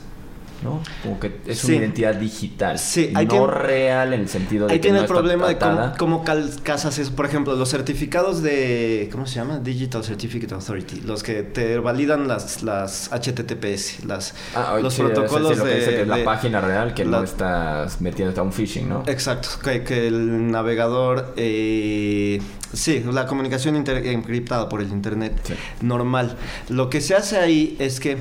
¿No? 0.62 0.82
Como 1.02 1.18
que 1.20 1.40
es 1.46 1.64
una 1.64 1.76
identidad 1.76 2.14
digital, 2.14 2.78
sí, 2.78 3.12
no 3.12 3.46
real 3.46 4.12
en 4.12 4.20
el 4.20 4.28
sentido 4.28 4.66
de 4.66 4.74
que 4.74 4.80
tiene 4.80 5.00
el 5.00 5.06
problema 5.06 5.48
de 5.48 5.58
cómo, 5.98 6.24
casas 6.62 6.98
eso. 6.98 7.14
Por 7.14 7.26
ejemplo, 7.26 7.54
los 7.56 7.70
certificados 7.70 8.42
de, 8.42 9.08
¿cómo 9.12 9.26
se 9.26 9.36
llama? 9.36 9.58
Digital 9.58 10.04
Certificate 10.04 10.54
Authority, 10.54 11.00
los 11.02 11.22
que 11.22 11.42
te 11.42 11.78
validan 11.78 12.28
las, 12.28 12.62
las 12.62 13.10
HTTPS, 13.12 14.04
las, 14.04 14.34
ah, 14.54 14.78
los 14.80 14.94
protocolos 14.94 15.58
de, 15.58 15.64
que 15.64 16.02
es 16.02 16.08
la 16.08 16.24
página 16.24 16.60
real 16.60 16.94
que 16.94 17.04
no 17.04 17.22
estás 17.22 18.00
metiendo 18.00 18.38
a 18.40 18.44
un 18.44 18.52
phishing, 18.52 18.88
¿no? 18.88 19.02
Exacto, 19.06 19.48
que, 19.62 20.06
el 20.06 20.50
navegador... 20.50 21.34
Eh, 21.36 22.40
Sí, 22.72 23.04
la 23.12 23.26
comunicación 23.26 23.76
encriptada 23.76 24.68
por 24.68 24.80
el 24.80 24.88
Internet 24.88 25.34
normal. 25.82 26.36
Lo 26.70 26.88
que 26.88 27.02
se 27.02 27.14
hace 27.14 27.36
ahí 27.36 27.76
es 27.78 28.00
que 28.00 28.16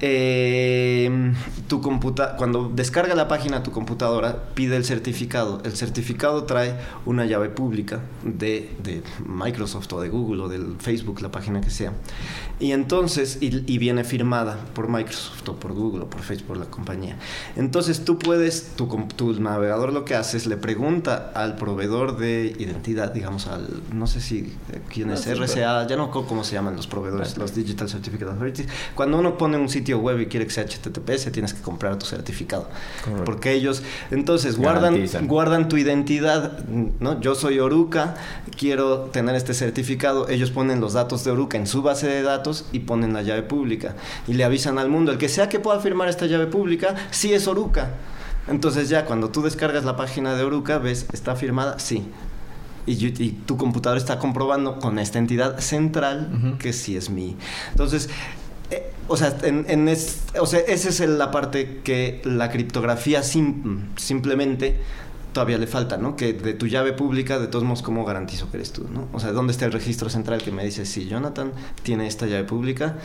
eh, 0.00 1.32
tu 1.68 1.80
computa 1.80 2.36
cuando 2.36 2.70
descarga 2.74 3.14
la 3.14 3.28
página 3.28 3.58
a 3.58 3.62
tu 3.62 3.70
computadora, 3.72 4.44
pide 4.54 4.76
el 4.76 4.84
certificado. 4.84 5.60
El 5.64 5.76
certificado 5.76 6.44
trae 6.44 6.76
una 7.04 7.24
llave 7.24 7.48
pública 7.48 8.00
de, 8.22 8.70
de 8.82 9.02
Microsoft 9.24 9.92
o 9.92 10.00
de 10.00 10.08
Google 10.08 10.42
o 10.42 10.48
del 10.48 10.76
Facebook, 10.78 11.20
la 11.22 11.30
página 11.30 11.60
que 11.60 11.70
sea. 11.70 11.92
Y 12.58 12.72
entonces, 12.72 13.38
y, 13.40 13.78
viene 13.78 14.02
firmada 14.02 14.58
por 14.74 14.88
Microsoft 14.88 15.46
o 15.48 15.56
por 15.56 15.74
Google 15.74 16.04
o 16.04 16.10
por 16.10 16.22
Facebook, 16.22 16.46
por 16.46 16.56
la 16.56 16.64
compañía. 16.66 17.18
Entonces 17.54 18.04
tú 18.04 18.18
puedes, 18.18 18.72
tu, 18.76 18.86
tu 19.14 19.38
navegador 19.40 19.92
lo 19.92 20.04
que 20.04 20.14
hace 20.14 20.38
es 20.38 20.46
le 20.46 20.56
pregunta 20.56 21.32
al 21.34 21.56
proveedor 21.56 22.16
de 22.16 22.56
identidad, 22.58 23.12
digamos, 23.12 23.46
al, 23.46 23.82
no 23.92 24.06
sé 24.06 24.22
si, 24.22 24.54
eh, 24.72 24.80
quién 24.90 25.10
es, 25.10 25.26
RCA, 25.26 25.86
ya 25.86 25.96
no 25.96 26.10
cómo 26.10 26.44
se 26.44 26.54
llaman 26.54 26.76
los 26.76 26.86
proveedores, 26.86 27.36
los 27.36 27.54
Digital 27.54 27.88
Certificate 27.90 28.30
Authorities. 28.30 28.68
Cuando 28.94 29.18
uno 29.18 29.36
pone 29.36 29.58
un 29.58 29.68
sitio 29.68 29.85
web 29.94 30.20
y 30.20 30.26
quiere 30.26 30.46
que 30.46 30.52
sea 30.52 30.64
HTTPS, 30.64 31.30
tienes 31.32 31.54
que 31.54 31.62
comprar 31.62 31.98
tu 31.98 32.06
certificado. 32.06 32.68
Porque 33.24 33.52
ellos, 33.52 33.82
entonces, 34.10 34.56
guardan, 34.56 35.06
guardan 35.22 35.68
tu 35.68 35.76
identidad, 35.76 36.64
¿no? 36.66 37.20
Yo 37.20 37.34
soy 37.34 37.58
Oruca, 37.58 38.14
quiero 38.56 39.00
tener 39.12 39.34
este 39.34 39.54
certificado, 39.54 40.28
ellos 40.28 40.50
ponen 40.50 40.80
los 40.80 40.94
datos 40.94 41.24
de 41.24 41.30
Oruca 41.30 41.58
en 41.58 41.66
su 41.66 41.82
base 41.82 42.06
de 42.08 42.22
datos 42.22 42.66
y 42.72 42.80
ponen 42.80 43.12
la 43.12 43.22
llave 43.22 43.42
pública. 43.42 43.94
Y 44.26 44.34
le 44.34 44.44
avisan 44.44 44.78
al 44.78 44.88
mundo, 44.88 45.12
el 45.12 45.18
que 45.18 45.28
sea 45.28 45.48
que 45.48 45.60
pueda 45.60 45.80
firmar 45.80 46.08
esta 46.08 46.26
llave 46.26 46.46
pública, 46.46 46.94
sí 47.10 47.32
es 47.32 47.46
Oruca. 47.46 47.90
Entonces 48.48 48.88
ya 48.88 49.04
cuando 49.04 49.30
tú 49.30 49.42
descargas 49.42 49.84
la 49.84 49.96
página 49.96 50.34
de 50.34 50.44
Oruca, 50.44 50.78
ves, 50.78 51.06
¿está 51.12 51.34
firmada? 51.36 51.78
Sí. 51.78 52.08
Y, 52.86 53.06
y, 53.20 53.32
tu 53.32 53.56
computador 53.56 53.98
está 53.98 54.20
comprobando 54.20 54.78
con 54.78 55.00
esta 55.00 55.18
entidad 55.18 55.58
central 55.58 56.56
que 56.60 56.72
sí 56.72 56.96
es 56.96 57.10
mi. 57.10 57.36
Entonces, 57.72 58.08
eh, 58.70 58.92
o 59.08 59.16
sea, 59.16 59.36
en, 59.42 59.88
o 59.88 60.46
sea, 60.46 60.60
esa 60.60 60.88
es 60.88 61.00
la 61.00 61.30
parte 61.30 61.80
que 61.84 62.20
la 62.24 62.50
criptografía 62.50 63.22
simplemente 63.22 64.80
todavía 65.32 65.58
le 65.58 65.66
falta, 65.66 65.98
¿no? 65.98 66.16
Que 66.16 66.32
de 66.32 66.54
tu 66.54 66.66
llave 66.66 66.92
pública, 66.92 67.38
de 67.38 67.46
todos 67.46 67.62
modos, 67.64 67.82
¿cómo 67.82 68.04
garantizo 68.04 68.50
que 68.50 68.56
eres 68.56 68.72
tú, 68.72 68.88
¿no? 68.90 69.08
O 69.12 69.20
sea, 69.20 69.32
¿dónde 69.32 69.52
está 69.52 69.66
el 69.66 69.72
registro 69.72 70.08
central 70.08 70.42
que 70.42 70.50
me 70.50 70.64
dice 70.64 70.86
si 70.86 71.06
Jonathan 71.06 71.52
tiene 71.82 72.06
esta 72.06 72.26
llave 72.26 72.44
pública 72.44 72.96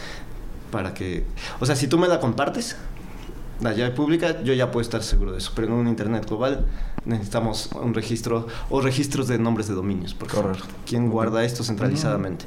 para 0.71 0.93
que... 0.93 1.25
O 1.59 1.65
sea, 1.65 1.75
si 1.75 1.87
tú 1.87 1.97
me 1.97 2.07
la 2.07 2.19
compartes, 2.19 2.77
la 3.59 3.73
llave 3.73 3.91
pública, 3.91 4.41
yo 4.43 4.53
ya 4.53 4.71
puedo 4.71 4.81
estar 4.81 5.03
seguro 5.03 5.33
de 5.33 5.39
eso, 5.39 5.51
pero 5.55 5.67
en 5.67 5.73
un 5.73 5.87
Internet 5.87 6.25
global 6.25 6.65
necesitamos 7.05 7.69
un 7.73 7.93
registro 7.93 8.47
o 8.69 8.81
registros 8.81 9.27
de 9.27 9.37
nombres 9.37 9.67
de 9.67 9.75
dominios, 9.75 10.13
por 10.13 10.29
Correcto. 10.29 10.65
¿Quién 10.87 11.09
guarda 11.09 11.43
esto 11.43 11.63
centralizadamente? 11.63 12.45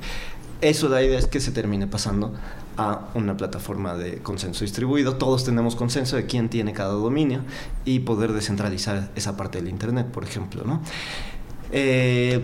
Eso 0.64 0.88
la 0.88 1.02
idea 1.02 1.18
es 1.18 1.26
que 1.26 1.40
se 1.40 1.50
termine 1.50 1.86
pasando 1.86 2.32
a 2.78 3.08
una 3.12 3.36
plataforma 3.36 3.96
de 3.96 4.22
consenso 4.22 4.64
distribuido. 4.64 5.16
Todos 5.16 5.44
tenemos 5.44 5.76
consenso 5.76 6.16
de 6.16 6.24
quién 6.24 6.48
tiene 6.48 6.72
cada 6.72 6.94
dominio 6.94 7.40
y 7.84 7.98
poder 7.98 8.32
descentralizar 8.32 9.10
esa 9.14 9.36
parte 9.36 9.58
del 9.58 9.68
Internet, 9.68 10.06
por 10.06 10.24
ejemplo, 10.24 10.62
¿no? 10.64 10.80
Eh, 11.70 12.40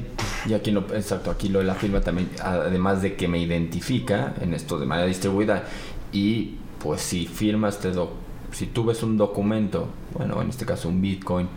y 0.46 0.52
aquí 0.52 0.70
lo, 0.70 0.80
exacto, 0.94 1.30
aquí 1.30 1.48
lo 1.48 1.60
de 1.60 1.64
la 1.64 1.74
firma 1.74 2.02
también, 2.02 2.28
además 2.42 3.00
de 3.00 3.16
que 3.16 3.26
me 3.26 3.38
identifica 3.38 4.34
en 4.38 4.52
esto 4.52 4.78
de 4.78 4.84
manera 4.84 5.08
distribuida 5.08 5.64
y 6.12 6.56
pues 6.78 7.00
si 7.00 7.26
firmas, 7.26 7.78
te 7.78 7.90
do, 7.90 8.12
si 8.52 8.66
tú 8.66 8.84
ves 8.84 9.02
un 9.02 9.16
documento, 9.16 9.88
bueno, 10.12 10.42
en 10.42 10.50
este 10.50 10.66
caso 10.66 10.90
un 10.90 11.00
Bitcoin, 11.00 11.48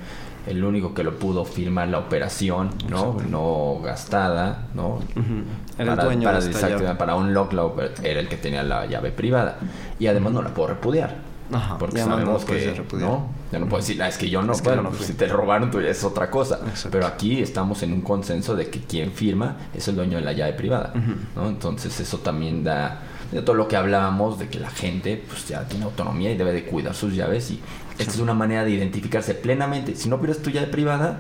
el 0.48 0.64
único 0.64 0.94
que 0.94 1.04
lo 1.04 1.18
pudo 1.18 1.46
firmar 1.46 1.88
la 1.88 2.00
operación, 2.00 2.70
¿no? 2.90 3.18
No 3.30 3.80
gastada, 3.84 4.68
¿no? 4.74 5.00
Era 5.78 5.96
para, 5.96 6.02
el 6.04 6.20
dueño 6.20 6.30
para, 6.60 6.98
para 6.98 7.16
un 7.16 7.34
lock 7.34 7.54
era 8.04 8.20
el 8.20 8.28
que 8.28 8.38
tenía 8.38 8.64
la 8.64 8.86
llave 8.86 9.12
privada. 9.12 9.58
Y 10.00 10.08
además 10.08 10.34
no 10.34 10.42
la 10.42 10.50
puedo 10.50 10.70
repudiar. 10.70 11.34
Ajá, 11.52 11.78
porque 11.78 12.00
sabemos 12.00 12.46
que 12.46 12.84
no, 12.94 13.28
ya 13.52 13.60
no 13.60 13.68
puedo 13.68 13.82
decir, 13.82 14.02
ah, 14.02 14.08
es 14.08 14.18
que 14.18 14.30
yo 14.30 14.42
no, 14.42 14.54
puedo, 14.54 14.82
no 14.82 14.90
pues, 14.90 15.06
si 15.06 15.14
te 15.14 15.28
robaron 15.28 15.70
tú 15.70 15.80
es 15.80 16.04
otra 16.04 16.30
cosa. 16.30 16.60
Pero 16.90 17.06
aquí 17.06 17.42
estamos 17.42 17.84
en 17.84 17.94
un 17.94 18.02
consenso 18.02 18.56
de 18.56 18.70
que 18.70 18.80
quien 18.82 19.12
firma 19.12 19.58
es 19.74 19.88
el 19.88 19.96
dueño 19.96 20.18
de 20.18 20.24
la 20.24 20.34
llave 20.34 20.54
privada, 20.54 20.94
¿no? 21.36 21.48
Entonces 21.48 22.00
eso 22.00 22.20
también 22.20 22.64
da 22.64 23.02
de 23.32 23.42
todo 23.42 23.56
lo 23.56 23.68
que 23.68 23.76
hablábamos 23.76 24.38
de 24.40 24.48
que 24.48 24.60
la 24.60 24.70
gente 24.70 25.22
pues 25.28 25.48
ya 25.48 25.68
tiene 25.68 25.86
autonomía 25.86 26.32
y 26.32 26.38
debe 26.38 26.54
de 26.54 26.66
cuidar 26.66 26.94
sus 26.94 27.16
llaves 27.16 27.50
y 27.52 27.60
esta 27.98 28.14
es 28.14 28.20
una 28.20 28.34
manera 28.34 28.64
de 28.64 28.72
identificarse 28.72 29.34
plenamente. 29.36 29.96
Si 29.96 30.10
no 30.10 30.20
pierdes 30.20 30.42
tu 30.42 30.50
llave 30.50 30.68
privada, 30.68 31.20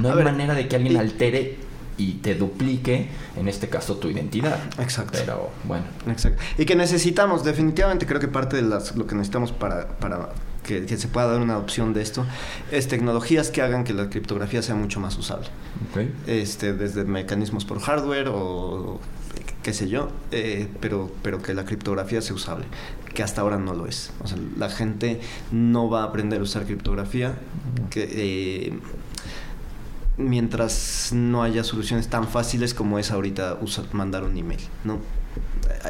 no 0.00 0.12
hay 0.12 0.24
manera 0.24 0.54
de 0.54 0.68
que 0.68 0.76
alguien 0.76 0.96
altere 0.96 1.58
y 1.96 2.14
te 2.14 2.34
duplique, 2.34 3.08
en 3.36 3.48
este 3.48 3.68
caso, 3.68 3.96
tu 3.96 4.08
identidad. 4.08 4.58
Exacto. 4.78 5.18
Pero 5.20 5.50
bueno. 5.64 5.84
Exacto. 6.08 6.42
Y 6.58 6.64
que 6.64 6.74
necesitamos, 6.74 7.44
definitivamente 7.44 8.06
creo 8.06 8.20
que 8.20 8.28
parte 8.28 8.56
de 8.56 8.62
las, 8.62 8.96
lo 8.96 9.06
que 9.06 9.14
necesitamos 9.14 9.52
para, 9.52 9.88
para 9.88 10.30
que, 10.64 10.88
se 10.96 11.08
pueda 11.08 11.28
dar 11.28 11.40
una 11.40 11.58
opción 11.58 11.92
de 11.94 12.02
esto 12.02 12.26
es 12.72 12.88
tecnologías 12.88 13.50
que 13.50 13.62
hagan 13.62 13.84
que 13.84 13.92
la 13.92 14.08
criptografía 14.10 14.62
sea 14.62 14.74
mucho 14.74 14.98
más 15.00 15.16
usable. 15.16 15.48
Este, 16.26 16.72
desde 16.72 17.04
mecanismos 17.04 17.64
por 17.64 17.78
hardware 17.80 18.28
o 18.28 19.00
qué 19.62 19.72
sé 19.72 19.88
yo, 19.88 20.10
eh, 20.30 20.68
pero, 20.80 21.10
pero 21.22 21.40
que 21.40 21.54
la 21.54 21.64
criptografía 21.64 22.20
sea 22.20 22.34
usable, 22.34 22.66
que 23.14 23.22
hasta 23.22 23.40
ahora 23.40 23.58
no 23.58 23.74
lo 23.74 23.86
es. 23.86 24.12
O 24.22 24.26
sea, 24.26 24.38
la 24.58 24.68
gente 24.68 25.20
no 25.50 25.88
va 25.88 26.02
a 26.02 26.04
aprender 26.04 26.40
a 26.40 26.42
usar 26.42 26.64
criptografía 26.64 27.36
que, 27.90 28.08
eh, 28.12 28.78
mientras 30.16 31.10
no 31.12 31.42
haya 31.42 31.64
soluciones 31.64 32.08
tan 32.08 32.28
fáciles 32.28 32.74
como 32.74 32.98
es 32.98 33.10
ahorita 33.10 33.58
usar, 33.60 33.86
mandar 33.92 34.24
un 34.24 34.36
email, 34.36 34.60
¿no? 34.84 34.98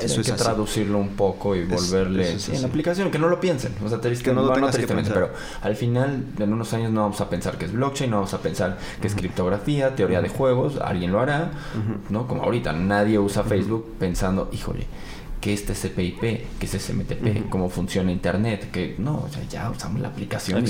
Eso 0.00 0.20
hay 0.20 0.26
que 0.26 0.32
traducirlo 0.32 0.98
un 0.98 1.10
poco 1.10 1.54
y 1.54 1.64
volverle 1.64 2.32
en 2.32 2.62
la 2.62 2.68
aplicación, 2.68 3.10
que 3.10 3.18
no 3.18 3.28
lo 3.28 3.40
piensen. 3.40 3.74
O 3.84 3.88
sea, 3.88 4.00
que 4.00 4.32
no 4.32 4.42
lo 4.42 4.70
tristemente, 4.70 5.10
pero 5.10 5.30
al 5.62 5.76
final, 5.76 6.24
en 6.38 6.52
unos 6.52 6.72
años 6.74 6.92
no 6.92 7.02
vamos 7.02 7.20
a 7.20 7.28
pensar 7.28 7.58
que 7.58 7.66
es 7.66 7.72
blockchain, 7.72 8.10
no 8.10 8.16
vamos 8.16 8.34
a 8.34 8.38
pensar 8.38 8.78
que 9.00 9.06
es 9.06 9.14
criptografía, 9.14 9.94
teoría 9.94 10.20
de 10.20 10.28
juegos, 10.28 10.78
alguien 10.80 11.12
lo 11.12 11.20
hará, 11.20 11.52
¿no? 12.08 12.26
Como 12.26 12.42
ahorita 12.42 12.72
nadie 12.72 13.18
usa 13.18 13.42
Facebook 13.42 13.94
pensando, 13.98 14.48
híjole, 14.52 14.86
qué 15.44 15.52
es 15.52 15.66
TCP/IP, 15.66 16.20
qué 16.58 16.64
es 16.66 16.72
SMTP, 16.72 17.50
cómo 17.50 17.68
funciona 17.68 18.10
Internet, 18.10 18.70
que 18.72 18.94
no, 18.96 19.24
o 19.24 19.28
sea, 19.28 19.46
ya 19.46 19.68
usamos 19.68 20.00
la 20.00 20.08
aplicación. 20.08 20.64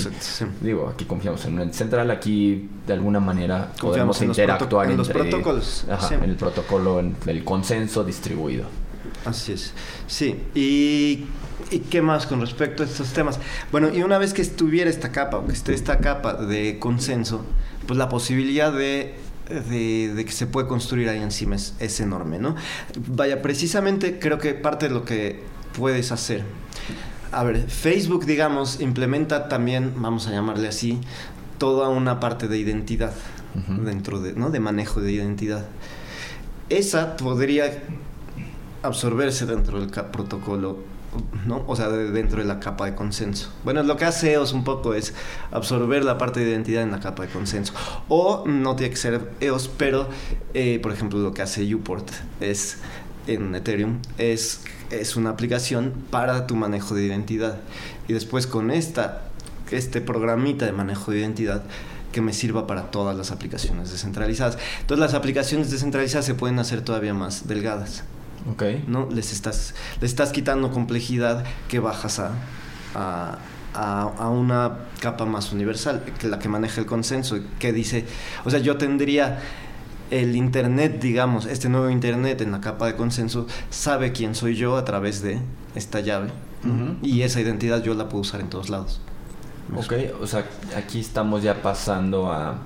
Digo, 0.61 0.89
aquí 0.93 1.05
confiamos 1.05 1.45
en 1.45 1.61
un 1.61 1.73
central, 1.73 2.11
aquí 2.11 2.69
de 2.85 2.93
alguna 2.93 3.21
manera 3.21 3.71
podemos 3.81 4.21
interactuar 4.21 4.91
en 4.91 4.97
los 4.97 5.09
protocolos, 5.09 5.87
en 6.11 6.29
el 6.29 6.35
protocolo, 6.35 6.99
en 6.99 7.15
el 7.27 7.45
consenso 7.45 8.03
distribuido. 8.03 8.65
Así 9.25 9.53
es. 9.53 9.75
Sí, 10.09 10.41
y, 10.57 11.25
y, 11.71 11.79
qué 11.89 12.03
más 12.03 12.27
con 12.27 12.41
respecto 12.41 12.83
a 12.83 12.87
estos 12.87 13.13
temas? 13.13 13.39
Bueno, 13.71 13.95
y 13.95 14.03
una 14.03 14.19
vez 14.19 14.35
que 14.35 14.43
estuviera 14.43 14.91
esta 14.91 15.13
capa, 15.13 15.37
o 15.37 15.47
que 15.47 15.53
esté 15.53 15.73
esta 15.73 15.99
capa 15.99 16.35
de 16.35 16.81
consenso, 16.81 17.45
pues 17.87 17.97
la 17.97 18.09
posibilidad 18.09 18.73
de 18.73 19.15
de, 19.49 20.25
que 20.25 20.33
se 20.33 20.47
puede 20.47 20.67
construir 20.67 21.09
ahí 21.09 21.21
encima 21.21 21.57
es, 21.57 22.01
enorme, 22.01 22.39
¿no? 22.39 22.55
Vaya, 23.09 23.43
precisamente 23.43 24.19
creo 24.19 24.39
que 24.39 24.55
parte 24.55 24.89
de 24.89 24.95
lo 24.95 25.05
que 25.05 25.43
puedes 25.77 26.13
hacer. 26.13 26.45
A 27.33 27.43
ver, 27.45 27.69
Facebook, 27.69 28.27
digamos, 28.27 28.81
implementa 28.81 29.49
también, 29.49 29.95
vamos 29.97 30.27
a 30.29 30.31
llamarle 30.31 30.69
así, 30.69 31.01
toda 31.59 31.89
una 31.89 32.21
parte 32.21 32.49
de 32.49 32.59
identidad 32.59 33.13
dentro 33.85 34.21
de, 34.21 34.33
¿no? 34.33 34.51
De 34.51 34.61
manejo 34.61 35.01
de 35.01 35.13
identidad. 35.13 35.67
Esa 36.69 37.17
podría 37.17 37.83
absorberse 38.83 39.47
dentro 39.47 39.81
del 39.81 39.91
protocolo 39.91 40.94
¿no? 41.47 41.65
O 41.67 41.77
sea, 41.77 41.89
dentro 41.89 42.39
de 42.39 42.45
la 42.45 42.61
capa 42.61 42.87
de 42.87 42.95
consenso. 42.95 43.53
Bueno, 43.65 43.83
lo 43.83 43.97
que 43.97 44.05
hace 44.05 44.33
EOS 44.33 44.53
un 44.53 44.65
poco 44.65 44.95
es 44.95 45.15
absorber 45.51 46.05
la 46.05 46.19
parte 46.19 46.41
de 46.41 46.51
identidad 46.51 46.83
en 46.83 46.91
la 46.91 47.01
capa 47.01 47.25
de 47.25 47.29
consenso. 47.29 47.73
O 48.09 48.45
no 48.47 48.77
tiene 48.77 48.91
que 48.91 48.97
ser 48.97 49.31
EOS, 49.41 49.69
pero, 49.77 50.09
eh, 50.55 50.79
por 50.83 50.93
ejemplo, 50.93 51.19
lo 51.19 51.33
que 51.33 51.43
hace 51.43 51.75
Uport 51.75 52.11
es 52.41 52.79
en 53.27 53.55
Ethereum 53.55 54.01
es, 54.19 54.63
es 54.91 55.17
una 55.17 55.31
aplicación 55.31 55.93
para 56.11 56.47
tu 56.47 56.57
manejo 56.57 56.95
de 56.95 57.05
identidad. 57.05 57.59
Y 58.09 58.13
después 58.13 58.47
con 58.47 58.71
esta, 58.71 59.23
este 59.71 60.01
programita 60.01 60.67
de 60.67 60.73
manejo 60.73 61.11
de 61.11 61.21
identidad, 61.21 61.63
que 62.13 62.21
me 62.21 62.33
sirva 62.33 62.69
para 62.69 62.93
todas 62.93 63.17
las 63.17 63.33
aplicaciones 63.33 63.91
descentralizadas. 63.91 64.57
Entonces 64.81 65.01
las 65.01 65.15
aplicaciones 65.15 65.71
descentralizadas 65.73 66.25
se 66.25 66.35
pueden 66.35 66.61
hacer 66.61 66.83
todavía 66.83 67.13
más 67.13 67.49
delgadas. 67.49 68.05
Okay. 68.53 68.85
¿no? 68.87 69.09
Les 69.11 69.33
estás, 69.33 69.75
les 70.01 70.11
estás 70.11 70.31
quitando 70.33 70.71
complejidad 70.71 71.45
que 71.69 71.79
bajas 71.79 72.19
a, 72.19 72.33
a, 72.95 73.39
a, 73.75 74.29
una 74.29 74.79
capa 75.01 75.25
más 75.25 75.53
universal, 75.53 76.05
que 76.19 76.29
la 76.29 76.39
que 76.39 76.49
maneja 76.49 76.81
el 76.81 76.87
consenso, 76.87 77.39
que 77.59 77.73
dice, 77.73 78.05
o 78.45 78.51
sea, 78.51 78.61
yo 78.61 78.77
tendría 78.77 79.41
el 80.11 80.37
Internet, 80.37 81.01
digamos, 81.01 81.47
este 81.47 81.69
nuevo 81.69 81.91
Internet 81.91 82.41
en 82.43 82.53
la 82.53 82.61
capa 82.61 82.87
de 82.87 82.95
consenso, 82.97 83.47
sabe 83.71 84.13
quién 84.13 84.35
soy 84.35 84.55
yo 84.57 84.77
a 84.77 84.85
través 84.85 85.23
de 85.23 85.41
esta 85.75 86.01
llave, 86.01 86.29
y 87.03 87.23
esa 87.23 87.41
identidad 87.41 87.83
yo 87.83 87.95
la 87.95 88.09
puedo 88.09 88.23
usar 88.23 88.41
en 88.41 88.49
todos 88.49 88.71
lados. 88.71 89.01
Ok, 89.77 89.95
o 90.21 90.27
sea, 90.27 90.47
aquí 90.77 91.01
estamos 91.01 91.43
ya 91.43 91.63
pasando 91.63 92.31
a 92.31 92.59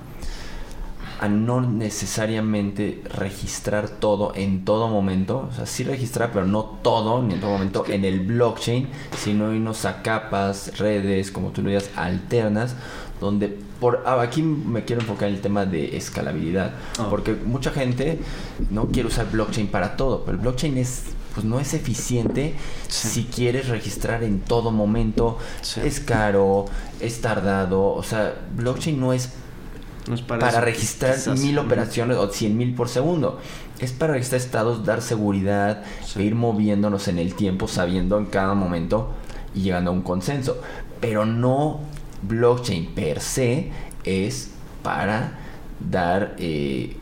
a 1.19 1.29
no 1.29 1.61
necesariamente 1.61 3.03
registrar 3.15 3.89
todo 3.89 4.33
en 4.35 4.65
todo 4.65 4.89
momento, 4.89 5.49
o 5.51 5.55
sea, 5.55 5.67
sí 5.67 5.85
registrar, 5.85 6.31
pero 6.33 6.47
no 6.47 6.63
todo 6.83 7.23
ni 7.23 7.35
en 7.35 7.41
todo 7.41 7.51
momento 7.51 7.85
en 7.89 8.05
el 8.05 8.21
blockchain, 8.21 8.89
sino 9.17 9.53
irnos 9.53 9.85
a 9.85 10.03
capas, 10.03 10.79
redes, 10.79 11.31
como 11.31 11.51
tú 11.51 11.63
lo 11.63 11.71
digas, 11.71 11.91
alternas, 11.97 12.77
donde 13.21 13.59
por 13.81 14.03
ah, 14.07 14.21
aquí 14.21 14.43
me 14.43 14.85
quiero 14.85 15.03
enfocar 15.03 15.29
en 15.29 15.35
el 15.35 15.41
tema 15.41 15.65
de 15.65 15.97
escalabilidad, 15.97 16.75
ah. 16.99 17.07
porque 17.11 17.33
mucha 17.35 17.71
gente 17.71 18.21
no 18.71 18.87
quiere 18.87 19.09
usar 19.09 19.31
blockchain 19.31 19.69
para 19.69 19.97
todo, 19.97 20.25
pero 20.25 20.37
el 20.37 20.43
blockchain 20.43 20.79
es 20.79 21.05
pues 21.35 21.47
no 21.47 21.61
es 21.61 21.73
eficiente 21.73 22.57
si 22.89 23.25
quieres 23.25 23.69
registrar 23.69 24.25
en 24.25 24.41
todo 24.41 24.73
momento, 24.73 25.39
es 25.85 26.01
caro, 26.01 26.65
es 26.99 27.21
tardado, 27.21 27.93
o 27.93 28.03
sea, 28.03 28.35
blockchain 28.57 28.99
no 28.99 29.13
es 29.13 29.31
para, 30.27 30.61
registrar 30.61 31.17
mil 31.39 31.59
operaciones 31.59 32.17
o 32.17 32.29
cien 32.31 32.57
mil 32.57 32.75
por 32.75 32.89
segundo. 32.89 33.41
Es 33.79 33.93
para 33.93 34.15
registrar 34.15 34.41
estados, 34.41 34.85
dar 34.85 35.03
seguridad, 35.03 35.85
e 36.17 36.23
ir 36.23 36.35
moviéndonos 36.35 37.09
en 37.09 37.19
el 37.19 37.35
tiempo, 37.35 37.69
sabiendo 37.69 38.19
en 38.19 38.27
cada 38.27 38.55
momento 38.55 39.11
y 39.55 39.63
llegando 39.63 39.91
a 39.91 39.95
un 39.95 40.03
consenso. 40.03 40.61
Pero 41.01 41.25
no 41.25 41.81
blockchain 42.23 42.95
per 42.95 43.21
se 43.21 43.71
es 44.05 44.51
para 44.83 45.39
dar 45.79 46.35
eh, 46.39 46.97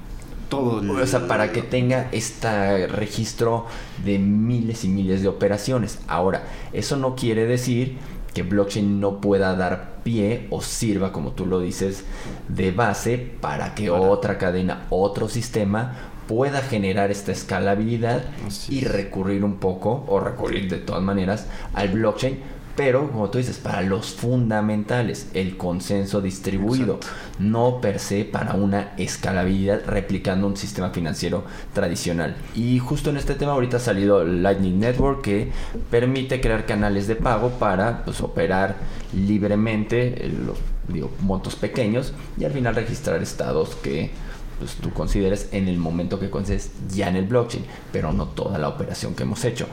todo. 0.49 0.83
O 1.01 1.07
sea, 1.07 1.27
para 1.27 1.53
que 1.53 1.63
tenga 1.63 2.09
este 2.13 2.87
registro 2.89 3.67
de 4.05 4.19
miles 4.19 4.85
y 4.85 4.89
miles 4.89 5.23
de 5.23 5.29
operaciones. 5.29 5.99
Ahora, 6.09 6.45
eso 6.73 6.97
no 6.97 7.17
quiere 7.17 7.47
decir 7.47 7.99
que 8.37 8.43
blockchain 8.43 9.01
no 9.01 9.23
pueda 9.23 9.57
dar 9.57 10.03
pie 10.05 10.47
o 10.51 10.61
sirva, 10.61 11.11
como 11.11 11.33
tú 11.33 11.47
lo 11.47 11.59
dices, 11.59 12.05
de 12.49 12.71
base 12.71 13.17
para 13.17 13.75
que 13.75 13.89
otra 13.89 14.37
cadena, 14.37 14.85
otro 14.91 15.31
sistema 15.31 15.95
pueda 16.29 16.61
generar 16.61 17.11
esta 17.11 17.33
escalabilidad 17.33 18.25
y 18.69 18.85
recurrir 18.85 19.43
un 19.43 19.57
poco, 19.57 20.05
o 20.07 20.21
recurrir 20.21 20.69
de 20.69 20.77
todas 20.77 21.03
maneras, 21.03 21.47
al 21.73 21.89
blockchain 21.89 22.41
pero 22.77 23.11
como 23.11 23.31
tú 23.31 23.39
dices, 23.39 23.59
para 23.59 23.83
los 23.83 24.15
fundamentales, 24.15 25.29
el 25.35 25.57
consenso 25.57 26.21
distribuido, 26.21 27.01
no 27.39 27.81
per 27.81 27.99
se 27.99 28.25
para 28.25 28.55
una 28.55 28.93
escalabilidad 28.99 29.83
replicando 29.87 30.47
un 30.47 30.57
sistema 30.57 30.91
financiero 30.91 31.45
tradicional. 31.73 32.37
Y 32.55 32.79
justo 32.79 33.11
en 33.11 33.17
este 33.17 33.35
tema 33.35 33.53
ahorita 33.53 33.79
ha 33.79 33.81
salido 33.81 34.25
Lightning 34.25 34.79
Network 34.79 35.23
que 35.23 35.51
permite 35.91 36.41
crear 36.41 36.67
canales 36.67 37.07
de 37.07 37.17
pago 37.17 37.51
para 37.51 38.05
pues, 38.05 38.21
operar 38.21 38.77
libremente 39.15 40.31
los 40.45 40.59
digo, 40.89 41.11
montos 41.21 41.57
pequeños 41.57 42.13
y 42.39 42.45
al 42.45 42.53
final 42.53 42.75
registrar 42.75 43.23
estados 43.23 43.75
que 43.77 44.11
pues, 44.59 44.75
tú 44.77 44.91
consideres 44.91 45.49
en 45.53 45.69
el 45.69 45.79
momento 45.79 46.19
que 46.19 46.31
concedes 46.31 46.71
ya 46.95 47.09
en 47.09 47.17
el 47.17 47.27
blockchain, 47.27 47.65
pero 47.93 48.13
no 48.13 48.29
toda 48.29 48.59
la 48.59 48.69
operación 48.69 49.15
que 49.15 49.25
hemos 49.25 49.45
hecho. 49.45 49.67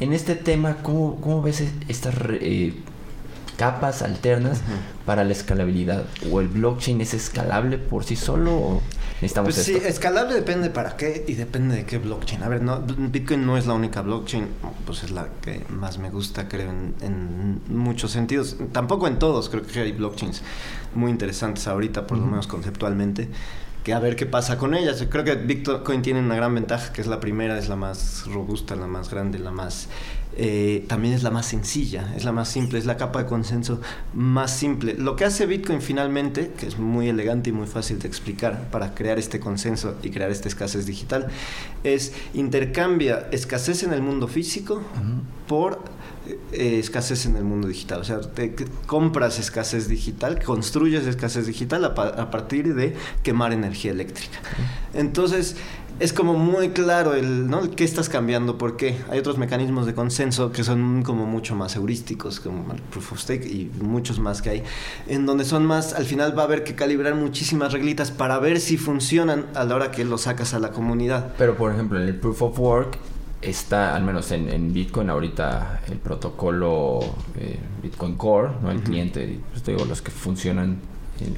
En 0.00 0.12
este 0.12 0.34
tema, 0.36 0.76
¿cómo, 0.82 1.20
cómo 1.20 1.42
ves 1.42 1.64
estas 1.88 2.14
eh, 2.28 2.74
capas 3.56 4.02
alternas 4.02 4.62
para 5.04 5.24
la 5.24 5.32
escalabilidad? 5.32 6.04
¿O 6.30 6.40
el 6.40 6.48
blockchain 6.48 7.00
es 7.00 7.14
escalable 7.14 7.78
por 7.78 8.04
sí 8.04 8.14
solo 8.14 8.54
o 8.54 8.82
necesitamos 9.16 9.54
pues 9.54 9.66
Sí, 9.66 9.74
escalable 9.74 10.34
depende 10.34 10.70
para 10.70 10.96
qué 10.96 11.24
y 11.26 11.34
depende 11.34 11.74
de 11.74 11.84
qué 11.84 11.98
blockchain. 11.98 12.44
A 12.44 12.48
ver, 12.48 12.62
no, 12.62 12.80
Bitcoin 12.80 13.44
no 13.44 13.56
es 13.56 13.66
la 13.66 13.74
única 13.74 14.02
blockchain, 14.02 14.46
pues 14.86 15.02
es 15.02 15.10
la 15.10 15.28
que 15.42 15.64
más 15.68 15.98
me 15.98 16.10
gusta, 16.10 16.46
creo, 16.46 16.70
en, 16.70 16.94
en 17.00 17.60
muchos 17.76 18.12
sentidos. 18.12 18.56
Tampoco 18.70 19.08
en 19.08 19.18
todos, 19.18 19.48
creo 19.48 19.64
que 19.64 19.80
hay 19.80 19.92
blockchains 19.92 20.42
muy 20.94 21.10
interesantes 21.10 21.66
ahorita, 21.66 22.06
por 22.06 22.18
lo 22.18 22.26
menos 22.26 22.46
conceptualmente 22.46 23.28
a 23.92 23.98
ver 24.00 24.16
qué 24.16 24.26
pasa 24.26 24.58
con 24.58 24.74
ellas. 24.74 25.04
Creo 25.08 25.24
que 25.24 25.34
Bitcoin 25.34 26.02
tiene 26.02 26.20
una 26.20 26.36
gran 26.36 26.54
ventaja, 26.54 26.92
que 26.92 27.00
es 27.00 27.06
la 27.06 27.20
primera, 27.20 27.58
es 27.58 27.68
la 27.68 27.76
más 27.76 28.26
robusta, 28.26 28.76
la 28.76 28.86
más 28.86 29.10
grande, 29.10 29.38
la 29.38 29.50
más... 29.50 29.88
Eh, 30.40 30.84
también 30.86 31.14
es 31.14 31.24
la 31.24 31.30
más 31.30 31.46
sencilla, 31.46 32.14
es 32.14 32.24
la 32.24 32.30
más 32.30 32.48
simple, 32.48 32.78
es 32.78 32.86
la 32.86 32.96
capa 32.96 33.20
de 33.20 33.26
consenso 33.26 33.80
más 34.14 34.56
simple. 34.56 34.94
Lo 34.94 35.16
que 35.16 35.24
hace 35.24 35.46
Bitcoin 35.46 35.82
finalmente, 35.82 36.52
que 36.56 36.66
es 36.66 36.78
muy 36.78 37.08
elegante 37.08 37.50
y 37.50 37.52
muy 37.52 37.66
fácil 37.66 37.98
de 37.98 38.06
explicar 38.06 38.70
para 38.70 38.94
crear 38.94 39.18
este 39.18 39.40
consenso 39.40 39.96
y 40.02 40.10
crear 40.10 40.30
esta 40.30 40.46
escasez 40.46 40.86
digital, 40.86 41.26
es 41.82 42.12
intercambia 42.34 43.26
escasez 43.32 43.82
en 43.82 43.92
el 43.92 44.00
mundo 44.00 44.28
físico 44.28 44.80
por 45.48 45.82
eh, 46.52 46.78
escasez 46.78 47.26
en 47.26 47.36
el 47.36 47.44
mundo 47.44 47.68
digital. 47.68 48.00
O 48.00 48.04
sea, 48.04 48.20
te, 48.20 48.54
compras 48.86 49.38
escasez 49.38 49.88
digital, 49.88 50.42
construyes 50.42 51.06
escasez 51.06 51.46
digital 51.46 51.84
a, 51.84 52.30
partir 52.30 52.74
de 52.74 52.94
quemar 53.22 53.52
energía 53.52 53.92
eléctrica. 53.92 54.38
Entonces, 54.94 55.56
es 56.00 56.12
como 56.12 56.34
muy 56.34 56.70
claro 56.70 57.14
el, 57.14 57.50
¿no? 57.50 57.70
¿Qué 57.70 57.82
estás 57.82 58.08
cambiando? 58.08 58.56
¿Por 58.56 58.76
qué? 58.76 58.96
Hay 59.10 59.18
otros 59.18 59.36
mecanismos 59.36 59.84
de 59.84 59.94
consenso 59.94 60.52
que 60.52 60.62
son 60.62 61.02
como 61.02 61.26
mucho 61.26 61.56
más 61.56 61.74
heurísticos, 61.74 62.40
como 62.40 62.72
el 62.72 62.80
proof 62.80 63.12
of 63.12 63.20
stake 63.20 63.44
y 63.46 63.70
muchos 63.80 64.20
más 64.20 64.40
que 64.40 64.50
hay, 64.50 64.62
en 65.08 65.26
donde 65.26 65.44
son 65.44 65.66
más, 65.66 65.94
al 65.94 66.04
final 66.04 66.38
va 66.38 66.42
a 66.42 66.44
haber 66.46 66.62
que 66.62 66.74
calibrar 66.74 67.14
muchísimas 67.14 67.72
reglitas 67.72 68.10
para 68.10 68.38
ver 68.38 68.60
si 68.60 68.76
funcionan 68.76 69.46
a 69.54 69.64
la 69.64 69.74
hora 69.74 69.90
que 69.90 70.04
lo 70.04 70.18
sacas 70.18 70.54
a 70.54 70.60
la 70.60 70.70
comunidad. 70.70 71.34
Pero, 71.36 71.56
por 71.56 71.72
ejemplo, 71.72 72.00
en 72.00 72.06
el 72.06 72.14
proof 72.14 72.42
of 72.42 72.58
work 72.58 72.98
está, 73.40 73.94
al 73.94 74.04
menos 74.04 74.30
en, 74.32 74.72
Bitcoin, 74.72 75.10
ahorita 75.10 75.82
el 75.88 75.98
protocolo 75.98 77.00
eh, 77.36 77.58
Bitcoin 77.82 78.16
Core, 78.16 78.50
¿no? 78.62 78.70
el 78.70 78.82
cliente, 78.82 79.40
pues 79.50 79.64
digo, 79.64 79.84
los 79.84 80.02
que 80.02 80.10
funcionan 80.10 80.78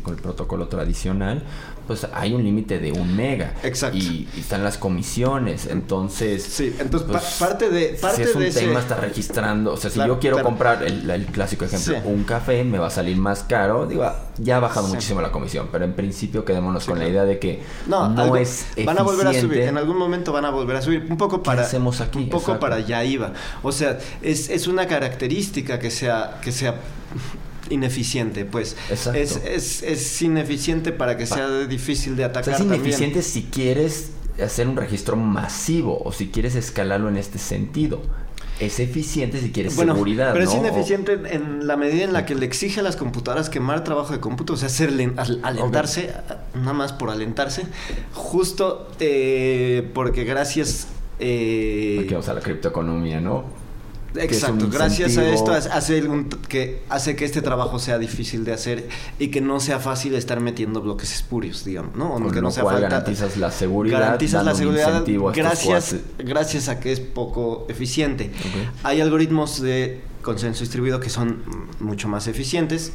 con 0.02 0.14
el 0.14 0.20
protocolo 0.20 0.68
tradicional, 0.68 1.42
pues 1.90 2.06
hay 2.14 2.32
un 2.34 2.44
límite 2.44 2.78
de 2.78 2.92
un 2.92 3.16
mega. 3.16 3.52
Exacto. 3.64 3.98
Y, 3.98 4.28
están 4.38 4.62
las 4.62 4.78
comisiones. 4.78 5.66
Entonces. 5.66 6.40
Sí, 6.44 6.72
entonces 6.78 7.08
pues, 7.10 7.36
parte 7.36 7.68
de. 7.68 7.98
Parte 8.00 8.18
si 8.18 8.22
es 8.30 8.36
un 8.36 8.42
de 8.42 8.52
tema, 8.52 8.78
está 8.78 8.94
registrando. 8.94 9.72
O 9.72 9.76
sea, 9.76 9.90
si 9.90 9.98
yo 9.98 10.20
quiero 10.20 10.40
comprar 10.40 10.84
el, 10.84 11.26
clásico 11.32 11.64
ejemplo, 11.64 11.96
un 12.04 12.22
café, 12.22 12.62
me 12.62 12.78
va 12.78 12.86
a 12.86 12.90
salir 12.90 13.16
más 13.16 13.42
caro. 13.42 13.86
Digo, 13.86 14.08
ya 14.38 14.58
ha 14.58 14.60
bajado 14.60 14.86
muchísimo 14.86 15.20
la 15.20 15.32
comisión. 15.32 15.68
Pero 15.72 15.84
en 15.84 15.94
principio 15.94 16.44
quedémonos 16.44 16.86
con 16.86 17.00
la 17.00 17.08
idea 17.08 17.24
de 17.24 17.40
que 17.40 17.60
no, 17.88 18.08
no 18.08 18.36
es. 18.36 18.66
Van 18.84 18.96
a 18.96 19.02
volver 19.02 19.26
a 19.26 19.34
subir. 19.34 19.62
En 19.62 19.76
algún 19.76 19.96
momento 19.96 20.32
van 20.32 20.44
a 20.44 20.50
volver 20.50 20.76
a 20.76 20.82
subir. 20.82 21.08
Un 21.10 21.16
poco 21.16 21.42
para. 21.42 21.62
hacemos 21.62 22.00
aquí? 22.00 22.20
Un 22.20 22.28
poco 22.28 22.60
para 22.60 22.76
allá 22.76 23.02
iba. 23.02 23.32
O 23.64 23.72
sea, 23.72 23.98
es, 24.22 24.48
es 24.48 24.68
una 24.68 24.86
característica 24.86 25.80
que 25.80 25.90
sea. 25.90 26.38
Que 26.40 26.52
sea 26.52 26.76
ineficiente, 27.70 28.44
pues. 28.44 28.76
Es, 28.90 29.06
es, 29.06 29.82
es, 29.82 30.22
ineficiente 30.22 30.92
para 30.92 31.16
que 31.16 31.26
sea 31.26 31.48
difícil 31.66 32.16
de 32.16 32.24
atacar. 32.24 32.54
es 32.54 32.60
ineficiente 32.60 33.22
si 33.22 33.44
quieres 33.44 34.10
hacer 34.42 34.68
un 34.68 34.76
registro 34.76 35.16
masivo 35.16 36.00
o 36.04 36.12
si 36.12 36.28
quieres 36.28 36.54
escalarlo 36.54 37.08
en 37.08 37.16
este 37.16 37.38
sentido. 37.38 38.02
Es 38.58 38.78
eficiente 38.78 39.40
si 39.40 39.52
quieres 39.52 39.72
seguridad. 39.72 40.34
Pero 40.34 40.44
es 40.44 40.54
ineficiente 40.54 41.18
en 41.30 41.66
la 41.66 41.78
medida 41.78 42.04
en 42.04 42.12
la 42.12 42.26
que 42.26 42.34
le 42.34 42.44
exige 42.44 42.80
a 42.80 42.82
las 42.82 42.94
computadoras 42.94 43.48
quemar 43.48 43.84
trabajo 43.84 44.12
de 44.12 44.20
cómputo, 44.20 44.52
o 44.52 44.56
sea, 44.56 44.66
hacer 44.66 44.90
alentarse, 45.42 46.12
nada 46.54 46.74
más 46.74 46.92
por 46.92 47.08
alentarse, 47.08 47.62
justo 48.12 48.90
eh, 49.00 49.88
porque 49.94 50.24
gracias. 50.24 50.88
Eh, 51.18 51.94
porque 51.96 52.14
vamos 52.14 52.28
a 52.28 52.34
la 52.34 52.40
criptoeconomía, 52.40 53.20
¿no? 53.22 53.59
Exacto, 54.14 54.68
gracias 54.70 55.16
a 55.16 55.28
esto 55.28 55.52
hace, 55.52 56.02
que, 56.48 56.82
hace 56.88 57.16
que 57.16 57.24
este 57.24 57.42
trabajo 57.42 57.78
sea 57.78 57.98
difícil 57.98 58.44
de 58.44 58.52
hacer 58.52 58.88
y 59.18 59.28
que 59.28 59.40
no 59.40 59.60
sea 59.60 59.78
fácil 59.78 60.14
estar 60.14 60.40
metiendo 60.40 60.80
bloques 60.82 61.12
espurios, 61.12 61.64
digamos, 61.64 61.94
¿no? 61.96 62.14
O 62.14 62.30
que 62.30 62.40
no 62.40 62.50
sea 62.50 62.64
falta, 62.64 62.80
garantizas 62.80 63.36
la 63.36 63.50
seguridad. 63.50 64.00
Garantizas 64.00 64.44
la 64.44 64.54
seguridad 64.54 65.04
gracias, 65.34 65.96
gracias 66.18 66.68
a 66.68 66.80
que 66.80 66.92
es 66.92 67.00
poco 67.00 67.66
eficiente. 67.68 68.30
Hay 68.82 69.00
algoritmos 69.00 69.60
de 69.60 70.00
consenso 70.22 70.60
distribuido 70.60 71.00
que 71.00 71.10
son 71.10 71.42
mucho 71.80 72.08
más 72.08 72.26
eficientes 72.26 72.92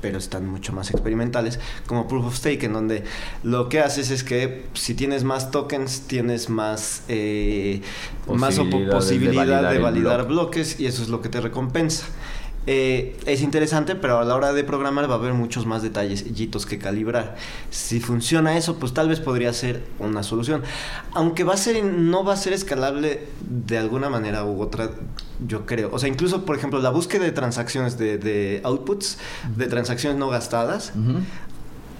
pero 0.00 0.18
están 0.18 0.46
mucho 0.46 0.72
más 0.72 0.90
experimentales, 0.90 1.58
como 1.86 2.08
Proof 2.08 2.26
of 2.26 2.36
Stake, 2.36 2.64
en 2.64 2.72
donde 2.72 3.04
lo 3.42 3.68
que 3.68 3.80
haces 3.80 4.10
es 4.10 4.24
que 4.24 4.66
si 4.74 4.94
tienes 4.94 5.24
más 5.24 5.50
tokens, 5.50 6.02
tienes 6.06 6.48
más, 6.48 7.02
eh, 7.08 7.82
más 8.26 8.58
posibilidad 8.90 9.70
de 9.70 9.78
validar 9.78 10.26
bloques 10.26 10.80
y 10.80 10.86
eso 10.86 11.02
es 11.02 11.08
lo 11.08 11.20
que 11.20 11.28
te 11.28 11.40
recompensa. 11.40 12.06
Eh, 12.72 13.16
es 13.26 13.42
interesante, 13.42 13.96
pero 13.96 14.20
a 14.20 14.24
la 14.24 14.36
hora 14.36 14.52
de 14.52 14.62
programar 14.62 15.10
va 15.10 15.14
a 15.14 15.18
haber 15.18 15.34
muchos 15.34 15.66
más 15.66 15.82
detalles 15.82 16.24
que 16.66 16.78
calibrar. 16.78 17.34
Si 17.70 17.98
funciona 17.98 18.56
eso, 18.56 18.76
pues 18.76 18.94
tal 18.94 19.08
vez 19.08 19.18
podría 19.18 19.52
ser 19.52 19.82
una 19.98 20.22
solución. 20.22 20.62
Aunque 21.12 21.42
va 21.42 21.54
a 21.54 21.56
ser, 21.56 21.82
no 21.82 22.22
va 22.22 22.34
a 22.34 22.36
ser 22.36 22.52
escalable 22.52 23.26
de 23.40 23.76
alguna 23.76 24.08
manera 24.08 24.44
u 24.44 24.62
otra, 24.62 24.92
yo 25.44 25.66
creo. 25.66 25.90
O 25.92 25.98
sea, 25.98 26.08
incluso, 26.08 26.44
por 26.44 26.56
ejemplo, 26.56 26.78
la 26.78 26.90
búsqueda 26.90 27.24
de 27.24 27.32
transacciones 27.32 27.98
de, 27.98 28.60
outputs, 28.62 29.18
de 29.56 29.66
transacciones 29.66 30.16
no 30.16 30.28
gastadas, 30.28 30.92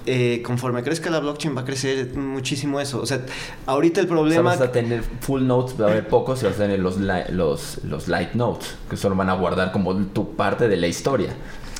eh, 0.06 0.42
conforme 0.44 0.82
crezca 0.82 1.10
la 1.10 1.20
blockchain 1.20 1.56
va 1.56 1.62
a 1.62 1.64
crecer 1.64 2.14
muchísimo 2.16 2.80
eso. 2.80 3.00
O 3.00 3.06
sea, 3.06 3.20
ahorita 3.66 4.00
el 4.00 4.06
problema... 4.06 4.40
O 4.40 4.44
vas 4.44 4.60
a 4.60 4.72
tener 4.72 5.02
full 5.20 5.42
notes, 5.42 5.80
va 5.80 5.86
a 5.86 5.90
haber 5.90 6.08
pocos 6.08 6.42
y 6.42 6.46
vas 6.46 6.54
a 6.54 6.58
tener 6.58 6.78
los, 6.78 6.98
los, 6.98 7.84
los 7.84 8.08
light 8.08 8.32
notes, 8.34 8.74
que 8.88 8.96
solo 8.96 9.16
van 9.16 9.30
a 9.30 9.34
guardar 9.34 9.72
como 9.72 9.96
tu 10.06 10.34
parte 10.34 10.68
de 10.68 10.76
la 10.76 10.86
historia. 10.86 11.30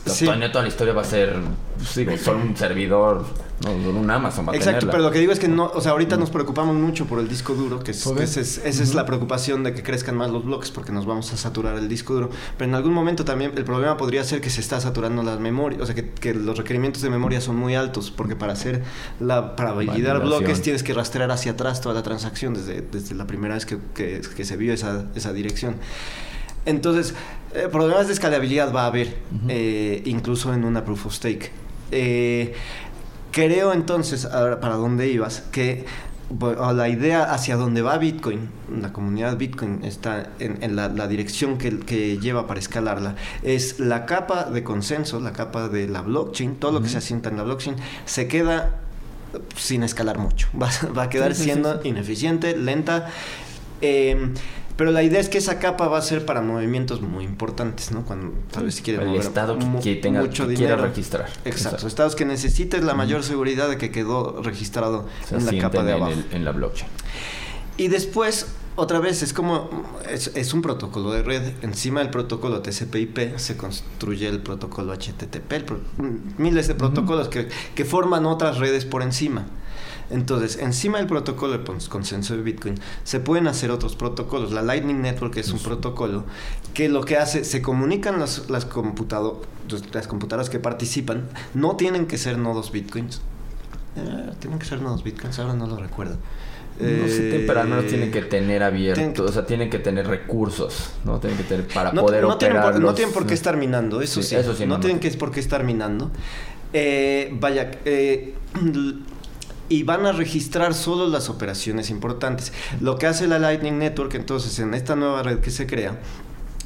Sí. 0.07 0.24
Toda, 0.24 0.62
la 0.62 0.68
historia 0.68 0.94
va 0.94 1.03
a 1.03 1.05
ser, 1.05 1.36
pues, 1.76 1.94
digo, 1.94 2.16
solo 2.16 2.40
un 2.40 2.57
servidor, 2.57 3.24
no, 3.64 3.72
un 3.72 4.11
Amazon 4.11 4.48
va 4.48 4.53
a 4.53 4.57
Exacto, 4.57 4.86
pero 4.90 5.03
lo 5.03 5.11
que 5.11 5.18
digo 5.18 5.32
es 5.32 5.38
que 5.38 5.48
no, 5.48 5.70
o 5.74 5.80
sea, 5.82 5.92
ahorita 5.92 6.16
nos 6.16 6.30
preocupamos 6.30 6.74
mucho 6.74 7.07
por 7.07 7.18
el 7.18 7.28
disco 7.28 7.55
duro, 7.55 7.80
que, 7.80 7.90
es, 7.90 8.07
esa 8.07 8.64
es 8.64 8.94
la 8.94 9.05
preocupación 9.05 9.62
de 9.62 9.74
que 9.74 9.82
crezcan 9.82 10.16
más 10.16 10.30
los 10.30 10.44
bloques 10.44 10.70
porque 10.70 10.90
nos 10.90 11.05
vamos 11.05 11.32
a 11.32 11.36
saturar 11.36 11.76
el 11.76 11.88
disco 11.88 12.14
duro. 12.14 12.30
Pero 12.57 12.70
en 12.70 12.74
algún 12.74 12.94
momento 12.94 13.24
también 13.24 13.53
el 13.57 13.64
problema 13.64 13.98
podría 13.98 14.24
ser 14.24 14.40
que 14.40 14.48
se 14.48 14.62
está 14.62 14.80
saturando 14.80 15.22
las 15.22 15.38
memorias, 15.38 15.82
o 15.82 15.86
sea, 15.86 15.94
que, 15.94 16.34
los 16.34 16.57
requerimientos 16.57 17.03
de 17.03 17.11
memoria 17.11 17.40
son 17.40 17.57
muy 17.57 17.74
altos, 17.74 18.11
porque 18.11 18.36
para 18.36 18.55
hacer 18.55 18.82
la, 19.20 19.55
para 19.57 19.72
validar 19.72 20.20
bloques 20.20 20.62
tienes 20.62 20.82
que 20.82 20.94
rastrear 20.94 21.30
hacia 21.30 21.53
atrás 21.53 21.80
toda 21.82 21.94
la 21.94 22.03
transacción 22.03 22.55
desde, 22.55 22.80
desde 22.80 23.14
la 23.14 23.26
primera 23.26 23.55
vez 23.55 23.66
que, 23.66 23.78
que 23.94 24.44
se 24.44 24.57
vio 24.57 24.72
esa, 24.72 25.05
esa 25.14 25.32
dirección. 25.34 25.76
Entonces, 26.66 27.14
eh, 27.54 27.68
problemas 27.70 28.06
de 28.06 28.12
escalabilidad 28.12 28.72
va 28.72 28.84
a 28.84 28.86
haber, 28.86 29.16
eh, 29.48 30.02
incluso 30.04 30.54
en 30.54 30.64
una 30.64 30.84
proof 30.84 31.06
of 31.06 31.14
stake. 31.14 31.50
Eh, 31.90 32.54
creo 33.32 33.72
entonces, 33.72 34.24
ahora 34.24 34.61
para 34.61 34.76
dónde 34.76 35.08
ibas, 35.08 35.42
que 35.50 35.84
la 36.74 36.88
idea 36.88 37.24
hacia 37.24 37.56
dónde 37.56 37.82
va 37.82 37.98
Bitcoin, 37.98 38.50
la 38.80 38.92
comunidad 38.92 39.36
Bitcoin 39.36 39.82
está 39.82 40.30
en, 40.38 40.76
la, 40.76 41.08
dirección 41.08 41.58
que, 41.58 41.80
que, 41.80 42.18
lleva 42.18 42.46
para 42.46 42.61
escalarla, 42.61 43.16
es 43.42 43.80
la 43.80 44.06
capa 44.06 44.44
de 44.44 44.62
consenso, 44.62 45.18
la 45.18 45.32
capa 45.32 45.68
de 45.68 45.88
la 45.88 46.02
blockchain, 46.02 46.54
todo 46.56 46.70
lo 46.70 46.82
que 46.82 46.88
se 46.88 46.98
asienta 46.98 47.30
en 47.30 47.36
la 47.36 47.42
blockchain, 47.42 47.74
se 48.04 48.28
queda 48.28 48.80
sin 49.56 49.82
escalar 49.82 50.18
mucho, 50.18 50.48
va, 50.61 51.02
a 51.02 51.08
quedar 51.08 51.34
siendo 51.34 51.80
ineficiente, 51.84 52.56
lenta. 52.56 53.08
Pero 54.80 54.92
la 54.92 55.02
idea 55.02 55.20
es 55.20 55.28
que 55.28 55.36
esa 55.36 55.58
capa 55.58 55.88
va 55.88 55.98
a 55.98 56.00
ser 56.00 56.24
para 56.24 56.40
movimientos 56.40 57.02
muy 57.02 57.22
importantes, 57.22 57.90
¿no? 57.92 58.02
Cuando 58.06 58.32
tal 58.50 58.64
vez 58.64 58.80
quiere 58.80 59.02
el 59.02 59.14
estado 59.16 59.58
que, 59.82 59.96
tenga 59.96 60.22
mucho 60.22 60.48
que 60.48 60.54
quiera 60.54 60.76
registrar. 60.76 61.28
Exacto. 61.44 61.86
Estados 61.86 62.16
que 62.16 62.24
necesiten 62.24 62.86
la 62.86 62.94
mayor 62.94 63.22
seguridad 63.22 63.68
de 63.68 63.76
que 63.76 63.90
quedó 63.90 64.40
registrado 64.40 65.06
en 65.30 65.44
la 65.44 65.58
capa 65.58 65.84
de 65.84 65.92
abajo. 65.92 66.14
En, 66.32 66.46
la 66.46 66.52
blockchain. 66.52 66.90
Y 67.76 67.88
después, 67.88 68.54
otra 68.74 69.00
vez, 69.00 69.22
es 69.22 69.34
como, 69.34 69.68
es, 70.08 70.54
un 70.54 70.62
protocolo 70.62 71.12
de 71.12 71.24
red. 71.24 71.42
Encima 71.60 72.00
del 72.00 72.08
protocolo 72.08 72.62
TCP/IP 72.62 73.36
se 73.36 73.58
construye 73.58 74.28
el 74.28 74.40
protocolo 74.40 74.94
HTTP, 74.94 75.70
miles 76.38 76.68
de 76.68 76.74
protocolos 76.74 77.28
que, 77.28 77.50
que 77.74 77.84
forman 77.84 78.24
otras 78.24 78.56
redes 78.56 78.86
por 78.86 79.02
encima. 79.02 79.44
Entonces, 80.11 80.58
encima 80.61 80.98
del 80.98 81.06
protocolo 81.06 81.56
de 81.56 81.64
consenso 81.88 82.36
de 82.36 82.42
Bitcoin, 82.42 82.74
se 83.04 83.20
pueden 83.20 83.46
hacer 83.46 83.70
otros 83.70 83.96
protocolos. 83.96 84.52
La 84.52 84.62
Lightning 84.62 85.00
Network 85.00 85.36
es 85.36 85.52
un 85.52 85.61
protocolo 85.61 86.24
que 86.74 86.88
lo 86.88 87.04
que 87.04 87.16
hace, 87.16 87.44
se 87.44 87.62
comunican 87.62 88.18
las, 88.18 88.50
las, 88.50 88.66
las 89.92 90.06
computadoras 90.06 90.50
que 90.50 90.58
participan, 90.58 91.28
no 91.54 91.76
tienen 91.76 92.06
que 92.06 92.18
ser 92.18 92.38
nodos 92.38 92.72
Bitcoins. 92.72 93.20
Eh, 93.96 94.30
tienen 94.38 94.58
que 94.58 94.66
ser 94.66 94.80
nodos 94.80 95.02
Bitcoins, 95.04 95.38
ahora 95.38 95.54
no 95.54 95.66
lo 95.66 95.76
recuerdo. 95.76 96.16
No 96.80 97.08
sé, 97.08 97.44
pero 97.46 97.61
al 97.61 97.68
menos 97.68 97.86
tienen 97.88 98.11
que 98.11 98.22
tener 98.22 98.62
abierto, 98.62 99.24
o 99.24 99.28
sea, 99.32 99.44
tienen 99.44 99.68
que 99.68 99.78
tener 99.78 100.06
recursos, 100.06 100.92
¿no? 101.04 101.18
Tienen 101.20 101.36
que 101.36 101.44
tener 101.44 101.68
para 101.68 101.92
poder 101.92 102.22
no 102.22 102.34
operar. 102.34 102.80
no 102.80 102.94
tienen 102.94 103.12
por 103.12 103.26
qué 103.26 103.34
estar 103.34 103.56
minando, 103.58 104.00
eso 104.00 104.22
sí. 104.22 104.34
Eso 104.34 104.54
sí 104.54 104.64
no, 104.66 104.80
tienen 104.80 104.98
que, 104.98 105.11
por 105.11 105.30
qué 105.30 105.40
estar 105.40 105.62
minando. 105.62 106.11
Eh, 106.72 107.36
vaya, 107.38 107.70
eh, 107.84 108.34
y 109.70 109.84
van 109.84 110.04
a 110.04 110.12
registrar 110.12 110.74
solo 110.74 111.08
las 111.08 111.30
operaciones 111.30 111.88
importantes. 111.88 112.52
Lo 112.80 112.98
que 112.98 113.06
hace 113.06 113.26
la 113.26 113.38
Lightning 113.38 113.78
Network 113.78 114.14
entonces 114.14 114.58
en 114.58 114.74
esta 114.74 114.96
nueva 114.96 115.22
red 115.22 115.38
que 115.38 115.50
se 115.50 115.66
crea 115.66 115.98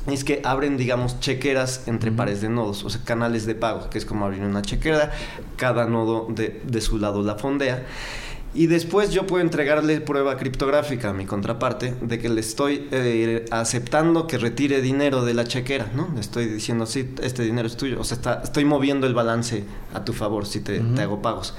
es 0.07 0.25
que 0.25 0.41
abren, 0.43 0.77
digamos, 0.77 1.21
chequeras 1.21 1.87
entre 1.87 2.11
pares 2.13 2.41
de 2.41 2.49
nodos, 2.49 2.83
o 2.83 2.91
sea, 2.91 3.03
canales 3.05 3.47
de 3.47 3.55
pago, 3.55 3.89
que 3.91 3.99
es 3.99 4.05
como 4.05 4.25
abrir 4.25 4.43
una 4.43 4.63
chequera, 4.63 5.13
cada 5.57 5.87
nodo 5.87 6.27
de, 6.31 6.61
de 6.65 6.81
su 6.81 6.99
lado 6.99 7.23
la 7.23 7.37
fondea. 7.37 7.87
Y 8.55 8.69
después 8.69 9.11
yo 9.11 9.27
puedo 9.27 9.43
entregarle 9.43 10.01
prueba 10.01 10.37
criptográfica 10.37 11.11
a 11.11 11.13
mi 11.13 11.27
contraparte 11.27 11.95
de 12.01 12.19
que 12.19 12.29
le 12.29 12.41
estoy 12.41 12.89
eh, 12.93 13.47
aceptando 13.51 14.27
que 14.27 14.39
retire 14.39 14.81
dinero 14.81 15.25
de 15.25 15.35
la 15.35 15.45
chequera, 15.45 15.91
¿no? 15.95 16.09
Le 16.15 16.21
estoy 16.21 16.47
diciendo, 16.47 16.87
sí, 16.87 17.15
este 17.21 17.43
dinero 17.43 17.67
es 17.67 17.77
tuyo. 17.77 18.01
O 18.01 18.05
sea, 18.05 18.17
está, 18.17 18.41
estoy 18.45 18.65
moviendo 18.65 19.09
el 19.09 19.15
balance 19.15 19.65
a 19.93 20.05
tu 20.05 20.13
favor 20.13 20.47
si 20.47 20.61
te, 20.61 20.79
te 20.79 21.03
hago 21.03 21.21
pagos. 21.21 21.55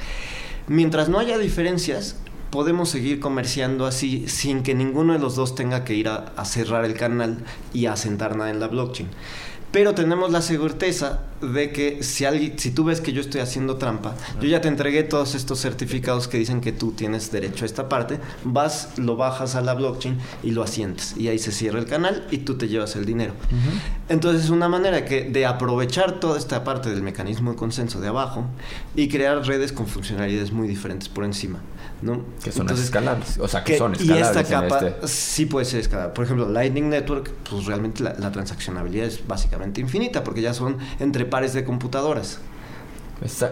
Mientras 0.67 1.09
no 1.09 1.19
haya 1.19 1.37
diferencias, 1.37 2.15
podemos 2.49 2.89
seguir 2.89 3.19
comerciando 3.19 3.85
así 3.85 4.27
sin 4.27 4.63
que 4.63 4.73
ninguno 4.73 5.13
de 5.13 5.19
los 5.19 5.35
dos 5.35 5.53
tenga 5.53 5.83
que 5.83 5.93
ir 5.93 6.07
a, 6.07 6.45
cerrar 6.45 6.85
el 6.85 6.95
canal 6.95 7.37
y 7.73 7.85
a 7.85 7.93
asentar 7.93 8.35
nada 8.35 8.49
en 8.49 8.59
la 8.59 8.67
blockchain. 8.67 9.09
Pero 9.71 9.93
tenemos 9.93 10.31
la 10.31 10.41
certeza 10.41 11.23
de 11.45 11.71
que 11.71 12.03
si, 12.03 12.25
alguien, 12.25 12.57
si 12.57 12.71
tú 12.71 12.83
ves 12.85 13.01
que 13.01 13.13
yo 13.13 13.21
estoy 13.21 13.41
haciendo 13.41 13.77
trampa, 13.77 14.15
yo 14.39 14.47
ya 14.47 14.61
te 14.61 14.67
entregué 14.67 15.03
todos 15.03 15.35
estos 15.35 15.59
certificados 15.61 16.27
que 16.27 16.37
dicen 16.37 16.61
que 16.61 16.71
tú 16.71 16.91
tienes 16.91 17.31
derecho 17.31 17.65
a 17.65 17.67
esta 17.67 17.89
parte, 17.89 18.19
vas, 18.43 18.97
lo 18.97 19.15
bajas 19.15 19.55
a 19.55 19.61
la 19.61 19.73
blockchain 19.73 20.17
y 20.43 20.51
lo 20.51 20.63
asientes. 20.63 21.15
Y 21.17 21.27
ahí 21.27 21.39
se 21.39 21.51
cierra 21.51 21.79
el 21.79 21.85
canal 21.85 22.27
y 22.31 22.39
tú 22.39 22.57
te 22.57 22.67
llevas 22.67 22.95
el 22.95 23.05
dinero. 23.05 23.33
Entonces 24.09 24.45
es 24.45 24.49
una 24.49 24.69
manera 24.69 25.05
que, 25.05 25.23
de 25.23 25.45
aprovechar 25.45 26.19
toda 26.19 26.37
esta 26.37 26.63
parte 26.63 26.89
del 26.89 27.01
mecanismo 27.01 27.51
de 27.51 27.57
consenso 27.57 27.99
de 27.99 28.07
abajo 28.07 28.45
y 28.95 29.07
crear 29.07 29.45
redes 29.45 29.71
con 29.71 29.87
funcionalidades 29.87 30.51
muy 30.51 30.67
diferentes 30.67 31.09
por 31.09 31.23
encima. 31.25 31.59
¿no? 32.01 32.23
Que 32.43 32.51
son 32.51 32.69
escalables, 32.69 33.37
o 33.39 33.47
sea, 33.47 33.63
que, 33.63 33.77
son 33.77 33.93
escalables. 33.93 34.35
Y 34.35 34.39
esta 34.39 34.43
capa 34.43 34.87
este. 34.87 35.07
sí 35.07 35.45
puede 35.45 35.65
ser 35.65 35.79
escalable. 35.79 36.13
Por 36.13 36.25
ejemplo, 36.25 36.49
Lightning 36.49 36.89
Network, 36.89 37.31
pues 37.49 37.65
realmente 37.65 38.03
la, 38.03 38.31
transaccionabilidad 38.31 39.07
es 39.07 39.25
básicamente 39.25 39.81
infinita, 39.81 40.23
porque 40.23 40.41
ya 40.41 40.53
son 40.53 40.77
entre 40.99 41.25
pares 41.35 41.51
de 41.51 41.65
computadoras. 41.65 42.39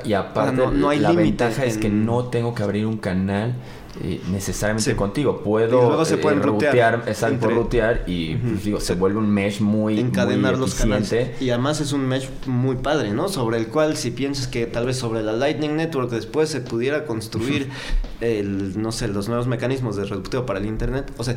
y 0.05 0.13
aparte, 0.13 0.65
no, 0.71 0.87
hay 0.87 0.99
la 0.99 1.11
ventaja 1.11 1.65
es 1.65 1.77
que 1.77 1.89
no 1.89 2.27
tengo 2.29 2.55
que 2.55 2.63
abrir 2.63 2.85
un 2.85 2.95
canal 2.95 3.55
eh, 4.01 4.21
necesariamente 4.31 4.95
contigo. 4.95 5.41
Puedo 5.43 6.05
se 6.05 6.15
pueden 6.15 6.39
eh, 6.39 6.43
rutear, 6.43 7.03
exacto, 7.07 7.49
rutear 7.49 8.05
y 8.07 8.37
pues, 8.37 8.63
digo, 8.63 8.79
se 8.79 8.95
vuelve 8.95 9.19
un 9.19 9.29
mesh 9.29 9.59
muy 9.59 9.99
encadenar 9.99 10.57
los 10.57 10.75
canales. 10.75 11.31
Y 11.41 11.49
además 11.49 11.81
es 11.81 11.91
un 11.91 12.07
mesh 12.07 12.29
muy 12.45 12.77
padre, 12.77 13.11
¿no? 13.11 13.27
Sobre 13.27 13.57
el 13.57 13.67
cual 13.67 13.97
si 13.97 14.11
piensas 14.11 14.47
que 14.47 14.65
tal 14.65 14.85
vez 14.85 14.95
sobre 14.95 15.21
la 15.21 15.33
Lightning 15.33 15.75
Network 15.75 16.09
después 16.09 16.47
se 16.47 16.61
pudiera 16.61 17.03
construir 17.03 17.67
el 18.21 18.81
no 18.81 18.93
sé, 18.93 19.09
los 19.09 19.27
nuevos 19.27 19.47
mecanismos 19.47 19.97
de 19.97 20.05
reduteo 20.05 20.45
para 20.45 20.59
el 20.59 20.67
internet, 20.67 21.11
o 21.17 21.23
sea, 21.25 21.35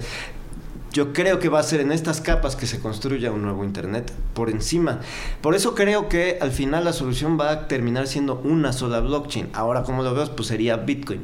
yo 0.96 1.12
creo 1.12 1.38
que 1.38 1.50
va 1.50 1.58
a 1.58 1.62
ser 1.62 1.80
en 1.80 1.92
estas 1.92 2.22
capas 2.22 2.56
que 2.56 2.66
se 2.66 2.80
construya 2.80 3.30
un 3.30 3.42
nuevo 3.42 3.64
Internet 3.64 4.10
por 4.32 4.48
encima. 4.48 5.00
Por 5.42 5.54
eso 5.54 5.74
creo 5.74 6.08
que 6.08 6.38
al 6.40 6.52
final 6.52 6.84
la 6.84 6.94
solución 6.94 7.38
va 7.38 7.50
a 7.50 7.68
terminar 7.68 8.06
siendo 8.06 8.36
una 8.36 8.72
sola 8.72 9.00
blockchain. 9.00 9.50
Ahora, 9.52 9.82
como 9.82 10.02
lo 10.02 10.14
veo, 10.14 10.34
pues 10.34 10.48
sería 10.48 10.78
Bitcoin. 10.78 11.20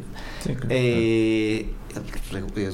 Eh, 0.68 1.72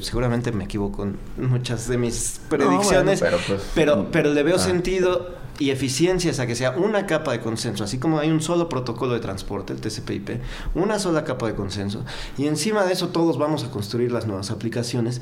seguramente 0.02 0.50
me 0.50 0.64
equivoco 0.64 1.04
en 1.04 1.16
muchas 1.36 1.86
de 1.86 1.98
mis 1.98 2.40
predicciones, 2.48 3.20
pero, 3.20 3.38
pues, 3.46 3.70
pero, 3.76 4.08
pero, 4.10 4.34
le 4.34 4.42
veo 4.42 4.56
ah. 4.56 4.58
sentido 4.58 5.37
y 5.58 5.70
eficiencias 5.70 6.38
a 6.38 6.46
que 6.46 6.54
sea 6.54 6.72
una 6.72 7.06
capa 7.06 7.32
de 7.32 7.40
consenso, 7.40 7.84
así 7.84 7.98
como 7.98 8.18
hay 8.18 8.30
un 8.30 8.40
solo 8.40 8.68
protocolo 8.68 9.14
de 9.14 9.20
transporte, 9.20 9.72
el 9.72 9.80
TCP/IP, 9.80 10.40
una 10.74 10.98
sola 10.98 11.24
capa 11.24 11.46
de 11.46 11.54
consenso, 11.54 12.04
y 12.36 12.46
encima 12.46 12.84
de 12.84 12.92
eso 12.92 13.08
todos 13.08 13.38
vamos 13.38 13.64
a 13.64 13.70
construir 13.70 14.12
las 14.12 14.26
nuevas 14.26 14.50
aplicaciones 14.50 15.20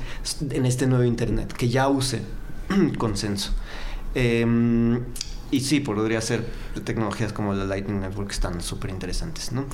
en 0.49 0.65
este 0.65 0.87
nuevo 0.87 1.03
Internet 1.03 1.53
que 1.53 1.69
ya 1.69 1.87
use 1.87 2.21
consenso. 2.97 3.51
Em, 4.13 5.03
y 5.49 5.61
sí, 5.61 5.79
podría 5.79 6.19
ser 6.21 6.45
tecnologías 6.83 7.31
como 7.31 7.53
la 7.53 7.63
Lightning 7.63 8.01
Network 8.01 8.31
están 8.31 8.61
súper 8.61 8.89
interesantes, 8.89 9.53
¿no? 9.53 9.65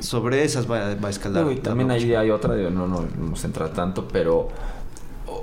Sobre 0.00 0.42
esas 0.42 0.68
va, 0.70 0.88
a 0.88 1.10
escalar. 1.10 1.50
y 1.52 1.56
también 1.56 1.90
ahí 1.90 2.14
hay 2.14 2.30
otra, 2.30 2.56
no, 2.56 2.88
no, 2.88 3.06
nos 3.16 3.44
entra 3.44 3.72
tanto, 3.72 4.08
pero 4.08 4.48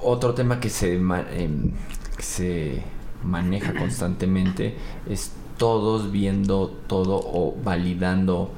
otro 0.03 0.33
tema 0.33 0.59
que 0.59 0.69
se, 0.69 0.95
em, 0.95 1.71
que 2.15 2.23
se 2.23 2.83
maneja 3.23 3.73
constantemente 3.73 4.77
es 5.09 5.31
todos 5.57 6.11
viendo 6.11 6.67
todo 6.87 7.15
o 7.15 7.55
validando 7.63 8.51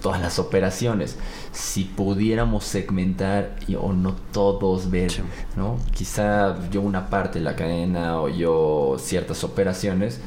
todas 0.00 0.20
las 0.20 0.38
operaciones. 0.38 1.16
Si 1.52 1.84
pudiéramos 1.84 2.64
segmentar 2.64 3.56
y, 3.66 3.74
o 3.74 3.92
no 3.92 4.14
todos 4.32 4.90
ver, 4.90 5.12
¿no? 5.56 5.78
Quizá 5.92 6.56
yo 6.70 6.80
una 6.80 7.10
parte 7.10 7.38
de 7.38 7.44
la 7.44 7.56
cadena 7.56 8.20
o 8.20 8.28
yo 8.28 8.96
ciertas 8.98 9.44
operaciones, 9.44 10.20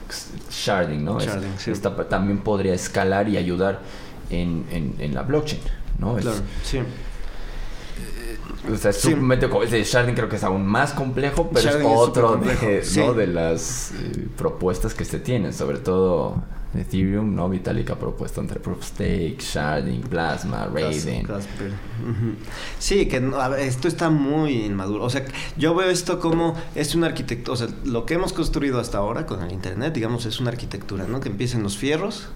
sharding, 0.51 1.03
¿no? 1.03 1.17
también 2.09 2.39
podría 2.39 2.73
escalar 2.73 3.29
y 3.29 3.37
ayudar 3.37 3.79
en, 4.29 4.65
en, 4.99 5.15
la 5.15 5.23
blockchain, 5.23 5.61
¿no? 5.99 6.15
Claro, 6.15 6.37
sí. 6.63 6.79
O 8.71 8.77
sea, 8.77 8.91
es 8.91 9.71
de 9.71 9.83
Sharding 9.83 10.15
creo 10.15 10.29
que 10.29 10.35
es 10.35 10.43
aún 10.43 10.65
más 10.65 10.93
complejo, 10.93 11.49
pero 11.53 11.69
es 11.69 11.85
otro 11.85 12.37
de, 12.37 13.27
las 13.27 13.91
eh, 13.91 14.27
propuestas 14.37 14.93
que 14.93 15.05
se 15.05 15.19
tienen, 15.19 15.53
sobre 15.53 15.79
todo 15.79 16.43
Ethereum, 16.75 17.35
¿no? 17.35 17.49
Vitalik 17.49 17.89
ha 17.91 17.95
propuesto 17.95 18.41
entre 18.41 18.59
Proof 18.59 18.83
Stake, 18.83 19.37
Sharding, 19.39 20.01
Plasma, 20.01 20.65
Raven. 20.65 21.27
Sí, 22.79 23.07
que 23.07 23.31
esto 23.59 23.87
está 23.87 24.09
muy 24.09 24.65
inmaduro. 24.65 25.03
O 25.03 25.09
sea, 25.09 25.25
yo 25.57 25.73
veo 25.75 25.89
esto 25.89 26.19
como 26.19 26.55
es 26.75 26.95
una 26.95 27.07
arquitectura, 27.07 27.53
o 27.53 27.57
sea, 27.57 27.67
lo 27.85 28.05
que 28.05 28.15
hemos 28.15 28.33
construido 28.33 28.79
hasta 28.79 28.97
ahora 28.97 29.25
con 29.25 29.41
el 29.43 29.51
Internet, 29.51 29.93
digamos, 29.93 30.25
es 30.25 30.39
una 30.39 30.49
arquitectura, 30.49 31.05
¿no? 31.07 31.19
Que 31.19 31.29
empiecen 31.29 31.63
los 31.63 31.77
fierros 31.77 32.29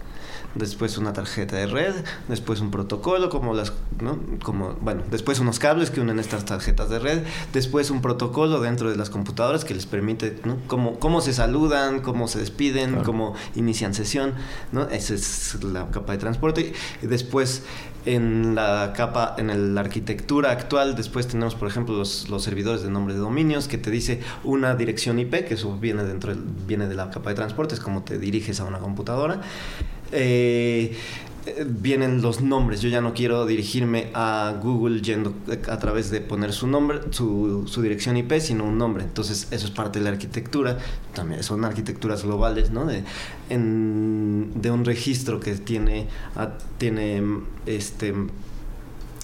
después 0.56 0.97
una 0.97 1.14
tarjeta 1.14 1.56
de 1.56 1.68
red, 1.68 1.93
después 2.28 2.60
un 2.62 2.72
protocolo 2.72 3.30
como 3.30 3.54
las, 3.54 3.74
¿no? 3.99 4.20
Como, 4.43 4.74
bueno, 4.82 5.04
después 5.10 5.39
unos 5.39 5.60
cables 5.60 5.91
que 5.91 6.02
unen 6.02 6.20
estas 6.20 6.45
tarjetas 6.45 6.89
de 6.89 6.99
red, 6.99 7.24
después 7.54 7.89
un 7.89 8.02
protocolo 8.02 8.60
dentro 8.60 8.89
de 8.89 8.95
las 8.95 9.10
computadoras 9.10 9.66
que 9.66 9.74
les 9.74 9.86
permite, 9.86 10.39
¿no? 10.45 10.58
Cómo, 10.68 10.99
cómo 10.99 11.22
se 11.22 11.34
saludan, 11.34 12.02
cómo 12.02 12.28
se 12.28 12.39
despiden, 12.39 13.04
cómo 13.04 13.36
inician 13.56 13.93
sesión, 13.93 14.34
¿no? 14.72 14.89
Esa 14.89 15.14
es 15.14 15.64
la 15.64 15.89
capa 15.89 16.14
de 16.14 16.18
transporte. 16.18 16.74
Y 17.02 17.08
después 17.08 17.64
en 18.06 18.56
la 18.56 18.93
capa, 18.95 19.36
en 19.38 19.76
la 19.76 19.82
arquitectura 19.82 20.52
actual, 20.52 20.95
después 20.95 21.28
tenemos, 21.28 21.56
por 21.56 21.68
ejemplo, 21.68 21.95
los, 21.95 22.30
los, 22.30 22.43
servidores 22.43 22.82
de 22.82 22.89
nombre 22.89 23.14
de 23.14 23.20
dominios 23.20 23.68
que 23.68 23.78
te 23.78 23.91
dice 23.91 24.22
una 24.43 24.76
dirección 24.76 25.20
IP, 25.20 25.45
que 25.45 25.54
eso 25.54 25.78
viene 25.78 26.04
dentro 26.04 26.34
viene 26.66 26.88
de 26.88 26.95
la 26.95 27.12
capa 27.12 27.30
de 27.30 27.36
transporte, 27.36 27.76
es 27.76 27.80
como 27.80 28.04
te 28.04 28.18
diriges 28.18 28.60
a 28.60 28.66
una 28.66 28.80
computadora. 28.80 29.41
Eh, 30.12 30.95
vienen 31.66 32.22
los 32.22 32.41
nombres. 32.41 32.82
Yo 32.82 32.89
ya 32.89 33.01
no 33.01 33.14
quiero 33.14 33.45
dirigirme 33.45 34.09
a 34.14 34.53
Google 34.62 35.01
yendo 35.01 35.34
a 35.70 35.78
través 35.80 36.12
de 36.12 36.22
poner 36.22 36.53
su 36.53 36.68
nombre, 36.68 36.99
su, 37.12 37.66
dirección 37.82 38.18
IP, 38.18 38.39
sino 38.39 38.66
un 38.66 38.78
nombre. 38.78 39.03
Entonces, 39.03 39.47
eso 39.51 39.66
es 39.66 39.72
parte 39.72 39.99
de 39.99 40.05
la 40.05 40.12
arquitectura. 40.12 40.78
También 41.14 41.43
son 41.43 41.66
arquitecturas 41.66 42.24
globales, 42.24 42.72
¿no? 42.72 42.86
De, 42.86 43.03
de 43.49 44.72
un 44.72 44.86
registro 44.86 45.39
que 45.39 45.55
tiene, 45.55 46.07
tiene 46.78 47.24
este 47.66 48.14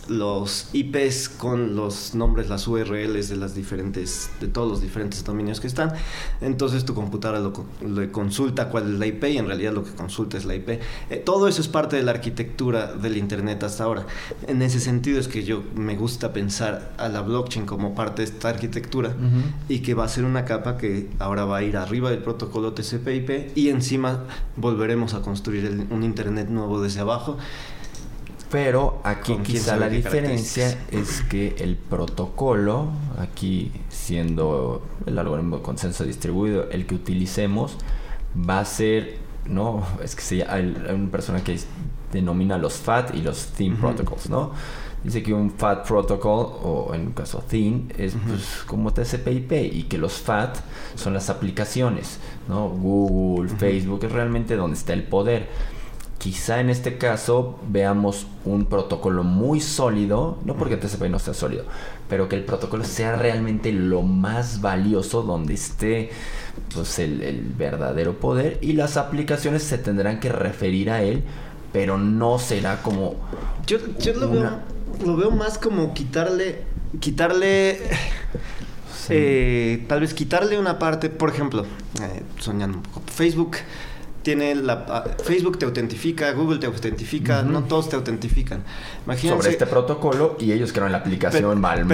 los 0.09 0.69
IPs 0.73 1.29
con 1.29 1.75
los 1.75 2.15
nombres, 2.15 2.49
las 2.49 2.67
URLs 2.67 3.29
de 3.29 3.35
las 3.35 3.55
diferentes, 3.55 4.29
de 4.39 4.47
todos 4.47 4.69
los 4.69 4.81
diferentes 4.81 5.23
dominios 5.23 5.59
que 5.59 5.67
están. 5.67 5.93
Entonces 6.41 6.85
tu 6.85 6.93
computadora 6.93 7.39
lo, 7.39 7.53
le 7.87 8.11
consulta 8.11 8.69
cuál 8.69 8.93
es 8.93 8.99
la 8.99 9.05
IP 9.07 9.23
y 9.25 9.37
en 9.37 9.47
realidad 9.47 9.73
lo 9.73 9.83
que 9.83 9.91
consulta 9.91 10.37
es 10.37 10.45
la 10.45 10.55
IP. 10.55 10.69
Eh, 11.09 11.21
todo 11.23 11.47
eso 11.47 11.61
es 11.61 11.67
parte 11.67 11.95
de 11.95 12.03
la 12.03 12.11
arquitectura 12.11 12.93
del 12.93 13.17
Internet 13.17 13.63
hasta 13.63 13.83
ahora. 13.83 14.05
En 14.47 14.61
ese 14.61 14.79
sentido 14.79 15.19
es 15.19 15.27
que 15.27 15.43
yo 15.43 15.63
me 15.75 15.95
gusta 15.95 16.33
pensar 16.33 16.93
a 16.97 17.09
la 17.09 17.21
blockchain 17.21 17.65
como 17.65 17.95
parte 17.95 18.21
de 18.21 18.29
esta 18.29 18.49
arquitectura 18.49 19.15
y 19.67 19.79
que 19.79 19.93
va 19.93 20.05
a 20.05 20.09
ser 20.09 20.25
una 20.25 20.45
capa 20.45 20.77
que 20.77 21.09
ahora 21.19 21.45
va 21.45 21.57
a 21.57 21.63
ir 21.63 21.77
arriba 21.77 22.09
del 22.09 22.19
protocolo 22.19 22.73
TCP/IP 22.73 23.55
y 23.55 23.69
encima 23.69 24.23
volveremos 24.55 25.13
a 25.13 25.21
construir 25.21 25.87
un 25.89 26.03
Internet 26.03 26.49
nuevo 26.49 26.81
desde 26.81 27.01
abajo 27.01 27.37
pero 28.49 29.01
aquí 29.03 29.37
quizá 29.43 29.75
la 29.75 29.89
diferencia 29.89 30.77
es 30.91 31.21
que 31.23 31.55
el 31.59 31.75
protocolo, 31.75 32.89
aquí 33.17 33.71
siendo 33.89 34.81
el 35.05 35.19
algoritmo 35.19 35.57
de 35.57 35.63
consenso 35.63 36.05
distribuido, 36.05 36.69
el 36.69 36.85
que 36.85 36.95
utilicemos, 36.95 37.77
va 38.37 38.59
a 38.59 38.65
ser, 38.65 39.17
¿no? 39.45 39.85
Es 40.03 40.15
que 40.15 40.43
hay 40.43 40.75
una 40.93 41.11
persona 41.11 41.43
que 41.43 41.59
denomina 42.11 42.57
los 42.57 42.75
FAT 42.75 43.15
y 43.15 43.21
los 43.21 43.47
Theme 43.47 43.75
Protocols, 43.75 44.29
¿no? 44.29 44.51
Dice 45.03 45.21
que 45.21 45.33
un 45.33 45.51
FAT 45.51 45.87
protocol, 45.87 46.57
o 46.63 46.91
en 46.93 47.07
un 47.07 47.13
caso 47.13 47.43
Theme, 47.47 47.87
es 47.97 48.15
pues, 48.27 48.63
como 48.65 48.91
TCP/IP 48.91 49.51
y 49.73 49.83
que 49.83 49.97
los 49.97 50.13
FAT 50.13 50.57
son 50.95 51.13
las 51.13 51.29
aplicaciones, 51.29 52.19
¿no? 52.47 52.69
Google, 52.69 53.49
Facebook, 53.49 54.03
es 54.05 54.11
realmente 54.11 54.55
donde 54.55 54.77
está 54.77 54.93
el 54.93 55.03
poder 55.03 55.49
quizá 56.17 56.59
en 56.59 56.69
este 56.69 56.97
caso 56.97 57.59
veamos 57.67 58.27
un 58.45 58.65
protocolo 58.65 59.23
muy 59.23 59.61
sólido, 59.61 60.39
no 60.45 60.55
porque 60.55 60.77
TCP 60.77 61.03
no 61.09 61.19
sea 61.19 61.33
sólido, 61.33 61.65
pero 62.09 62.27
que 62.27 62.35
el 62.35 62.43
protocolo 62.43 62.83
sea 62.83 63.15
realmente 63.15 63.71
lo 63.71 64.01
más 64.01 64.61
valioso 64.61 65.21
donde 65.21 65.53
esté 65.53 66.09
pues, 66.73 66.99
el, 66.99 67.51
verdadero 67.57 68.19
poder 68.19 68.57
y 68.61 68.73
las 68.73 68.97
aplicaciones 68.97 69.63
se 69.63 69.77
tendrán 69.77 70.19
que 70.19 70.29
referir 70.29 70.89
a 70.89 71.03
él, 71.03 71.23
pero 71.71 71.97
no 71.97 72.39
será 72.39 72.81
como... 72.81 73.15
Yo, 73.65 73.77
lo, 74.15 74.29
veo, 74.29 74.59
lo 75.05 75.15
veo 75.17 75.31
más 75.31 75.57
como 75.57 75.93
quitarle, 75.93 76.63
quitarle... 76.99 77.79
Eh, 79.09 79.85
tal 79.87 80.01
vez 80.01 80.13
quitarle 80.13 80.59
una 80.59 80.79
parte, 80.79 81.09
por 81.09 81.29
ejemplo, 81.29 81.63
eh, 82.01 82.23
soñando 82.39 82.79
un 82.79 82.83
poco, 82.83 83.01
Facebook 83.09 83.55
tiene 84.27 84.55
la 84.55 84.85
ah, 84.89 85.05
Facebook 85.23 85.57
te 85.57 85.63
autentifica, 85.63 86.33
Google 86.33 86.59
te 86.59 86.65
autentifica, 86.65 87.43
no 87.43 87.63
todos 87.63 87.87
te 87.87 87.95
autentifican. 87.95 88.61
Imagínense, 89.05 89.37
sobre 89.37 89.51
este 89.51 89.65
protocolo 89.65 90.35
y 90.37 90.51
ellos 90.51 90.73
crean 90.73 90.91
la 90.91 90.97
aplicación 90.97 91.61
mal, 91.61 91.85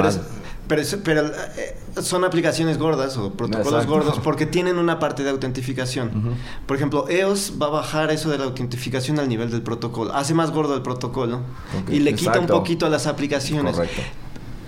pero, 0.67 0.81
pero, 1.03 1.27
eh, 1.27 1.77
son 2.01 2.23
aplicaciones 2.23 2.79
gordas 2.79 3.17
o 3.17 3.33
protocolos 3.33 3.85
gordos 3.85 4.19
porque 4.23 4.47
tienen 4.47 4.79
una 4.79 4.97
parte 4.97 5.23
de 5.23 5.29
autentificación. 5.29 6.35
Por 6.65 6.75
ejemplo, 6.75 7.07
EOS 7.07 7.53
va 7.61 7.67
a 7.67 7.69
bajar 7.69 8.09
eso 8.09 8.31
de 8.31 8.39
la 8.39 8.45
autentificación 8.45 9.19
al 9.19 9.29
nivel 9.29 9.51
del 9.51 9.61
protocolo. 9.61 10.11
Hace 10.15 10.33
más 10.33 10.49
gordo 10.49 10.73
el 10.73 10.81
protocolo 10.81 11.41
y 11.87 11.99
le 11.99 12.15
quita 12.15 12.39
un 12.39 12.47
poquito 12.47 12.87
a 12.87 12.89
las 12.89 13.05
aplicaciones. 13.05 13.75
Correcto. 13.75 14.01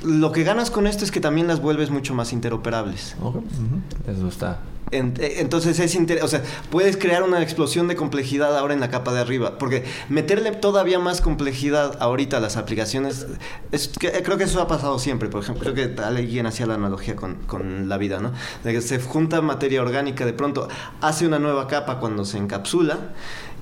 Lo 0.03 0.31
que 0.31 0.43
ganas 0.43 0.69
con 0.69 0.85
esto 0.85 1.03
es 1.03 1.09
que 1.09 1.19
también 1.19 1.47
las 1.47 1.63
vuelves 1.63 1.89
mucho 1.89 2.13
más 2.13 2.31
interoperables. 2.31 3.15
Eso 4.07 4.27
está. 4.27 4.59
Eh, 4.91 5.35
entonces 5.37 5.79
es 5.79 5.95
o 6.21 6.27
sea, 6.27 6.43
puedes 6.69 6.97
crear 6.97 7.23
una 7.23 7.41
explosión 7.41 7.87
de 7.87 7.95
complejidad 7.95 8.57
ahora 8.57 8.73
en 8.73 8.79
la 8.79 8.89
capa 8.89 9.13
de 9.13 9.19
arriba, 9.19 9.57
porque 9.57 9.83
meterle 10.09 10.51
todavía 10.51 10.99
más 10.99 11.21
complejidad 11.21 11.97
ahorita 11.99 12.37
a 12.37 12.39
las 12.39 12.57
aplicaciones, 12.57 13.25
es, 13.71 13.91
creo 13.99 14.37
que 14.37 14.43
eso 14.43 14.61
ha 14.61 14.67
pasado 14.67 14.99
siempre, 14.99 15.29
por 15.29 15.41
ejemplo, 15.41 15.73
creo 15.73 15.95
que 15.95 16.01
alguien 16.01 16.45
hacía 16.45 16.67
la 16.67 16.75
analogía 16.75 17.15
con, 17.15 17.35
con, 17.47 17.89
la 17.89 17.97
vida, 17.97 18.19
¿no? 18.19 18.31
De 18.63 18.73
que 18.73 18.81
se 18.81 18.99
junta 18.99 19.41
materia 19.41 19.81
orgánica, 19.81 20.25
de 20.25 20.33
pronto 20.33 20.67
hace 21.01 21.25
una 21.25 21.39
nueva 21.39 21.67
capa 21.67 21.99
cuando 21.99 22.25
se 22.25 22.37
encapsula 22.37 23.13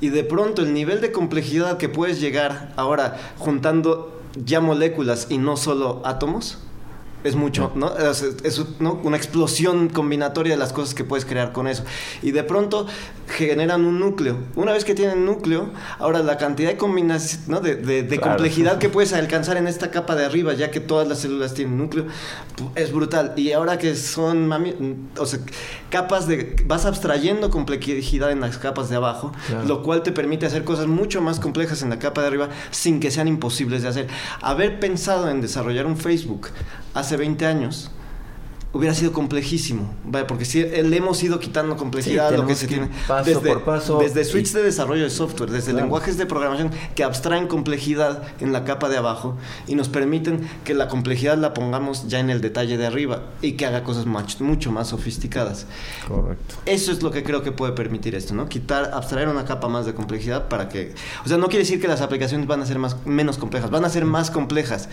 Y 0.01 0.09
de 0.09 0.23
pronto 0.23 0.61
el 0.61 0.73
nivel 0.73 1.01
de 1.01 1.11
complejidad 1.11 1.77
que 1.77 1.89
puedes 1.89 2.19
llegar 2.19 2.73
ahora 2.75 3.17
juntando 3.37 4.21
ya 4.35 4.59
moléculas 4.59 5.27
y 5.29 5.37
no 5.37 5.57
solo 5.57 6.01
átomos, 6.05 6.59
es 7.23 7.35
mucho, 7.35 7.71
¿no? 7.75 7.95
Es, 7.97 8.61
una 8.79 9.17
explosión 9.17 9.89
combinatoria 9.89 10.53
de 10.53 10.57
las 10.57 10.73
cosas 10.73 10.93
que 10.93 11.03
puedes 11.03 11.25
crear 11.25 11.51
con 11.51 11.67
eso. 11.67 11.83
Y 12.21 12.31
de 12.31 12.43
pronto 12.43 12.87
generan 13.27 13.85
un 13.85 13.99
núcleo. 13.99 14.37
Una 14.55 14.73
vez 14.73 14.83
que 14.85 14.93
tienen 14.93 15.25
núcleo, 15.25 15.69
ahora 15.99 16.19
la 16.19 16.37
cantidad 16.37 16.69
de 16.69 16.77
combinación, 16.77 17.43
¿no? 17.47 17.59
De, 17.59 18.19
complejidad 18.21 18.77
que 18.77 18.89
puedes 18.89 19.13
alcanzar 19.13 19.57
en 19.57 19.67
esta 19.67 19.91
capa 19.91 20.15
de 20.15 20.25
arriba, 20.25 20.53
ya 20.53 20.71
que 20.71 20.79
todas 20.79 21.07
las 21.07 21.19
células 21.19 21.53
tienen 21.53 21.77
núcleo, 21.77 22.05
es 22.75 22.91
brutal. 22.91 23.33
Y 23.37 23.51
ahora 23.51 23.77
que 23.77 23.95
son, 23.95 24.51
o 25.17 25.25
sea, 25.25 25.39
capas 25.89 26.27
de, 26.27 26.55
vas 26.65 26.85
abstrayendo 26.85 27.49
complejidad 27.49 28.31
en 28.31 28.41
las 28.41 28.57
capas 28.57 28.89
de 28.89 28.97
abajo, 28.97 29.31
lo 29.65 29.83
cual 29.83 30.03
te 30.03 30.11
permite 30.11 30.45
hacer 30.45 30.63
cosas 30.63 30.87
mucho 30.87 31.21
más 31.21 31.39
complejas 31.39 31.81
en 31.81 31.89
la 31.89 31.99
capa 31.99 32.21
de 32.21 32.27
arriba 32.27 32.49
sin 32.71 32.99
que 32.99 33.11
sean 33.11 33.27
imposibles 33.27 33.83
de 33.83 33.87
hacer. 33.87 34.07
Haber 34.41 34.79
pensado 34.79 35.29
en 35.29 35.41
desarrollar 35.41 35.85
un 35.85 35.97
Facebook 35.97 36.49
hace 36.93 37.17
20 37.17 37.45
años, 37.45 37.91
hubiera 38.73 38.95
sido 38.95 39.13
complejísimo, 39.13 39.93
¿vale? 40.03 40.25
porque 40.25 40.45
si 40.45 40.63
le 40.63 40.97
hemos 40.97 41.21
ido 41.21 41.39
quitando 41.39 41.77
complejidad 41.77 42.35
lo 42.35 42.47
que 42.47 42.55
se 42.55 42.67
tiene 42.67 42.89
paso 43.07 43.29
desde, 43.29 43.49
por 43.49 43.63
paso 43.63 43.99
desde 43.99 44.25
suites 44.25 44.51
de 44.53 44.63
desarrollo 44.63 45.03
de 45.03 45.11
software, 45.11 45.51
desde 45.51 45.73
lenguajes 45.73 46.17
de 46.17 46.25
programación 46.25 46.71
que 46.95 47.03
abstraen 47.03 47.47
complejidad 47.47 48.23
en 48.39 48.51
la 48.51 48.65
capa 48.65 48.89
de 48.89 48.97
abajo 48.97 49.37
y 49.67 49.75
nos 49.75 49.89
permiten 49.89 50.49
que 50.63 50.73
la 50.73 50.87
complejidad 50.87 51.37
la 51.37 51.53
pongamos 51.53 52.07
ya 52.07 52.19
en 52.19 52.31
el 52.31 52.41
detalle 52.41 52.77
de 52.77 52.87
arriba 52.87 53.21
y 53.43 53.53
que 53.53 53.67
haga 53.67 53.83
cosas 53.83 54.07
mucho 54.07 54.71
más 54.71 54.87
sofisticadas. 54.87 55.67
Correcto. 56.07 56.55
Eso 56.65 56.91
es 56.91 57.03
lo 57.03 57.11
que 57.11 57.23
creo 57.23 57.43
que 57.43 57.51
puede 57.51 57.73
permitir 57.73 58.15
esto, 58.15 58.33
¿no? 58.33 58.49
Quitar, 58.49 58.91
abstraer 58.93 59.27
una 59.27 59.45
capa 59.45 59.67
más 59.67 59.85
de 59.85 59.93
complejidad 59.93 60.47
para 60.47 60.69
que, 60.69 60.95
o 61.23 61.29
sea, 61.29 61.37
no 61.37 61.45
quiere 61.45 61.59
decir 61.59 61.79
que 61.79 61.87
las 61.87 62.01
aplicaciones 62.01 62.47
van 62.47 62.61
a 62.61 62.65
ser 62.65 62.79
más 62.79 62.97
menos 63.05 63.37
complejas, 63.37 63.69
van 63.69 63.85
a 63.85 63.89
ser 63.89 64.05
más 64.05 64.31
complejas. 64.31 64.89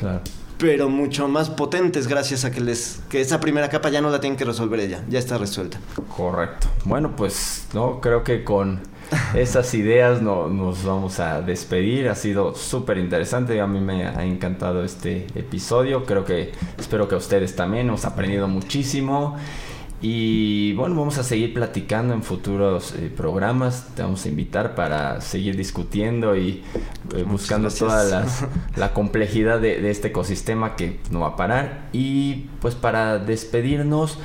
Claro 0.00 0.20
pero 0.60 0.90
mucho 0.90 1.26
más 1.26 1.48
potentes 1.48 2.06
gracias 2.06 2.44
a 2.44 2.50
que 2.50 2.60
les 2.60 3.00
que 3.08 3.20
esa 3.20 3.40
primera 3.40 3.70
capa 3.70 3.88
ya 3.88 4.02
no 4.02 4.10
la 4.10 4.20
tienen 4.20 4.36
que 4.36 4.44
resolver 4.44 4.78
ella, 4.78 5.02
ya 5.08 5.18
está 5.18 5.38
resuelta. 5.38 5.80
Correcto. 6.14 6.68
Bueno, 6.84 7.16
pues 7.16 7.66
no 7.72 8.00
creo 8.00 8.22
que 8.22 8.44
con 8.44 8.80
esas 9.34 9.72
ideas 9.74 10.20
no, 10.20 10.48
nos 10.48 10.84
vamos 10.84 11.18
a 11.18 11.40
despedir. 11.40 12.08
Ha 12.08 12.14
sido 12.14 12.54
súper 12.54 12.98
interesante. 12.98 13.60
A 13.60 13.66
mí 13.66 13.80
me 13.80 14.06
ha 14.06 14.24
encantado 14.24 14.84
este 14.84 15.26
episodio. 15.34 16.04
Creo 16.04 16.24
que 16.24 16.52
espero 16.78 17.08
que 17.08 17.14
a 17.14 17.18
ustedes 17.18 17.56
también. 17.56 17.88
Hemos 17.88 18.04
aprendido 18.04 18.46
muchísimo. 18.46 19.36
Y 20.02 20.72
bueno, 20.74 20.94
vamos 20.94 21.18
a 21.18 21.22
seguir 21.22 21.52
platicando 21.52 22.14
en 22.14 22.22
futuros 22.22 22.94
eh, 22.94 23.12
programas. 23.14 23.88
Te 23.94 24.02
vamos 24.02 24.24
a 24.24 24.28
invitar 24.30 24.74
para 24.74 25.20
seguir 25.20 25.56
discutiendo 25.56 26.36
y 26.36 26.62
eh, 27.14 27.22
buscando 27.24 27.70
toda 27.70 28.26
la 28.76 28.94
complejidad 28.94 29.60
de, 29.60 29.90
este 29.90 30.08
ecosistema 30.08 30.74
que 30.74 31.00
no 31.10 31.20
va 31.20 31.28
a 31.28 31.36
parar. 31.36 31.88
Y 31.92 32.46
pues 32.60 32.74
para 32.74 33.18
despedirnos, 33.18 34.18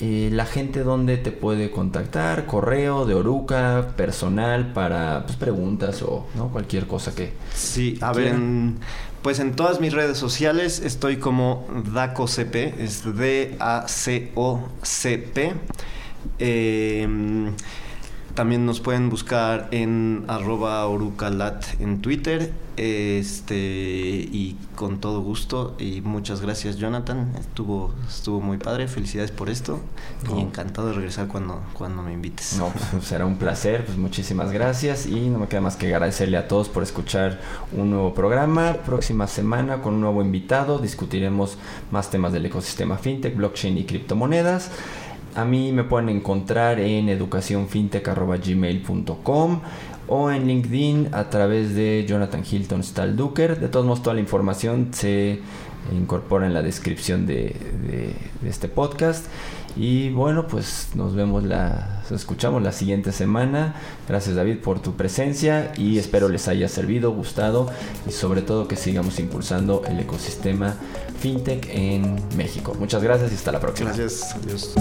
eh, 0.00 0.28
la 0.32 0.44
gente 0.44 0.80
donde 0.80 1.16
te 1.16 1.30
puede 1.30 1.70
contactar, 1.70 2.46
correo 2.46 3.06
de 3.06 3.14
Oruca, 3.14 3.92
personal 3.96 4.72
para 4.72 5.24
pues, 5.24 5.36
preguntas 5.36 6.02
o 6.02 6.26
¿no? 6.34 6.48
cualquier 6.48 6.86
cosa 6.86 7.14
que. 7.14 7.32
Sí, 7.54 7.96
a 8.00 8.12
ver, 8.12 8.34
pues 9.22 9.38
en 9.38 9.54
todas 9.54 9.80
mis 9.80 9.92
redes 9.92 10.18
sociales 10.18 10.80
estoy 10.80 11.18
como 11.18 11.66
DacoCP, 11.92 12.54
es 12.80 13.04
D-A-C-O-C-P. 13.16 13.54
Em, 16.38 17.52
también 18.34 18.66
nos 18.66 18.80
pueden 18.80 19.10
buscar 19.10 19.68
en 19.70 20.24
arroba 20.28 20.86
orucalat 20.86 21.64
en 21.80 22.00
Twitter. 22.00 22.52
Este, 22.76 23.54
y 23.56 24.56
con 24.74 24.98
todo 24.98 25.20
gusto. 25.20 25.76
Y 25.78 26.00
muchas 26.00 26.40
gracias, 26.40 26.76
Jonathan. 26.76 27.32
Estuvo, 27.38 27.94
estuvo 28.08 28.40
muy 28.40 28.58
padre. 28.58 28.88
Felicidades 28.88 29.30
por 29.30 29.48
esto. 29.48 29.80
Y 30.36 30.40
encantado 30.40 30.88
de 30.88 30.94
regresar 30.94 31.28
cuando, 31.28 31.62
cuando 31.72 32.02
me 32.02 32.12
invites. 32.12 32.56
No, 32.58 32.72
pues, 32.90 33.04
será 33.04 33.26
un 33.26 33.36
placer. 33.36 33.84
Pues 33.84 33.96
muchísimas 33.96 34.50
gracias. 34.50 35.06
Y 35.06 35.28
no 35.28 35.38
me 35.38 35.46
queda 35.46 35.60
más 35.60 35.76
que 35.76 35.94
agradecerle 35.94 36.36
a 36.36 36.48
todos 36.48 36.68
por 36.68 36.82
escuchar 36.82 37.40
un 37.72 37.90
nuevo 37.90 38.12
programa. 38.14 38.78
Próxima 38.84 39.28
semana 39.28 39.80
con 39.80 39.94
un 39.94 40.00
nuevo 40.00 40.22
invitado. 40.22 40.78
Discutiremos 40.78 41.58
más 41.92 42.10
temas 42.10 42.32
del 42.32 42.46
ecosistema 42.46 42.98
fintech, 42.98 43.36
blockchain 43.36 43.78
y 43.78 43.84
criptomonedas. 43.84 44.72
A 45.34 45.44
mí 45.44 45.72
me 45.72 45.82
pueden 45.82 46.08
encontrar 46.08 46.78
en 46.78 47.08
educacionfintech.gmail.com 47.08 49.60
o 50.06 50.30
en 50.30 50.46
LinkedIn 50.46 51.08
a 51.12 51.28
través 51.28 51.74
de 51.74 52.06
Jonathan 52.08 52.44
Hilton 52.48 52.84
Stalduker. 52.84 53.58
De 53.58 53.66
todos 53.68 53.84
modos, 53.84 54.02
toda 54.02 54.14
la 54.14 54.20
información 54.20 54.90
se 54.92 55.40
incorpora 55.92 56.46
en 56.46 56.54
la 56.54 56.62
descripción 56.62 57.26
de, 57.26 57.56
este 58.46 58.68
podcast. 58.68 59.26
Y 59.76 60.10
bueno, 60.10 60.46
pues 60.46 60.90
nos 60.94 61.16
vemos, 61.16 61.42
la, 61.42 62.02
nos 62.02 62.12
escuchamos 62.20 62.62
la 62.62 62.70
siguiente 62.70 63.10
semana. 63.10 63.74
Gracias 64.06 64.36
David 64.36 64.58
por 64.58 64.78
tu 64.78 64.94
presencia 64.94 65.72
y 65.76 65.98
espero 65.98 66.28
les 66.28 66.46
haya 66.46 66.68
servido, 66.68 67.10
gustado 67.10 67.68
y 68.06 68.12
sobre 68.12 68.42
todo 68.42 68.68
que 68.68 68.76
sigamos 68.76 69.18
impulsando 69.18 69.82
el 69.88 69.98
ecosistema 69.98 70.76
fintech 71.18 71.68
en 71.70 72.16
México. 72.36 72.74
Muchas 72.78 73.02
gracias 73.02 73.32
y 73.32 73.34
hasta 73.34 73.52
la 73.52 73.60
próxima. 73.60 73.92
Gracias, 73.92 74.34
adiós. 74.34 74.74